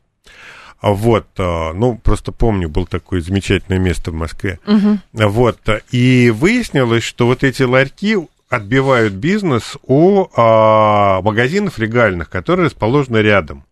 А 0.85 0.91
вот, 0.91 1.27
а, 1.39 1.73
ну, 1.73 1.97
просто 1.97 2.31
помню, 2.31 2.69
был 2.69 2.85
такое 2.85 3.23
замечательное 3.23 3.79
место 3.79 4.11
в 4.11 4.15
Москве. 4.15 4.59
Угу. 4.67 4.99
Вот, 5.31 5.59
и 5.91 6.31
выяснилось, 6.31 7.03
что 7.03 7.25
вот 7.25 7.43
эти 7.43 7.63
ларьки 7.63 8.19
отбивают 8.51 9.15
бизнес 9.15 9.79
у 9.87 10.27
а, 10.37 11.23
магазинов 11.23 11.79
легальных, 11.79 12.29
которые 12.29 12.67
расположены 12.67 13.17
рядом. 13.17 13.65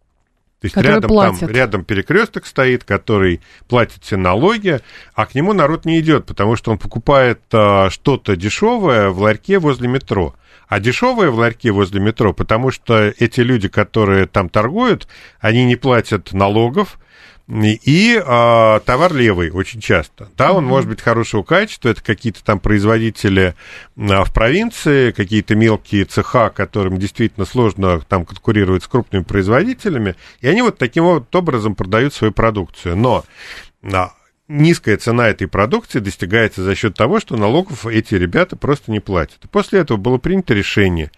То 0.63 0.67
есть 0.67 0.77
рядом, 0.79 1.11
там, 1.11 1.51
рядом 1.51 1.85
перекресток 1.85 2.47
стоит, 2.47 2.85
который 2.85 3.43
платит 3.69 4.03
все 4.03 4.17
налоги, 4.17 4.81
а 5.13 5.27
к 5.27 5.35
нему 5.35 5.53
народ 5.53 5.85
не 5.85 6.01
идет, 6.01 6.25
потому 6.25 6.57
что 6.57 6.71
он 6.71 6.79
покупает 6.79 7.43
а, 7.53 7.91
что-то 7.91 8.37
дешевое 8.37 9.11
в 9.11 9.21
ларьке 9.21 9.59
возле 9.59 9.87
метро 9.87 10.35
а 10.73 10.81
дешевые 10.81 11.31
в 11.31 11.35
ларьке 11.35 11.71
возле 11.71 12.01
метро, 12.01 12.33
потому 12.33 12.71
что 12.71 13.13
эти 13.19 13.41
люди, 13.41 13.69
которые 13.69 14.27
там 14.27 14.49
торгуют, 14.49 15.07
они 15.39 15.67
не 15.67 15.77
платят 15.77 16.33
налогов, 16.33 16.99
и 17.47 18.19
а, 18.25 18.81
товар 18.81 19.13
левый 19.13 19.51
очень 19.51 19.83
часто. 19.83 20.31
Да, 20.39 20.55
он 20.55 20.65
mm-hmm. 20.65 20.69
может 20.69 20.89
быть 20.89 21.03
хорошего 21.03 21.43
качества, 21.43 21.91
это 21.91 22.03
какие-то 22.03 22.43
там 22.43 22.59
производители 22.59 23.55
а, 23.99 24.25
в 24.25 24.33
провинции, 24.33 25.11
какие-то 25.11 25.57
мелкие 25.57 26.07
цеха, 26.07 26.49
которым 26.49 26.97
действительно 26.97 27.45
сложно 27.45 28.01
там 28.01 28.25
конкурировать 28.25 28.83
с 28.83 28.89
крупными 28.89 29.25
производителями, 29.25 30.15
и 30.41 30.49
они 30.49 30.63
вот 30.63 30.79
таким 30.79 31.05
вот 31.05 31.37
образом 31.37 31.75
продают 31.75 32.15
свою 32.15 32.33
продукцию. 32.33 32.97
Но 32.97 33.25
а, 33.83 34.13
низкая 34.49 34.97
цена 34.97 35.29
этой 35.29 35.49
продукции 35.49 35.99
достигается 35.99 36.63
за 36.63 36.75
счет 36.75 36.95
того, 36.95 37.21
что 37.21 37.37
налогов 37.37 37.87
эти 37.87 38.15
ребята 38.15 38.57
просто 38.57 38.91
не 38.91 39.01
платят. 39.01 39.41
После 39.51 39.81
этого 39.81 39.99
было 39.99 40.19
принято 40.19 40.55
решение 40.55 41.11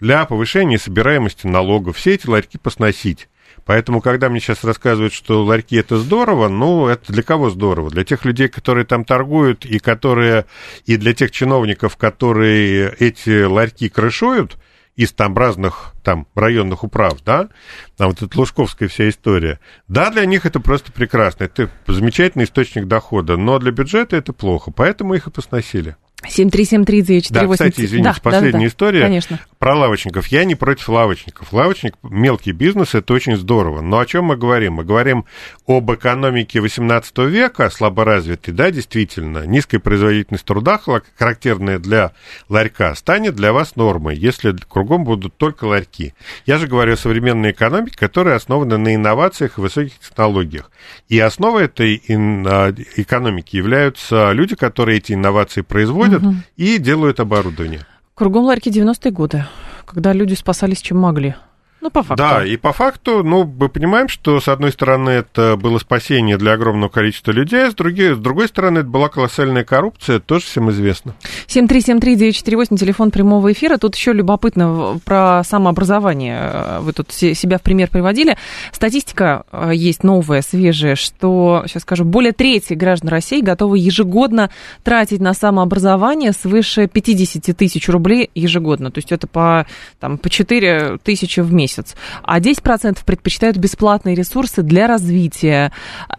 для 0.00 0.24
повышения 0.24 0.78
собираемости 0.78 1.46
налогов 1.46 1.96
все 1.96 2.14
эти 2.14 2.26
ларьки 2.26 2.58
посносить. 2.58 3.28
Поэтому, 3.66 4.00
когда 4.00 4.28
мне 4.28 4.40
сейчас 4.40 4.64
рассказывают, 4.64 5.12
что 5.12 5.44
ларьки 5.44 5.76
это 5.76 5.98
здорово, 5.98 6.48
ну, 6.48 6.86
это 6.86 7.12
для 7.12 7.22
кого 7.22 7.50
здорово? 7.50 7.90
Для 7.90 8.04
тех 8.04 8.24
людей, 8.24 8.48
которые 8.48 8.86
там 8.86 9.04
торгуют, 9.04 9.64
и 9.64 9.78
которые, 9.78 10.46
и 10.86 10.96
для 10.96 11.12
тех 11.12 11.30
чиновников, 11.30 11.96
которые 11.96 12.94
эти 12.98 13.44
ларьки 13.44 13.88
крышуют– 13.88 14.56
из 15.00 15.14
там 15.14 15.34
разных 15.34 15.94
там 16.04 16.26
районных 16.34 16.84
управ, 16.84 17.22
да, 17.24 17.48
там 17.96 18.10
вот 18.10 18.20
эта 18.20 18.38
Лужковская 18.38 18.86
вся 18.86 19.08
история. 19.08 19.58
Да, 19.88 20.10
для 20.10 20.26
них 20.26 20.44
это 20.44 20.60
просто 20.60 20.92
прекрасно, 20.92 21.44
это 21.44 21.70
замечательный 21.86 22.44
источник 22.44 22.86
дохода, 22.86 23.38
но 23.38 23.58
для 23.58 23.72
бюджета 23.72 24.16
это 24.16 24.34
плохо, 24.34 24.70
поэтому 24.70 25.14
их 25.14 25.26
и 25.26 25.30
посносили. 25.30 25.96
7373948. 26.28 27.32
Да, 27.32 27.48
кстати, 27.48 27.80
извините, 27.84 28.10
да, 28.10 28.16
последняя 28.22 28.52
да, 28.52 28.58
да, 28.58 28.66
история 28.66 29.00
конечно. 29.02 29.38
про 29.58 29.74
лавочников. 29.74 30.26
Я 30.28 30.44
не 30.44 30.54
против 30.54 30.88
лавочников. 30.88 31.52
Лавочник, 31.52 31.94
мелкий 32.02 32.52
бизнес, 32.52 32.94
это 32.94 33.14
очень 33.14 33.36
здорово. 33.36 33.80
Но 33.80 33.98
о 33.98 34.06
чем 34.06 34.26
мы 34.26 34.36
говорим? 34.36 34.74
Мы 34.74 34.84
говорим 34.84 35.24
об 35.66 35.90
экономике 35.92 36.60
18 36.60 37.18
века, 37.18 37.70
слаборазвитой, 37.70 38.52
да, 38.52 38.70
действительно. 38.70 39.46
Низкая 39.46 39.80
производительность 39.80 40.44
труда, 40.44 40.80
характерная 41.18 41.78
для 41.78 42.12
ларька, 42.48 42.94
станет 42.94 43.34
для 43.34 43.52
вас 43.52 43.76
нормой, 43.76 44.16
если 44.16 44.54
кругом 44.68 45.04
будут 45.04 45.36
только 45.36 45.64
ларьки. 45.64 46.14
Я 46.44 46.58
же 46.58 46.66
говорю 46.66 46.94
о 46.94 46.96
современной 46.96 47.52
экономике, 47.52 47.96
которая 47.96 48.36
основана 48.36 48.76
на 48.76 48.94
инновациях 48.94 49.58
и 49.58 49.60
высоких 49.60 49.98
технологиях. 49.98 50.70
И 51.08 51.18
основой 51.18 51.64
этой 51.64 52.02
а, 52.08 52.74
экономики 52.96 53.56
являются 53.56 54.32
люди, 54.32 54.54
которые 54.54 54.98
эти 54.98 55.12
инновации 55.12 55.62
производят, 55.62 56.09
ходят 56.10 56.22
угу. 56.26 56.36
и 56.56 56.78
делают 56.78 57.20
оборудование. 57.20 57.80
Кругом 58.14 58.44
ларьки 58.44 58.70
90-е 58.70 59.10
годы, 59.12 59.44
когда 59.86 60.12
люди 60.12 60.34
спасались 60.34 60.80
чем 60.82 60.98
могли. 60.98 61.34
Ну, 61.80 61.90
по 61.90 62.02
факту. 62.02 62.22
Да, 62.22 62.44
и 62.44 62.58
по 62.58 62.72
факту, 62.72 63.22
ну, 63.24 63.44
мы 63.44 63.70
понимаем, 63.70 64.08
что, 64.08 64.38
с 64.38 64.48
одной 64.48 64.70
стороны, 64.70 65.10
это 65.10 65.56
было 65.56 65.78
спасение 65.78 66.36
для 66.36 66.52
огромного 66.52 66.90
количества 66.90 67.32
людей, 67.32 67.66
а 67.66 67.70
с, 67.70 67.74
другой, 67.74 68.14
с 68.14 68.18
другой 68.18 68.48
стороны, 68.48 68.80
это 68.80 68.88
была 68.88 69.08
колоссальная 69.08 69.64
коррупция, 69.64 70.20
тоже 70.20 70.44
всем 70.44 70.70
известно. 70.70 71.14
7373948, 71.46 72.76
телефон 72.76 73.10
прямого 73.10 73.50
эфира. 73.52 73.78
Тут 73.78 73.94
еще 73.96 74.12
любопытно 74.12 75.00
про 75.06 75.42
самообразование. 75.42 76.80
Вы 76.80 76.92
тут 76.92 77.12
себя 77.12 77.56
в 77.56 77.62
пример 77.62 77.88
приводили. 77.88 78.36
Статистика 78.72 79.44
э, 79.50 79.70
есть 79.74 80.04
новая, 80.04 80.42
свежая, 80.42 80.96
что, 80.96 81.64
сейчас 81.66 81.82
скажу, 81.82 82.04
более 82.04 82.32
трети 82.32 82.74
граждан 82.74 83.08
России 83.08 83.40
готовы 83.40 83.78
ежегодно 83.78 84.50
тратить 84.84 85.20
на 85.20 85.32
самообразование 85.32 86.32
свыше 86.32 86.88
50 86.88 87.56
тысяч 87.56 87.88
рублей 87.88 88.30
ежегодно. 88.34 88.90
То 88.90 88.98
есть 88.98 89.12
это 89.12 89.26
по, 89.26 89.66
там, 89.98 90.18
по 90.18 90.28
4 90.28 90.98
тысячи 91.02 91.40
в 91.40 91.52
месяц 91.54 91.69
месяц, 91.70 91.96
а 92.22 92.40
10% 92.40 92.98
предпочитают 93.04 93.56
бесплатные 93.56 94.14
ресурсы 94.14 94.62
для 94.62 94.86
развития. 94.86 95.72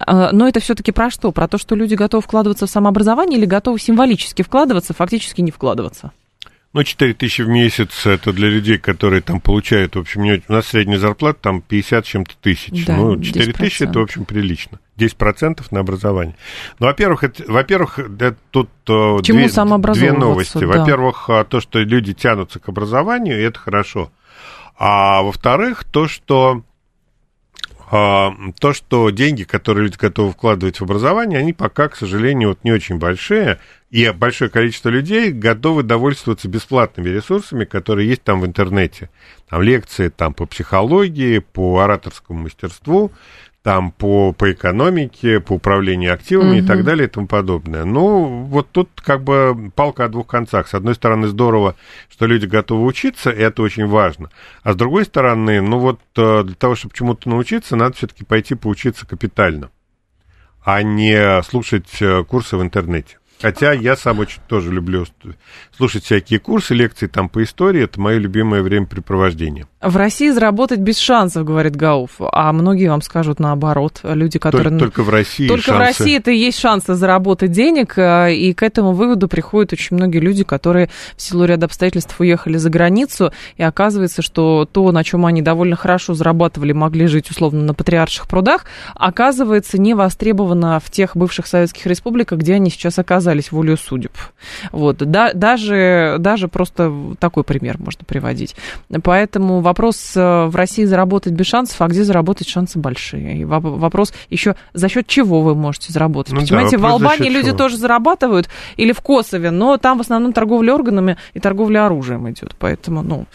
Э, 0.08 0.30
но 0.32 0.48
это 0.48 0.60
все-таки 0.60 0.92
про 0.92 1.10
что? 1.10 1.32
Про 1.32 1.48
то, 1.48 1.58
что 1.58 1.76
люди 1.76 1.96
готовы 1.96 2.22
вкладываться 2.22 2.68
в 2.68 2.70
самообразование 2.70 3.38
или 3.38 3.46
готовы 3.46 3.80
символически 3.80 4.42
вкладываться, 4.42 4.94
фактически 4.94 5.42
не 5.42 5.52
вкладываться? 5.52 6.12
Ну, 6.74 6.86
4 6.86 7.14
тысячи 7.16 7.42
в 7.42 7.50
месяц 7.50 8.06
это 8.06 8.32
для 8.32 8.48
людей, 8.48 8.78
которые 8.78 9.22
там 9.22 9.42
получают, 9.42 9.98
в 9.98 10.00
общем, 10.00 10.42
у 10.48 10.54
нас 10.54 10.68
средняя 10.68 11.00
зарплата 11.00 11.38
там 11.42 11.62
50 11.62 12.06
чем-то 12.06 12.34
тысяч. 12.40 12.86
Да, 12.86 12.96
ну, 12.96 13.22
4 13.22 13.52
тысячи 13.52 13.84
это, 13.84 14.00
в 14.00 14.04
общем, 14.04 14.24
прилично. 14.24 14.80
10% 14.98 15.62
на 15.72 15.82
образование. 15.82 16.36
Ну, 16.80 16.86
во-первых, 16.86 17.26
это, 17.26 17.44
во-первых, 17.52 18.00
это 18.00 18.38
тут 18.52 18.70
э, 18.88 19.20
Чему 19.24 19.50
две, 19.50 19.94
две 19.94 20.14
новости. 20.14 20.60
Да. 20.60 20.68
Во-первых, 20.68 21.26
э, 21.30 21.44
то, 21.44 21.60
что 21.60 21.80
люди 21.80 22.14
тянутся 22.14 22.60
к 22.60 22.70
образованию, 22.70 23.38
это 23.44 23.60
хорошо. 23.60 24.12
А 24.84 25.22
во-вторых, 25.22 25.84
то, 25.84 26.08
что 26.08 26.64
а, 27.92 28.34
то, 28.60 28.74
что 28.74 29.12
деньги, 29.12 29.44
которые 29.44 29.84
люди 29.84 29.96
готовы 29.96 30.32
вкладывать 30.32 30.80
в 30.80 30.84
образование, 30.84 31.38
они 31.38 31.54
пока, 31.54 31.88
к 31.88 31.96
сожалению, 31.96 32.50
вот 32.50 32.64
не 32.64 32.72
очень 32.72 32.98
большие, 32.98 33.60
и 33.92 34.10
большое 34.10 34.50
количество 34.50 34.90
людей 34.90 35.32
готовы 35.32 35.84
довольствоваться 35.84 36.48
бесплатными 36.48 37.10
ресурсами, 37.10 37.66
которые 37.66 38.10
есть 38.10 38.24
там 38.24 38.42
в 38.42 38.46
интернете. 38.48 39.12
Там 39.50 39.62
лекции 39.62 40.10
там, 40.10 40.34
по 40.34 40.48
психологии, 40.48 41.38
по 41.38 41.82
ораторскому 41.82 42.40
мастерству, 42.40 43.12
там 43.64 43.92
по, 43.92 44.34
по 44.34 44.52
экономике, 44.52 45.40
по 45.40 45.54
управлению 45.54 46.14
активами 46.14 46.60
угу. 46.60 46.66
и 46.66 46.68
так 46.68 46.84
далее 46.84 47.08
и 47.08 47.10
тому 47.10 47.28
подобное. 47.28 47.86
Ну, 47.86 48.44
вот 48.44 48.70
тут 48.72 48.90
как 48.96 49.24
бы 49.24 49.72
палка 49.76 50.06
о 50.06 50.10
двух 50.10 50.28
концах. 50.28 50.68
С 50.68 50.74
одной 50.74 50.96
стороны, 50.96 51.28
здорово, 51.28 51.76
что 52.10 52.26
люди 52.26 52.48
готовы 52.48 52.86
учиться, 52.86 53.30
и 53.30 53.40
это 53.40 53.62
очень 53.62 53.86
важно. 53.86 54.32
А 54.64 54.74
с 54.74 54.76
другой 54.76 55.06
стороны, 55.06 55.62
ну 55.62 55.78
вот 55.78 56.00
э, 56.18 56.44
для 56.44 56.56
того, 56.56 56.76
чтобы 56.76 56.96
чему-то 56.96 57.30
научиться, 57.30 57.76
надо 57.76 57.96
все-таки 57.96 58.26
пойти 58.26 58.56
поучиться 58.56 59.06
капитально, 59.06 59.70
а 60.64 60.82
не 60.82 61.44
слушать 61.44 62.02
э, 62.02 62.24
курсы 62.24 62.58
в 62.58 62.64
интернете. 62.64 63.18
Хотя 63.42 63.74
я 63.74 63.96
сам 63.96 64.20
очень 64.20 64.42
тоже 64.48 64.72
люблю 64.72 65.06
слушать 65.76 66.04
всякие 66.04 66.40
курсы, 66.40 66.74
лекции 66.74 67.08
там 67.08 67.30
по 67.30 67.44
истории. 67.44 67.84
Это 67.84 68.00
мое 68.00 68.18
любимое 68.18 68.62
времяпрепровождение. 68.62 69.66
В 69.82 69.98
России 69.98 70.30
заработать 70.30 70.80
без 70.80 70.98
шансов, 71.00 71.44
говорит 71.44 71.76
Гауф. 71.76 72.12
А 72.20 72.54
многие 72.54 72.88
вам 72.88 73.02
скажут 73.02 73.40
наоборот. 73.40 74.02
Люди, 74.04 74.38
которые... 74.38 74.70
Только, 74.70 74.86
только 74.86 75.04
в 75.04 75.10
России 75.10 75.48
Только 75.48 75.66
шансы. 75.66 75.76
в 75.76 75.80
России 75.80 76.18
это 76.18 76.32
и 76.32 76.38
есть 76.38 76.60
шансы 76.60 76.94
заработать 76.94 77.52
денег. 77.52 77.98
Э, 77.98 78.34
и 78.34 78.54
к 78.54 78.62
этому 78.62 78.92
выводу 78.94 79.28
приходят 79.28 79.74
очень 79.74 79.96
многие 79.96 80.20
люди, 80.20 80.44
которые 80.44 80.90
в 81.18 81.22
силу 81.22 81.46
ряда 81.46 81.66
обстоятельств 81.66 82.20
уехали 82.20 82.58
за 82.58 82.70
границу. 82.70 83.34
И 83.58 83.64
оказывается, 83.64 84.22
что 84.22 84.70
то, 84.72 84.92
на 84.92 85.04
чем 85.04 85.26
они 85.26 85.42
довольно 85.42 85.76
хорошо 85.76 86.14
зарабатывали, 86.14 86.74
могли 86.74 87.08
жить 87.08 87.32
условно 87.32 87.64
на 87.64 87.74
патриарших 87.74 88.28
прудах, 88.28 88.66
оказывается 88.94 89.80
не 89.80 89.96
востребовано 89.96 90.80
в 90.80 90.92
тех 90.92 91.18
бывших 91.18 91.48
советских 91.48 91.88
республиках, 91.88 92.40
где 92.40 92.56
они 92.56 92.70
сейчас 92.70 93.00
оказались 93.00 93.31
волею 93.52 93.78
судеб. 93.78 94.12
Вот. 94.72 94.98
Да, 94.98 95.34
даже, 95.34 96.18
даже 96.20 96.48
просто 96.48 97.16
такой 97.20 97.44
пример 97.44 97.78
можно 97.80 98.06
приводить. 98.06 98.56
Поэтому 99.04 99.62
вопрос 99.62 100.14
э, 100.16 100.46
в 100.46 100.56
России 100.56 100.86
заработать 100.86 101.34
без 101.34 101.48
шансов, 101.48 101.82
а 101.82 101.88
где 101.88 102.04
заработать 102.04 102.48
шансы 102.48 102.80
большие. 102.80 103.38
И 103.38 103.46
вопрос 103.46 104.14
еще 104.30 104.56
за 104.74 104.90
счет 104.90 105.08
чего 105.08 105.42
вы 105.42 105.56
можете 105.56 105.92
заработать. 105.94 106.34
Ну, 106.34 106.42
Понимаете, 106.42 106.78
да, 106.78 106.84
в 106.84 106.86
Албании 106.86 107.30
люди 107.30 107.50
чего? 107.50 107.58
тоже 107.58 107.78
зарабатывают, 107.78 108.50
или 108.78 108.92
в 108.92 109.02
Косове, 109.02 109.52
но 109.52 109.78
там 109.78 109.98
в 109.98 110.02
основном 110.02 110.34
торговля 110.34 110.74
органами 110.74 111.18
и 111.34 111.40
торговля 111.40 111.86
оружием 111.86 112.30
идет. 112.30 112.56
Поэтому, 112.60 113.02
ну, 113.02 113.26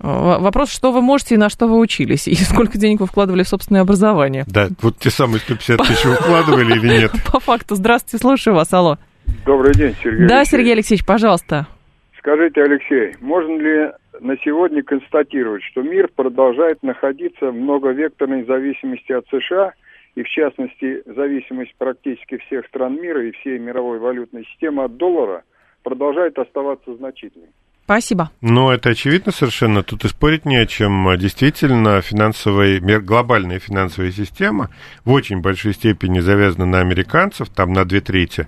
э, 0.00 0.38
вопрос, 0.38 0.70
что 0.70 0.92
вы 0.92 1.02
можете 1.02 1.34
и 1.34 1.38
на 1.38 1.48
что 1.50 1.66
вы 1.66 1.78
учились, 1.78 2.28
и 2.28 2.34
сколько 2.44 2.78
денег 2.78 3.00
вы 3.00 3.06
вкладывали 3.06 3.42
в 3.42 3.48
собственное 3.48 3.82
образование. 3.82 4.44
Да, 4.46 4.68
вот 4.80 4.98
те 4.98 5.10
самые 5.10 5.40
150 5.40 5.86
тысяч 5.86 6.04
вы 6.04 6.14
вкладывали 6.14 6.76
или 6.76 7.00
нет? 7.00 7.12
По 7.32 7.40
факту. 7.40 7.74
Здравствуйте, 7.74 8.18
слушаю 8.18 8.54
вас, 8.54 8.72
алло. 8.72 8.98
Добрый 9.44 9.72
день, 9.74 9.94
Сергей. 10.02 10.26
Да, 10.26 10.38
Алексеевич. 10.38 10.48
Сергей 10.48 10.72
Алексеевич, 10.74 11.06
пожалуйста. 11.06 11.66
Скажите, 12.18 12.62
Алексей, 12.62 13.16
можно 13.20 13.58
ли 13.58 13.92
на 14.20 14.36
сегодня 14.44 14.82
констатировать, 14.82 15.62
что 15.64 15.82
мир 15.82 16.08
продолжает 16.14 16.82
находиться 16.82 17.50
в 17.50 17.54
многовекторной 17.54 18.44
зависимости 18.44 19.12
от 19.12 19.26
США, 19.28 19.72
и 20.14 20.22
в 20.22 20.28
частности 20.28 21.02
зависимость 21.06 21.74
практически 21.78 22.36
всех 22.38 22.66
стран 22.66 23.00
мира 23.00 23.26
и 23.26 23.32
всей 23.32 23.58
мировой 23.58 23.98
валютной 23.98 24.44
системы 24.44 24.84
от 24.84 24.96
доллара 24.96 25.42
продолжает 25.82 26.38
оставаться 26.38 26.94
значительной. 26.94 27.48
Спасибо. 27.84 28.30
Ну, 28.40 28.70
это 28.70 28.90
очевидно 28.90 29.32
совершенно. 29.32 29.82
Тут 29.82 30.04
и 30.04 30.08
спорить 30.08 30.44
не 30.44 30.56
о 30.56 30.66
чем. 30.66 31.06
Действительно, 31.18 32.00
финансовая, 32.00 32.80
глобальная 33.00 33.58
финансовая 33.58 34.12
система 34.12 34.70
в 35.04 35.10
очень 35.10 35.40
большой 35.40 35.74
степени 35.74 36.20
завязана 36.20 36.64
на 36.64 36.80
американцев, 36.80 37.48
там 37.48 37.72
на 37.72 37.84
две 37.84 38.00
трети. 38.00 38.46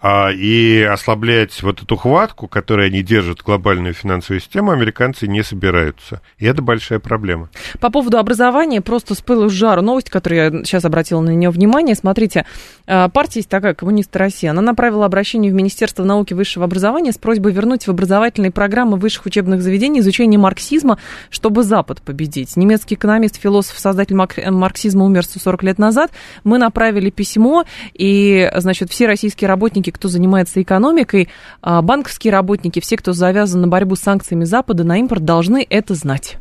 А, 0.00 0.30
и 0.30 0.82
ослаблять 0.82 1.60
вот 1.62 1.82
эту 1.82 1.96
хватку, 1.96 2.46
которой 2.46 2.86
они 2.86 3.02
держат 3.02 3.42
глобальную 3.42 3.94
финансовую 3.94 4.40
систему, 4.40 4.70
американцы 4.70 5.26
не 5.26 5.42
собираются. 5.42 6.20
И 6.38 6.46
это 6.46 6.62
большая 6.62 7.00
проблема. 7.00 7.48
По 7.80 7.90
поводу 7.90 8.18
образования, 8.18 8.80
просто 8.80 9.16
с 9.16 9.20
пылу 9.20 9.48
с 9.48 9.52
жару 9.52 9.82
новость, 9.82 10.08
которую 10.08 10.40
я 10.40 10.64
сейчас 10.64 10.84
обратила 10.84 11.20
на 11.20 11.30
нее 11.30 11.50
внимание. 11.50 11.96
Смотрите, 11.96 12.46
а, 12.86 13.08
партия 13.08 13.40
есть 13.40 13.48
такая, 13.48 13.74
Коммунисты 13.74 14.20
России, 14.20 14.46
она 14.46 14.62
направила 14.62 15.04
обращение 15.04 15.50
в 15.50 15.54
Министерство 15.54 16.04
науки 16.04 16.32
и 16.32 16.36
высшего 16.36 16.64
образования 16.64 17.10
с 17.10 17.18
просьбой 17.18 17.52
вернуть 17.52 17.86
в 17.86 17.90
образовательные 17.90 18.52
программы 18.52 18.98
высших 18.98 19.26
учебных 19.26 19.62
заведений 19.62 19.98
изучение 19.98 20.38
марксизма, 20.38 20.98
чтобы 21.28 21.64
Запад 21.64 22.02
победить. 22.02 22.56
Немецкий 22.56 22.94
экономист, 22.94 23.40
философ, 23.40 23.76
создатель 23.78 24.14
марксизма 24.14 25.04
умер 25.04 25.24
140 25.24 25.62
лет 25.64 25.78
назад. 25.78 26.12
Мы 26.44 26.58
направили 26.58 27.10
письмо, 27.10 27.64
и, 27.94 28.48
значит, 28.54 28.90
все 28.90 29.06
российские 29.06 29.48
работники 29.48 29.87
работники, 29.88 29.90
кто 29.90 30.08
занимается 30.08 30.62
экономикой, 30.62 31.28
а, 31.60 31.82
банковские 31.82 32.32
работники, 32.32 32.80
все, 32.80 32.96
кто 32.96 33.12
завязан 33.12 33.62
на 33.62 33.68
борьбу 33.68 33.96
с 33.96 34.00
санкциями 34.00 34.44
Запада 34.44 34.84
на 34.84 34.98
импорт, 34.98 35.24
должны 35.24 35.66
это 35.68 35.94
знать. 35.94 36.38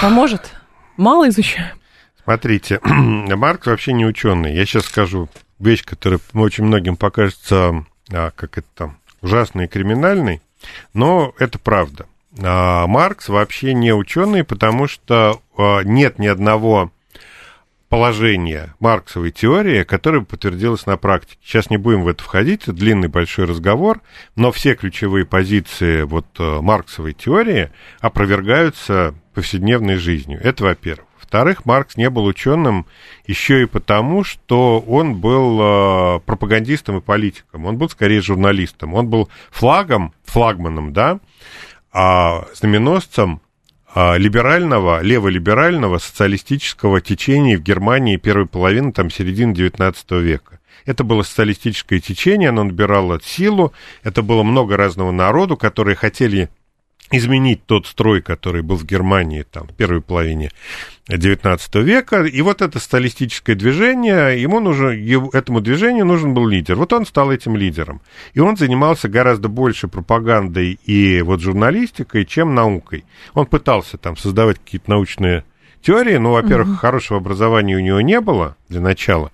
Поможет? 0.00 0.52
Мало 0.96 1.28
изучаем. 1.28 1.76
Смотрите, 2.24 2.80
Маркс 2.84 3.66
вообще 3.66 3.92
не 3.92 4.06
ученый. 4.06 4.54
Я 4.54 4.66
сейчас 4.66 4.84
скажу 4.84 5.28
вещь, 5.58 5.84
которая 5.84 6.20
очень 6.34 6.64
многим 6.64 6.96
покажется, 6.96 7.84
а, 8.12 8.30
как 8.34 8.58
это 8.58 8.68
там, 8.74 8.96
ужасной 9.22 9.64
и 9.64 9.68
криминальной, 9.68 10.40
но 10.94 11.32
это 11.38 11.58
правда. 11.58 12.06
А 12.38 12.86
Маркс 12.86 13.28
вообще 13.28 13.74
не 13.74 13.92
ученый, 13.92 14.44
потому 14.44 14.86
что 14.86 15.40
а, 15.56 15.80
нет 15.82 16.18
ни 16.18 16.28
одного 16.28 16.90
положения 17.90 18.74
марксовой 18.78 19.32
теории, 19.32 19.82
которое 19.82 20.22
подтвердилось 20.22 20.86
на 20.86 20.96
практике. 20.96 21.38
Сейчас 21.44 21.70
не 21.70 21.76
будем 21.76 22.04
в 22.04 22.08
это 22.08 22.22
входить, 22.22 22.62
это 22.62 22.72
длинный 22.72 23.08
большой 23.08 23.46
разговор, 23.46 24.00
но 24.36 24.52
все 24.52 24.76
ключевые 24.76 25.26
позиции 25.26 26.02
вот 26.02 26.26
а, 26.38 26.62
марксовой 26.62 27.12
теории 27.12 27.70
опровергаются 28.00 29.14
повседневной 29.34 29.96
жизнью. 29.96 30.40
Это 30.42 30.64
во-первых. 30.64 31.06
Во-вторых, 31.18 31.66
Маркс 31.66 31.96
не 31.96 32.08
был 32.10 32.24
ученым 32.24 32.86
еще 33.26 33.62
и 33.62 33.66
потому, 33.66 34.24
что 34.24 34.80
он 34.80 35.16
был 35.16 35.60
э, 35.60 36.20
пропагандистом 36.20 36.98
и 36.98 37.00
политиком. 37.00 37.66
Он 37.66 37.76
был 37.76 37.88
скорее 37.88 38.20
журналистом. 38.20 38.94
Он 38.94 39.08
был 39.08 39.28
флагом, 39.50 40.12
флагманом, 40.24 40.92
да, 40.92 41.20
а 41.92 42.46
знаменосцем 42.54 43.40
либерального, 43.94 45.00
леволиберального 45.02 45.98
социалистического 45.98 47.00
течения 47.00 47.58
в 47.58 47.62
Германии 47.62 48.16
первой 48.16 48.46
половины, 48.46 48.92
там, 48.92 49.10
середины 49.10 49.52
XIX 49.52 50.20
века. 50.20 50.60
Это 50.86 51.04
было 51.04 51.22
социалистическое 51.22 52.00
течение, 52.00 52.50
оно 52.50 52.64
набирало 52.64 53.20
силу, 53.22 53.72
это 54.02 54.22
было 54.22 54.42
много 54.42 54.76
разного 54.76 55.10
народу, 55.10 55.56
которые 55.56 55.96
хотели 55.96 56.50
изменить 57.10 57.64
тот 57.66 57.86
строй, 57.86 58.22
который 58.22 58.62
был 58.62 58.76
в 58.76 58.84
Германии 58.84 59.42
там, 59.42 59.68
в 59.68 59.74
первой 59.74 60.00
половине 60.00 60.50
XIX 61.08 61.82
века. 61.82 62.22
И 62.22 62.40
вот 62.42 62.62
это 62.62 62.78
сталистическое 62.78 63.56
движение, 63.56 64.40
ему 64.40 64.60
нужен, 64.60 65.30
этому 65.32 65.60
движению 65.60 66.06
нужен 66.06 66.34
был 66.34 66.46
лидер. 66.46 66.76
Вот 66.76 66.92
он 66.92 67.06
стал 67.06 67.32
этим 67.32 67.56
лидером. 67.56 68.00
И 68.34 68.40
он 68.40 68.56
занимался 68.56 69.08
гораздо 69.08 69.48
больше 69.48 69.88
пропагандой 69.88 70.78
и 70.84 71.22
вот 71.22 71.40
журналистикой, 71.40 72.24
чем 72.24 72.54
наукой. 72.54 73.04
Он 73.34 73.46
пытался 73.46 73.98
там 73.98 74.16
создавать 74.16 74.58
какие-то 74.58 74.90
научные 74.90 75.44
теории. 75.82 76.16
Ну, 76.16 76.32
во-первых, 76.32 76.68
угу. 76.68 76.76
хорошего 76.76 77.18
образования 77.18 77.76
у 77.76 77.80
него 77.80 78.00
не 78.00 78.20
было 78.20 78.56
для 78.68 78.80
начала. 78.80 79.32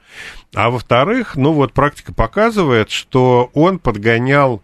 А 0.54 0.70
во-вторых, 0.70 1.36
ну 1.36 1.52
вот 1.52 1.74
практика 1.74 2.14
показывает, 2.14 2.90
что 2.90 3.50
он 3.52 3.78
подгонял 3.78 4.62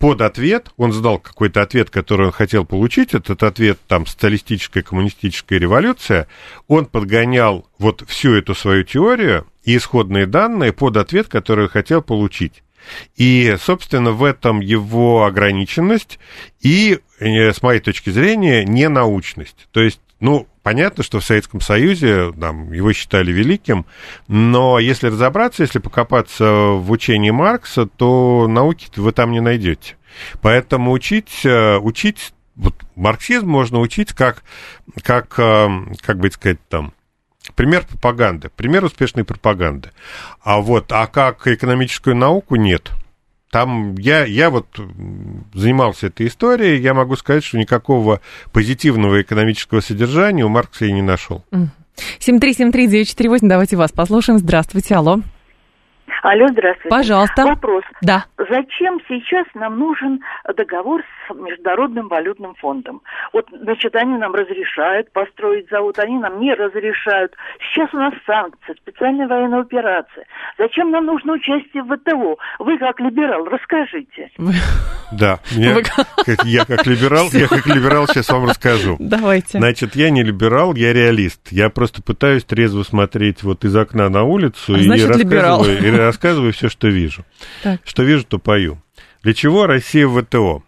под 0.00 0.22
ответ, 0.22 0.70
он 0.78 0.92
задал 0.92 1.18
какой-то 1.18 1.60
ответ, 1.60 1.90
который 1.90 2.26
он 2.26 2.32
хотел 2.32 2.64
получить, 2.64 3.12
этот 3.12 3.42
ответ 3.42 3.78
там 3.86 4.06
социалистическая, 4.06 4.82
коммунистическая 4.82 5.58
революция, 5.58 6.26
он 6.68 6.86
подгонял 6.86 7.68
вот 7.78 8.02
всю 8.08 8.32
эту 8.34 8.54
свою 8.54 8.82
теорию 8.82 9.46
и 9.62 9.76
исходные 9.76 10.24
данные 10.24 10.72
под 10.72 10.96
ответ, 10.96 11.28
который 11.28 11.68
хотел 11.68 12.00
получить. 12.00 12.62
И, 13.16 13.54
собственно, 13.60 14.12
в 14.12 14.24
этом 14.24 14.60
его 14.60 15.26
ограниченность 15.26 16.18
и, 16.62 17.00
э, 17.18 17.52
с 17.52 17.62
моей 17.62 17.80
точки 17.80 18.08
зрения, 18.08 18.64
ненаучность. 18.64 19.68
То 19.70 19.82
есть, 19.82 20.00
ну, 20.20 20.46
понятно, 20.62 21.02
что 21.02 21.20
в 21.20 21.24
Советском 21.24 21.60
Союзе 21.60 22.32
там, 22.38 22.72
его 22.72 22.92
считали 22.92 23.32
великим, 23.32 23.86
но 24.28 24.78
если 24.78 25.08
разобраться, 25.08 25.62
если 25.62 25.78
покопаться 25.78 26.44
в 26.44 26.90
учении 26.90 27.30
Маркса, 27.30 27.86
то 27.86 28.46
науки 28.46 28.88
вы 28.96 29.12
там 29.12 29.32
не 29.32 29.40
найдете. 29.40 29.96
Поэтому 30.42 30.92
учить, 30.92 31.44
э, 31.44 31.78
учить 31.78 32.32
вот 32.56 32.74
марксизм 32.94 33.48
можно 33.48 33.80
учить 33.80 34.12
как, 34.12 34.42
как, 35.02 35.38
э, 35.38 35.68
как 36.02 36.18
бы 36.18 36.30
сказать, 36.30 36.58
там, 36.68 36.92
пример 37.54 37.86
пропаганды, 37.86 38.50
пример 38.50 38.84
успешной 38.84 39.24
пропаганды. 39.24 39.90
А 40.42 40.60
вот, 40.60 40.92
а 40.92 41.06
как 41.06 41.46
экономическую 41.46 42.14
науку 42.14 42.56
нет. 42.56 42.90
Там 43.50 43.96
я, 43.96 44.24
я 44.24 44.48
вот 44.48 44.66
занимался 45.54 46.06
этой 46.06 46.28
историей, 46.28 46.80
я 46.80 46.94
могу 46.94 47.16
сказать, 47.16 47.44
что 47.44 47.58
никакого 47.58 48.20
позитивного 48.52 49.22
экономического 49.22 49.80
содержания 49.80 50.44
у 50.44 50.48
Маркса 50.48 50.84
я 50.84 50.92
не 50.92 51.02
нашел. 51.02 51.44
7373948, 52.20 53.38
давайте 53.42 53.76
вас 53.76 53.92
послушаем. 53.92 54.38
Здравствуйте, 54.38 54.94
алло. 54.94 55.18
Алло, 56.22 56.46
здравствуйте. 56.48 56.90
Пожалуйста. 56.90 57.44
Вопрос. 57.44 57.82
Да. 58.02 58.26
Зачем 58.36 59.00
сейчас 59.08 59.46
нам 59.54 59.78
нужен 59.78 60.20
договор 60.56 61.00
с 61.00 61.19
Международным 61.34 62.08
валютным 62.08 62.54
фондом? 62.54 63.02
Вот, 63.32 63.46
значит, 63.50 63.94
они 63.96 64.16
нам 64.18 64.34
разрешают 64.34 65.10
построить 65.12 65.68
завод, 65.70 65.98
они 65.98 66.18
нам 66.18 66.40
не 66.40 66.54
разрешают. 66.54 67.34
Сейчас 67.58 67.92
у 67.94 67.96
нас 67.96 68.14
санкции, 68.26 68.74
специальная 68.82 69.26
военная 69.26 69.60
операция. 69.60 70.24
Зачем 70.58 70.90
нам 70.90 71.06
нужно 71.06 71.34
участие 71.34 71.82
в 71.82 71.96
ВТО? 71.96 72.36
Вы 72.58 72.78
как 72.78 73.00
либерал, 73.00 73.44
расскажите. 73.46 74.30
Да, 75.12 75.40
я 75.56 76.64
как 76.64 76.86
либерал, 76.86 77.28
я 77.32 77.48
как 77.48 77.66
либерал 77.66 78.06
сейчас 78.06 78.28
вам 78.30 78.44
расскажу. 78.44 78.96
Давайте. 79.00 79.58
Значит, 79.58 79.96
я 79.96 80.10
не 80.10 80.22
либерал, 80.22 80.74
я 80.74 80.92
реалист. 80.92 81.48
Я 81.50 81.68
просто 81.68 82.02
пытаюсь 82.02 82.44
трезво 82.44 82.84
смотреть 82.84 83.42
вот 83.42 83.64
из 83.64 83.74
окна 83.74 84.08
на 84.08 84.22
улицу 84.22 84.76
и 84.76 84.88
рассказываю 84.88 86.40
рассказываю 86.40 86.52
все, 86.52 86.68
что 86.68 86.88
вижу. 86.88 87.24
Так. 87.62 87.80
Что 87.84 88.02
вижу, 88.02 88.24
то 88.24 88.38
пою. 88.38 88.78
Для 89.22 89.34
чего 89.34 89.66
Россия 89.66 90.06
в 90.06 90.20
ВТО? 90.22 90.62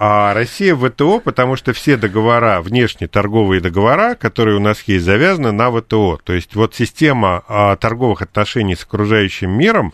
А 0.00 0.32
Россия 0.32 0.76
в 0.76 0.88
ВТО, 0.88 1.18
потому 1.18 1.56
что 1.56 1.72
все 1.72 1.96
договора, 1.96 2.60
внешние 2.60 3.08
торговые 3.08 3.60
договора, 3.60 4.14
которые 4.14 4.56
у 4.56 4.60
нас 4.60 4.82
есть, 4.82 5.04
завязаны 5.04 5.50
на 5.50 5.72
ВТО. 5.72 6.20
То 6.22 6.34
есть 6.34 6.54
вот 6.54 6.76
система 6.76 7.42
а, 7.48 7.74
торговых 7.74 8.22
отношений 8.22 8.76
с 8.76 8.84
окружающим 8.84 9.50
миром 9.50 9.92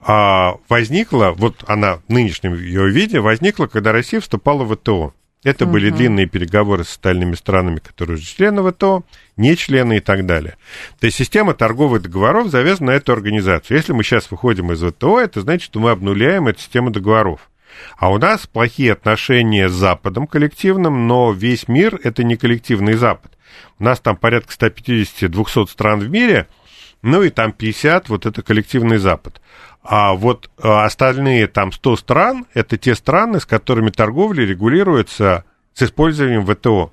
а, 0.00 0.54
возникла, 0.68 1.34
вот 1.36 1.64
она 1.66 1.96
в 1.96 2.08
нынешнем 2.08 2.54
ее 2.54 2.90
виде 2.90 3.18
возникла, 3.18 3.66
когда 3.66 3.90
Россия 3.90 4.20
вступала 4.20 4.62
в 4.62 4.76
ВТО. 4.76 5.14
Это 5.42 5.64
угу. 5.64 5.72
были 5.72 5.90
длинные 5.90 6.26
переговоры 6.26 6.84
с 6.84 6.90
остальными 6.90 7.34
странами, 7.34 7.78
которые 7.78 8.18
уже 8.18 8.26
члены 8.26 8.62
ВТО, 8.70 9.02
не 9.36 9.56
члены 9.56 9.96
и 9.96 10.00
так 10.00 10.26
далее. 10.26 10.58
То 11.00 11.06
есть 11.06 11.16
система 11.16 11.54
торговых 11.54 12.02
договоров 12.02 12.48
завязана 12.48 12.92
на 12.92 12.96
эту 12.96 13.12
организацию. 13.12 13.76
Если 13.76 13.92
мы 13.92 14.04
сейчас 14.04 14.30
выходим 14.30 14.70
из 14.70 14.80
ВТО, 14.80 15.18
это 15.18 15.40
значит, 15.40 15.64
что 15.64 15.80
мы 15.80 15.90
обнуляем 15.90 16.46
эту 16.46 16.60
систему 16.60 16.90
договоров. 16.90 17.49
А 17.96 18.10
у 18.10 18.18
нас 18.18 18.46
плохие 18.46 18.92
отношения 18.92 19.68
с 19.68 19.72
Западом 19.72 20.26
коллективным, 20.26 21.06
но 21.06 21.32
весь 21.32 21.68
мир– 21.68 21.98
это 22.04 22.24
не 22.24 22.36
коллективный 22.36 22.94
Запад. 22.94 23.32
У 23.78 23.84
нас 23.84 24.00
там 24.00 24.16
порядка 24.16 24.52
150-200 24.52 25.66
стран 25.68 26.00
в 26.00 26.10
мире, 26.10 26.48
ну 27.02 27.22
и 27.22 27.30
там 27.30 27.52
50– 27.52 28.08
вот 28.08 28.26
это 28.26 28.42
коллективный 28.42 28.98
Запад. 28.98 29.40
А 29.82 30.12
вот 30.12 30.50
э, 30.58 30.68
остальные 30.68 31.46
там 31.46 31.72
100 31.72 31.96
стран– 31.96 32.46
это 32.54 32.76
те 32.76 32.94
страны, 32.94 33.40
с 33.40 33.46
которыми 33.46 33.90
торговля 33.90 34.44
регулируется 34.44 35.44
с 35.72 35.82
использованием 35.82 36.46
ВТО. 36.46 36.92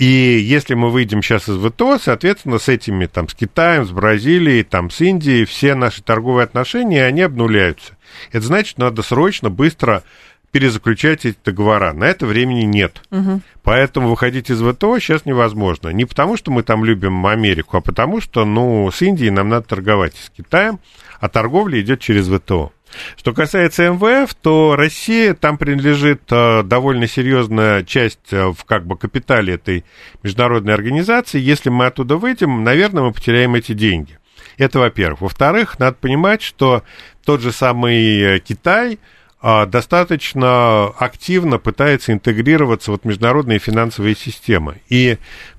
И 0.00 0.06
если 0.06 0.72
мы 0.72 0.88
выйдем 0.88 1.22
сейчас 1.22 1.46
из 1.46 1.62
ВТО, 1.62 1.98
соответственно, 1.98 2.58
с 2.58 2.70
этими, 2.70 3.04
там, 3.04 3.28
с 3.28 3.34
Китаем, 3.34 3.84
с 3.84 3.90
Бразилией, 3.90 4.62
там, 4.62 4.88
с 4.88 5.02
Индией, 5.02 5.44
все 5.44 5.74
наши 5.74 6.02
торговые 6.02 6.44
отношения, 6.44 7.04
они 7.04 7.20
обнуляются. 7.20 7.98
Это 8.32 8.46
значит, 8.46 8.78
надо 8.78 9.02
срочно, 9.02 9.50
быстро 9.50 10.02
перезаключать 10.50 11.24
эти 11.24 11.38
договора. 11.44 11.92
На 11.92 12.04
это 12.04 12.26
времени 12.26 12.62
нет. 12.62 13.02
Угу. 13.10 13.40
Поэтому 13.62 14.08
выходить 14.08 14.50
из 14.50 14.60
ВТО 14.60 14.98
сейчас 14.98 15.24
невозможно. 15.26 15.88
Не 15.90 16.04
потому, 16.04 16.36
что 16.36 16.50
мы 16.50 16.62
там 16.62 16.84
любим 16.84 17.26
Америку, 17.26 17.76
а 17.76 17.80
потому, 17.80 18.20
что, 18.20 18.44
ну, 18.44 18.90
с 18.90 19.00
Индией 19.02 19.30
нам 19.30 19.48
надо 19.48 19.66
торговать, 19.66 20.16
с 20.16 20.30
Китаем– 20.30 20.80
а 21.20 21.28
торговля 21.28 21.80
идет 21.80 22.00
через 22.00 22.28
ВТО. 22.28 22.72
Что 23.16 23.32
касается 23.32 23.88
МВФ, 23.90 24.34
то 24.34 24.74
Россия, 24.74 25.34
там 25.34 25.58
принадлежит 25.58 26.22
э, 26.30 26.64
довольно 26.64 27.06
серьезная 27.06 27.84
часть 27.84 28.32
э, 28.32 28.48
в 28.48 28.64
как 28.64 28.84
бы 28.84 28.96
капитале 28.96 29.54
этой 29.54 29.84
международной 30.24 30.74
организации. 30.74 31.38
Если 31.38 31.70
мы 31.70 31.86
оттуда 31.86 32.16
выйдем, 32.16 32.64
наверное, 32.64 33.04
мы 33.04 33.12
потеряем 33.12 33.54
эти 33.54 33.74
деньги. 33.74 34.18
Это 34.58 34.80
во-первых. 34.80 35.20
Во-вторых, 35.20 35.78
надо 35.78 35.98
понимать, 36.00 36.42
что 36.42 36.82
тот 37.24 37.42
же 37.42 37.52
самый 37.52 38.20
э, 38.20 38.38
Китай– 38.40 38.98
достаточно 39.42 40.88
активно 40.88 41.58
пытается 41.58 42.12
интегрироваться 42.12 42.92
в 42.92 43.04
международные 43.04 43.58
финансовые 43.58 44.14
системы. 44.14 44.82
И, 44.90 45.16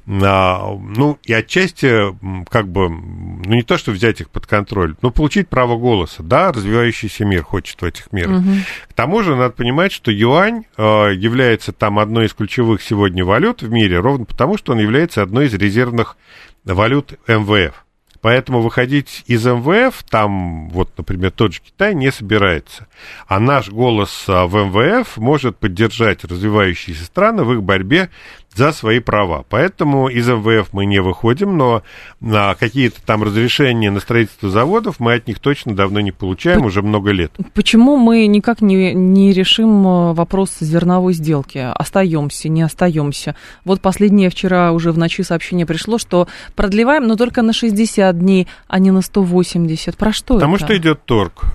а, 0.08 0.76
ну, 0.78 1.18
и 1.24 1.34
отчасти, 1.34 2.16
как 2.50 2.68
бы, 2.68 2.90
ну, 2.90 3.56
не 3.56 3.64
то, 3.64 3.80
что 3.80 3.92
взять 3.92 4.22
их 4.22 4.30
под 4.30 4.46
контроль, 4.46 4.96
но 5.02 5.10
получить 5.10 5.48
право 5.48 5.78
голоса. 5.78 6.22
Да, 6.22 6.52
развивающийся 6.52 7.26
мир 7.26 7.44
хочет 7.44 7.82
в 7.82 7.86
этих 7.86 8.12
мирах. 8.12 8.42
Угу. 8.42 8.52
К 8.90 8.94
тому 8.94 9.24
же, 9.24 9.36
надо 9.36 9.54
понимать, 9.56 9.92
что 9.92 10.12
юань 10.12 10.66
а, 10.78 11.10
является 11.10 11.72
там 11.72 11.98
одной 11.98 12.28
из 12.28 12.34
ключевых 12.34 12.84
сегодня 12.84 13.26
валют 13.26 13.64
в 13.64 13.72
мире, 13.72 14.00
ровно 14.00 14.26
потому, 14.26 14.58
что 14.58 14.74
он 14.74 14.80
является 14.80 15.24
одной 15.24 15.48
из 15.48 15.56
резервных 15.56 16.18
валют 16.66 17.14
МВФ. 17.28 17.84
Поэтому 18.22 18.62
выходить 18.62 19.24
из 19.26 19.46
МВФ, 19.46 20.04
там, 20.10 20.70
вот, 20.70 20.92
например, 20.96 21.32
тот 21.32 21.54
же 21.54 21.62
Китай 21.62 21.96
не 21.96 22.12
собирается. 22.12 22.88
А 23.28 23.40
наш 23.40 23.70
голос 23.70 24.26
а, 24.28 24.46
в 24.46 24.56
МВФ 24.56 25.18
может 25.18 25.58
поддержать 25.58 26.24
развивающиеся 26.24 27.04
страны 27.04 27.44
в 27.44 27.54
их 27.54 27.64
борьбе 27.64 28.10
за 28.54 28.74
свои 28.74 29.00
права. 29.00 29.46
Поэтому 29.50 30.10
из 30.10 30.28
МВФ 30.28 30.74
мы 30.74 30.86
не 30.86 31.02
выходим, 31.02 31.58
но 31.58 31.84
на 32.20 32.54
какие-то 32.56 33.02
там 33.06 33.24
разрешения 33.24 33.90
на 33.92 34.00
строительство 34.02 34.50
заводов 34.50 35.00
мы 35.00 35.14
от 35.14 35.28
них 35.28 35.40
точно 35.40 35.74
давно 35.74 36.02
не 36.02 36.12
получаем, 36.12 36.60
П- 36.60 36.66
уже 36.68 36.82
много 36.82 37.12
лет. 37.12 37.32
Почему 37.54 37.96
мы 37.96 38.28
никак 38.28 38.62
не, 38.62 38.94
не 38.94 39.32
решим 39.32 39.88
э, 39.88 40.14
вопрос 40.14 40.58
зерновой 40.60 41.14
сделки? 41.14 41.60
Остаемся, 41.74 42.50
не 42.50 42.62
остаемся? 42.62 43.36
Вот 43.64 43.80
последнее 43.80 44.30
вчера 44.30 44.74
уже 44.74 44.92
в 44.92 44.98
ночи 44.98 45.24
сообщение 45.24 45.66
пришло, 45.66 45.98
что 45.98 46.28
продлеваем, 46.56 47.08
но 47.08 47.16
только 47.16 47.42
на 47.44 47.54
60 47.54 48.20
дней, 48.20 48.48
а 48.68 48.80
не 48.80 48.92
на 48.92 49.02
180. 49.02 49.96
Про 49.96 50.12
что 50.12 50.34
Потому 50.36 50.58
это? 50.58 50.66
что 50.66 50.78
идет 50.78 51.06
торг. 51.06 51.46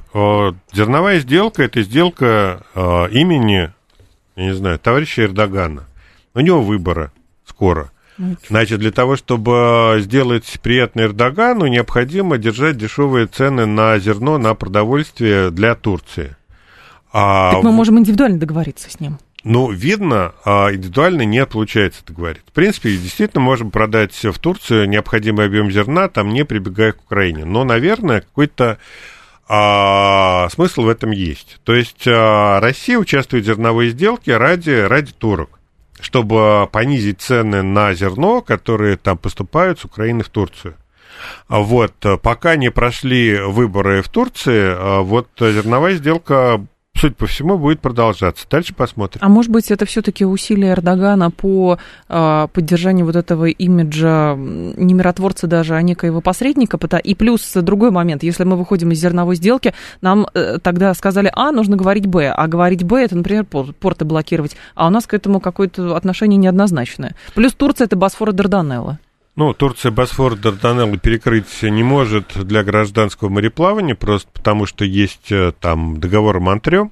Зерновая 0.72 1.18
сделка– 1.20 1.62
это 1.64 1.82
сделка 1.82 2.62
э, 2.74 3.08
имени, 3.10 3.70
я 4.36 4.44
не 4.44 4.54
знаю, 4.54 4.78
товарища 4.78 5.24
Эрдогана. 5.24 5.84
У 6.36 6.40
него 6.40 6.62
выбора 6.62 7.12
скоро. 7.46 7.90
Значит, 8.48 8.78
для 8.78 8.92
того, 8.92 9.16
чтобы 9.16 9.98
сделать 10.00 10.58
приятно 10.62 11.02
Эрдогану, 11.02 11.66
необходимо 11.66 12.38
держать 12.38 12.78
дешевые 12.78 13.26
цены 13.26 13.66
на 13.66 13.98
зерно, 13.98 14.38
на 14.38 14.54
продовольствие 14.54 15.50
для 15.50 15.74
Турции. 15.74 16.36
А 17.12 17.52
так 17.52 17.62
мы 17.62 17.72
можем 17.72 17.98
индивидуально 17.98 18.38
договориться 18.38 18.90
с 18.90 19.00
ним. 19.00 19.18
Ну, 19.44 19.70
видно, 19.70 20.34
а 20.44 20.72
индивидуально 20.72 21.22
не 21.22 21.44
получается 21.46 22.04
договориться. 22.06 22.50
В 22.50 22.52
принципе, 22.52 22.90
действительно 22.90 23.42
можем 23.42 23.70
продать 23.70 24.12
в 24.12 24.38
Турцию 24.38 24.88
необходимый 24.88 25.46
объем 25.46 25.70
зерна, 25.70 26.08
там 26.08 26.30
не 26.30 26.44
прибегая 26.44 26.92
к 26.92 27.02
Украине. 27.02 27.44
Но, 27.44 27.64
наверное, 27.64 28.22
какой-то 28.22 28.78
а, 29.48 30.48
смысл 30.50 30.82
в 30.82 30.88
этом 30.88 31.12
есть. 31.12 31.60
То 31.64 31.74
есть 31.74 32.04
а, 32.08 32.60
Россия 32.60 32.98
участвует 32.98 33.44
в 33.44 33.46
зерновой 33.46 33.90
сделке 33.90 34.36
ради, 34.36 34.70
ради 34.70 35.12
турок, 35.12 35.55
чтобы 36.00 36.68
понизить 36.70 37.20
цены 37.20 37.62
на 37.62 37.94
зерно, 37.94 38.42
которые 38.42 38.96
там 38.96 39.18
поступают 39.18 39.80
с 39.80 39.84
Украины 39.84 40.22
в 40.22 40.28
Турцию. 40.28 40.74
Вот, 41.48 41.94
пока 42.22 42.56
не 42.56 42.70
прошли 42.70 43.38
выборы 43.38 44.02
в 44.02 44.08
Турции, 44.08 44.74
а, 44.76 45.00
вот 45.00 45.28
зерновая 45.38 45.94
сделка 45.94 46.60
судя 46.98 47.14
по 47.14 47.26
всему, 47.26 47.58
будет 47.58 47.80
продолжаться. 47.80 48.46
Дальше 48.50 48.74
посмотрим. 48.74 49.20
А 49.24 49.28
может 49.28 49.50
быть, 49.50 49.70
это 49.70 49.86
все-таки 49.86 50.24
усилия 50.24 50.72
Эрдогана 50.72 51.30
по 51.30 51.78
э, 52.08 52.48
поддержанию 52.52 53.06
вот 53.06 53.16
этого 53.16 53.46
имиджа 53.46 54.34
не 54.36 54.94
миротворца 54.94 55.46
даже, 55.46 55.74
а 55.74 55.82
некоего 55.82 56.20
посредника? 56.20 56.78
И 56.98 57.14
плюс 57.14 57.52
другой 57.54 57.90
момент, 57.90 58.22
если 58.22 58.44
мы 58.44 58.56
выходим 58.56 58.90
из 58.92 58.98
зерновой 58.98 59.36
сделки, 59.36 59.74
нам 60.00 60.26
э, 60.34 60.58
тогда 60.62 60.94
сказали, 60.94 61.30
а, 61.34 61.52
нужно 61.52 61.76
говорить 61.76 62.06
Б, 62.06 62.30
а 62.30 62.46
говорить 62.46 62.84
Б, 62.84 63.04
это, 63.04 63.16
например, 63.16 63.44
порты 63.44 64.04
блокировать, 64.04 64.56
а 64.74 64.86
у 64.86 64.90
нас 64.90 65.06
к 65.06 65.14
этому 65.14 65.40
какое-то 65.40 65.96
отношение 65.96 66.38
неоднозначное. 66.38 67.14
Плюс 67.34 67.52
Турция– 67.52 67.84
это 67.86 67.96
Босфор 67.96 68.30
и 68.30 68.32
Дарданелла. 68.32 68.98
Ну, 69.36 69.52
Турция 69.52 69.92
Босфор 69.92 70.34
Дарданеллы 70.34 70.96
перекрыть 70.96 71.62
не 71.62 71.82
может 71.82 72.32
для 72.46 72.64
гражданского 72.64 73.28
мореплавания, 73.28 73.94
просто 73.94 74.30
потому 74.32 74.64
что 74.64 74.86
есть 74.86 75.30
э, 75.30 75.52
там 75.60 76.00
договор 76.00 76.38
о 76.38 76.40
Монтре. 76.40 76.90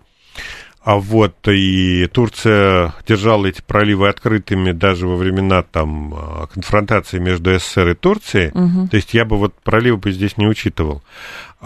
А 0.85 0.97
вот 0.97 1.49
и 1.49 2.07
Турция 2.13 2.93
держала 3.09 3.47
эти 3.47 3.63
проливы 3.63 4.11
открытыми 4.11 4.73
даже 4.73 5.07
во 5.07 5.17
времена 5.17 5.63
там 5.63 6.13
э, 6.13 6.47
конфронтации 6.53 7.19
между 7.19 7.59
СССР 7.59 7.89
и 7.89 7.95
Турцией. 7.95 8.51
Угу. 8.51 8.89
То 8.89 8.97
есть 8.97 9.15
я 9.15 9.25
бы 9.25 9.39
вот 9.39 9.55
проливы 9.63 9.97
бы 9.97 10.13
здесь 10.13 10.37
не 10.37 10.47
учитывал. 10.47 11.03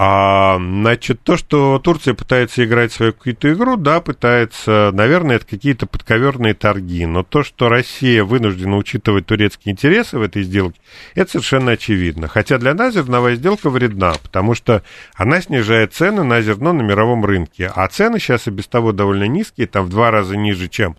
А, 0.01 0.59
значит, 0.61 1.22
то, 1.24 1.36
что 1.36 1.80
Турция 1.80 2.14
пытается 2.14 2.64
играть 2.64 2.92
свою 2.92 3.12
какую-то 3.12 3.53
игру, 3.53 3.76
да, 3.76 4.01
пытается, 4.01 4.90
наверное, 4.92 5.36
это 5.36 5.46
какие-то 5.46 5.88
подковерные 5.88 6.55
торги. 6.55 7.05
Но 7.05 7.24
то, 7.24 7.42
что 7.42 7.68
Россия 7.68 8.22
вынуждена 8.22 8.76
учитывать 8.76 9.26
турецкие 9.26 9.72
интересы 9.72 10.20
в 10.20 10.22
этой 10.22 10.44
сделке, 10.44 10.80
это 11.16 11.32
совершенно 11.32 11.72
очевидно. 11.72 12.28
Хотя 12.28 12.59
для 12.59 12.74
нас 12.74 12.94
зерновая 12.94 13.34
сделка 13.34 13.70
вредна, 13.70 14.12
потому 14.22 14.55
что 14.55 14.84
она 15.16 15.40
снижает 15.40 15.94
цены 15.94 16.22
на 16.22 16.42
зерно 16.42 16.72
на 16.72 16.82
мировом 16.82 17.24
рынке. 17.24 17.68
А 17.74 17.88
цены 17.88 18.20
сейчас 18.20 18.46
и 18.46 18.53
без 18.53 18.68
того 18.68 18.92
довольно 18.92 19.24
низкие, 19.24 19.66
там 19.66 19.86
в 19.86 19.88
два 19.88 20.12
раза 20.12 20.36
ниже, 20.36 20.68
чем 20.68 20.96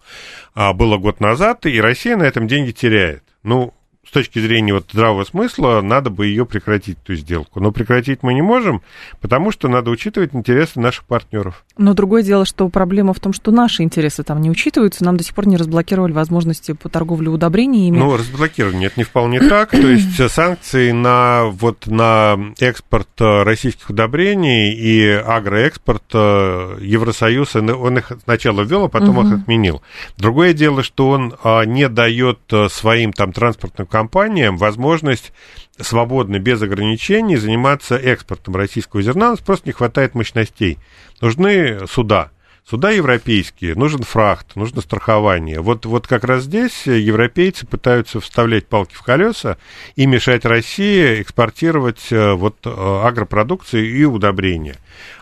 а, 0.55 0.73
было 0.73 0.97
год 0.97 1.21
назад, 1.21 1.65
и 1.65 1.79
Россия 1.79 2.17
на 2.17 2.23
этом 2.23 2.49
деньги 2.49 2.71
теряет. 2.71 3.23
Ну, 3.43 3.73
с 4.09 4.11
точки 4.11 4.39
зрения 4.39 4.73
вот 4.73 4.87
здравого 4.91 5.23
смысла, 5.23 5.81
надо 5.81 6.09
бы 6.09 6.25
ее 6.25 6.43
прекратить, 6.43 6.97
эту 7.03 7.13
сделку. 7.13 7.59
Но 7.59 7.71
прекратить 7.71 8.23
мы 8.23 8.33
не 8.33 8.41
можем, 8.41 8.81
потому 9.21 9.51
что 9.51 9.67
надо 9.67 9.91
учитывать 9.91 10.33
интересы 10.33 10.79
наших 10.79 11.03
партнеров. 11.03 11.63
Но 11.77 11.93
другое 11.93 12.23
дело, 12.23 12.43
что 12.43 12.67
проблема 12.69 13.13
в 13.13 13.19
том, 13.19 13.33
что 13.33 13.51
наши 13.51 13.83
интересы 13.83 14.23
там 14.23 14.41
не 14.41 14.49
учитываются. 14.49 15.05
Нам 15.05 15.15
до 15.15 15.23
сих 15.23 15.35
пор 15.35 15.47
не 15.47 15.57
разблокировали 15.57 16.11
возможности 16.11 16.71
по 16.71 16.89
торговле 16.89 17.29
удобрениями. 17.29 17.99
Ну, 17.99 18.17
разблокировали. 18.17 18.77
Нет, 18.77 18.97
не 18.97 19.03
вполне 19.03 19.41
так. 19.41 19.69
То 19.69 19.87
есть 19.87 20.19
санкции 20.31 20.89
на, 20.89 21.45
вот, 21.45 21.85
на 21.85 22.35
экспорт 22.59 23.09
э, 23.19 23.43
российских 23.43 23.91
удобрений 23.91 24.73
и 24.73 25.07
агроэкспорт 25.07 26.03
э, 26.13 26.77
Евросоюз, 26.81 27.55
он 27.57 27.99
их 27.99 28.11
сначала 28.23 28.61
ввел, 28.61 28.85
а 28.85 28.89
потом 28.89 29.21
их 29.27 29.39
отменил. 29.39 29.83
Другое 30.17 30.53
дело, 30.53 30.81
что 30.81 31.09
он 31.09 31.35
а, 31.43 31.63
не 31.63 31.87
дает 31.89 32.39
э, 32.51 32.69
своим 32.69 33.13
там 33.13 33.33
транспортным 33.33 33.85
компаниям 33.85 33.98
компаниям 33.99 34.55
возможность 34.55 35.33
свободно, 35.77 36.39
без 36.39 36.61
ограничений 36.61 37.35
заниматься 37.35 37.97
экспортом 37.97 38.55
российского 38.55 39.01
зерна. 39.01 39.27
У 39.27 39.31
нас 39.31 39.39
просто 39.39 39.67
не 39.67 39.73
хватает 39.73 40.15
мощностей. 40.15 40.77
Нужны 41.19 41.85
суда. 41.85 42.31
Суда 42.69 42.91
европейские, 42.91 43.75
нужен 43.75 44.03
фрахт, 44.03 44.55
нужно 44.55 44.81
страхование. 44.81 45.59
Вот, 45.59 45.85
вот 45.85 46.07
как 46.07 46.23
раз 46.23 46.43
здесь 46.43 46.85
европейцы 46.85 47.65
пытаются 47.65 48.21
вставлять 48.21 48.67
палки 48.67 48.93
в 48.93 49.01
колеса 49.01 49.57
и 49.95 50.05
мешать 50.05 50.45
России 50.45 51.21
экспортировать 51.21 52.11
э, 52.11 52.33
вот 52.33 52.57
э, 52.65 52.69
агропродукцию 52.69 53.89
и 53.89 54.03
удобрения. 54.05 54.77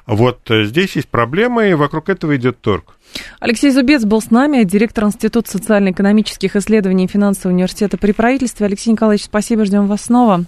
Вот 0.06 0.52
э, 0.52 0.66
здесь 0.66 0.98
есть 0.98 1.08
проблемы, 1.08 1.72
и 1.72 1.74
вокруг 1.74 2.10
этого 2.10 2.36
идет 2.36 2.62
торг. 2.62 2.97
Алексей 3.40 3.72
Зубец 3.72 4.04
был 4.04 4.22
с 4.22 4.32
нами, 4.32 4.64
директор 4.64 5.06
Института 5.06 5.50
социально-экономических 5.50 6.56
исследований 6.56 7.06
и 7.06 7.08
финансового 7.08 7.56
университета 7.56 7.98
при 7.98 8.12
правительстве. 8.12 8.66
Алексей 8.66 8.92
Николаевич, 8.92 9.26
спасибо, 9.26 9.66
ждем 9.66 9.88
вас 9.88 10.04
снова. 10.04 10.46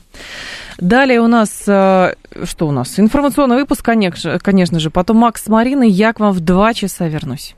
Далее 0.78 1.22
у 1.22 1.28
нас, 1.28 1.64
э, 1.68 2.14
что 2.44 2.68
у 2.68 2.72
нас? 2.72 3.00
Информационный 3.00 3.58
выпуск, 3.58 3.84
конечно, 3.84 4.40
конечно 4.40 4.80
же. 4.80 4.90
Потом 4.90 5.18
Макс 5.18 5.44
с 5.44 5.48
Мариной. 5.48 5.90
Я 5.90 6.14
к 6.14 6.20
вам 6.20 6.34
в 6.34 6.40
два 6.40 6.74
часа 6.74 7.08
вернусь. 7.08 7.56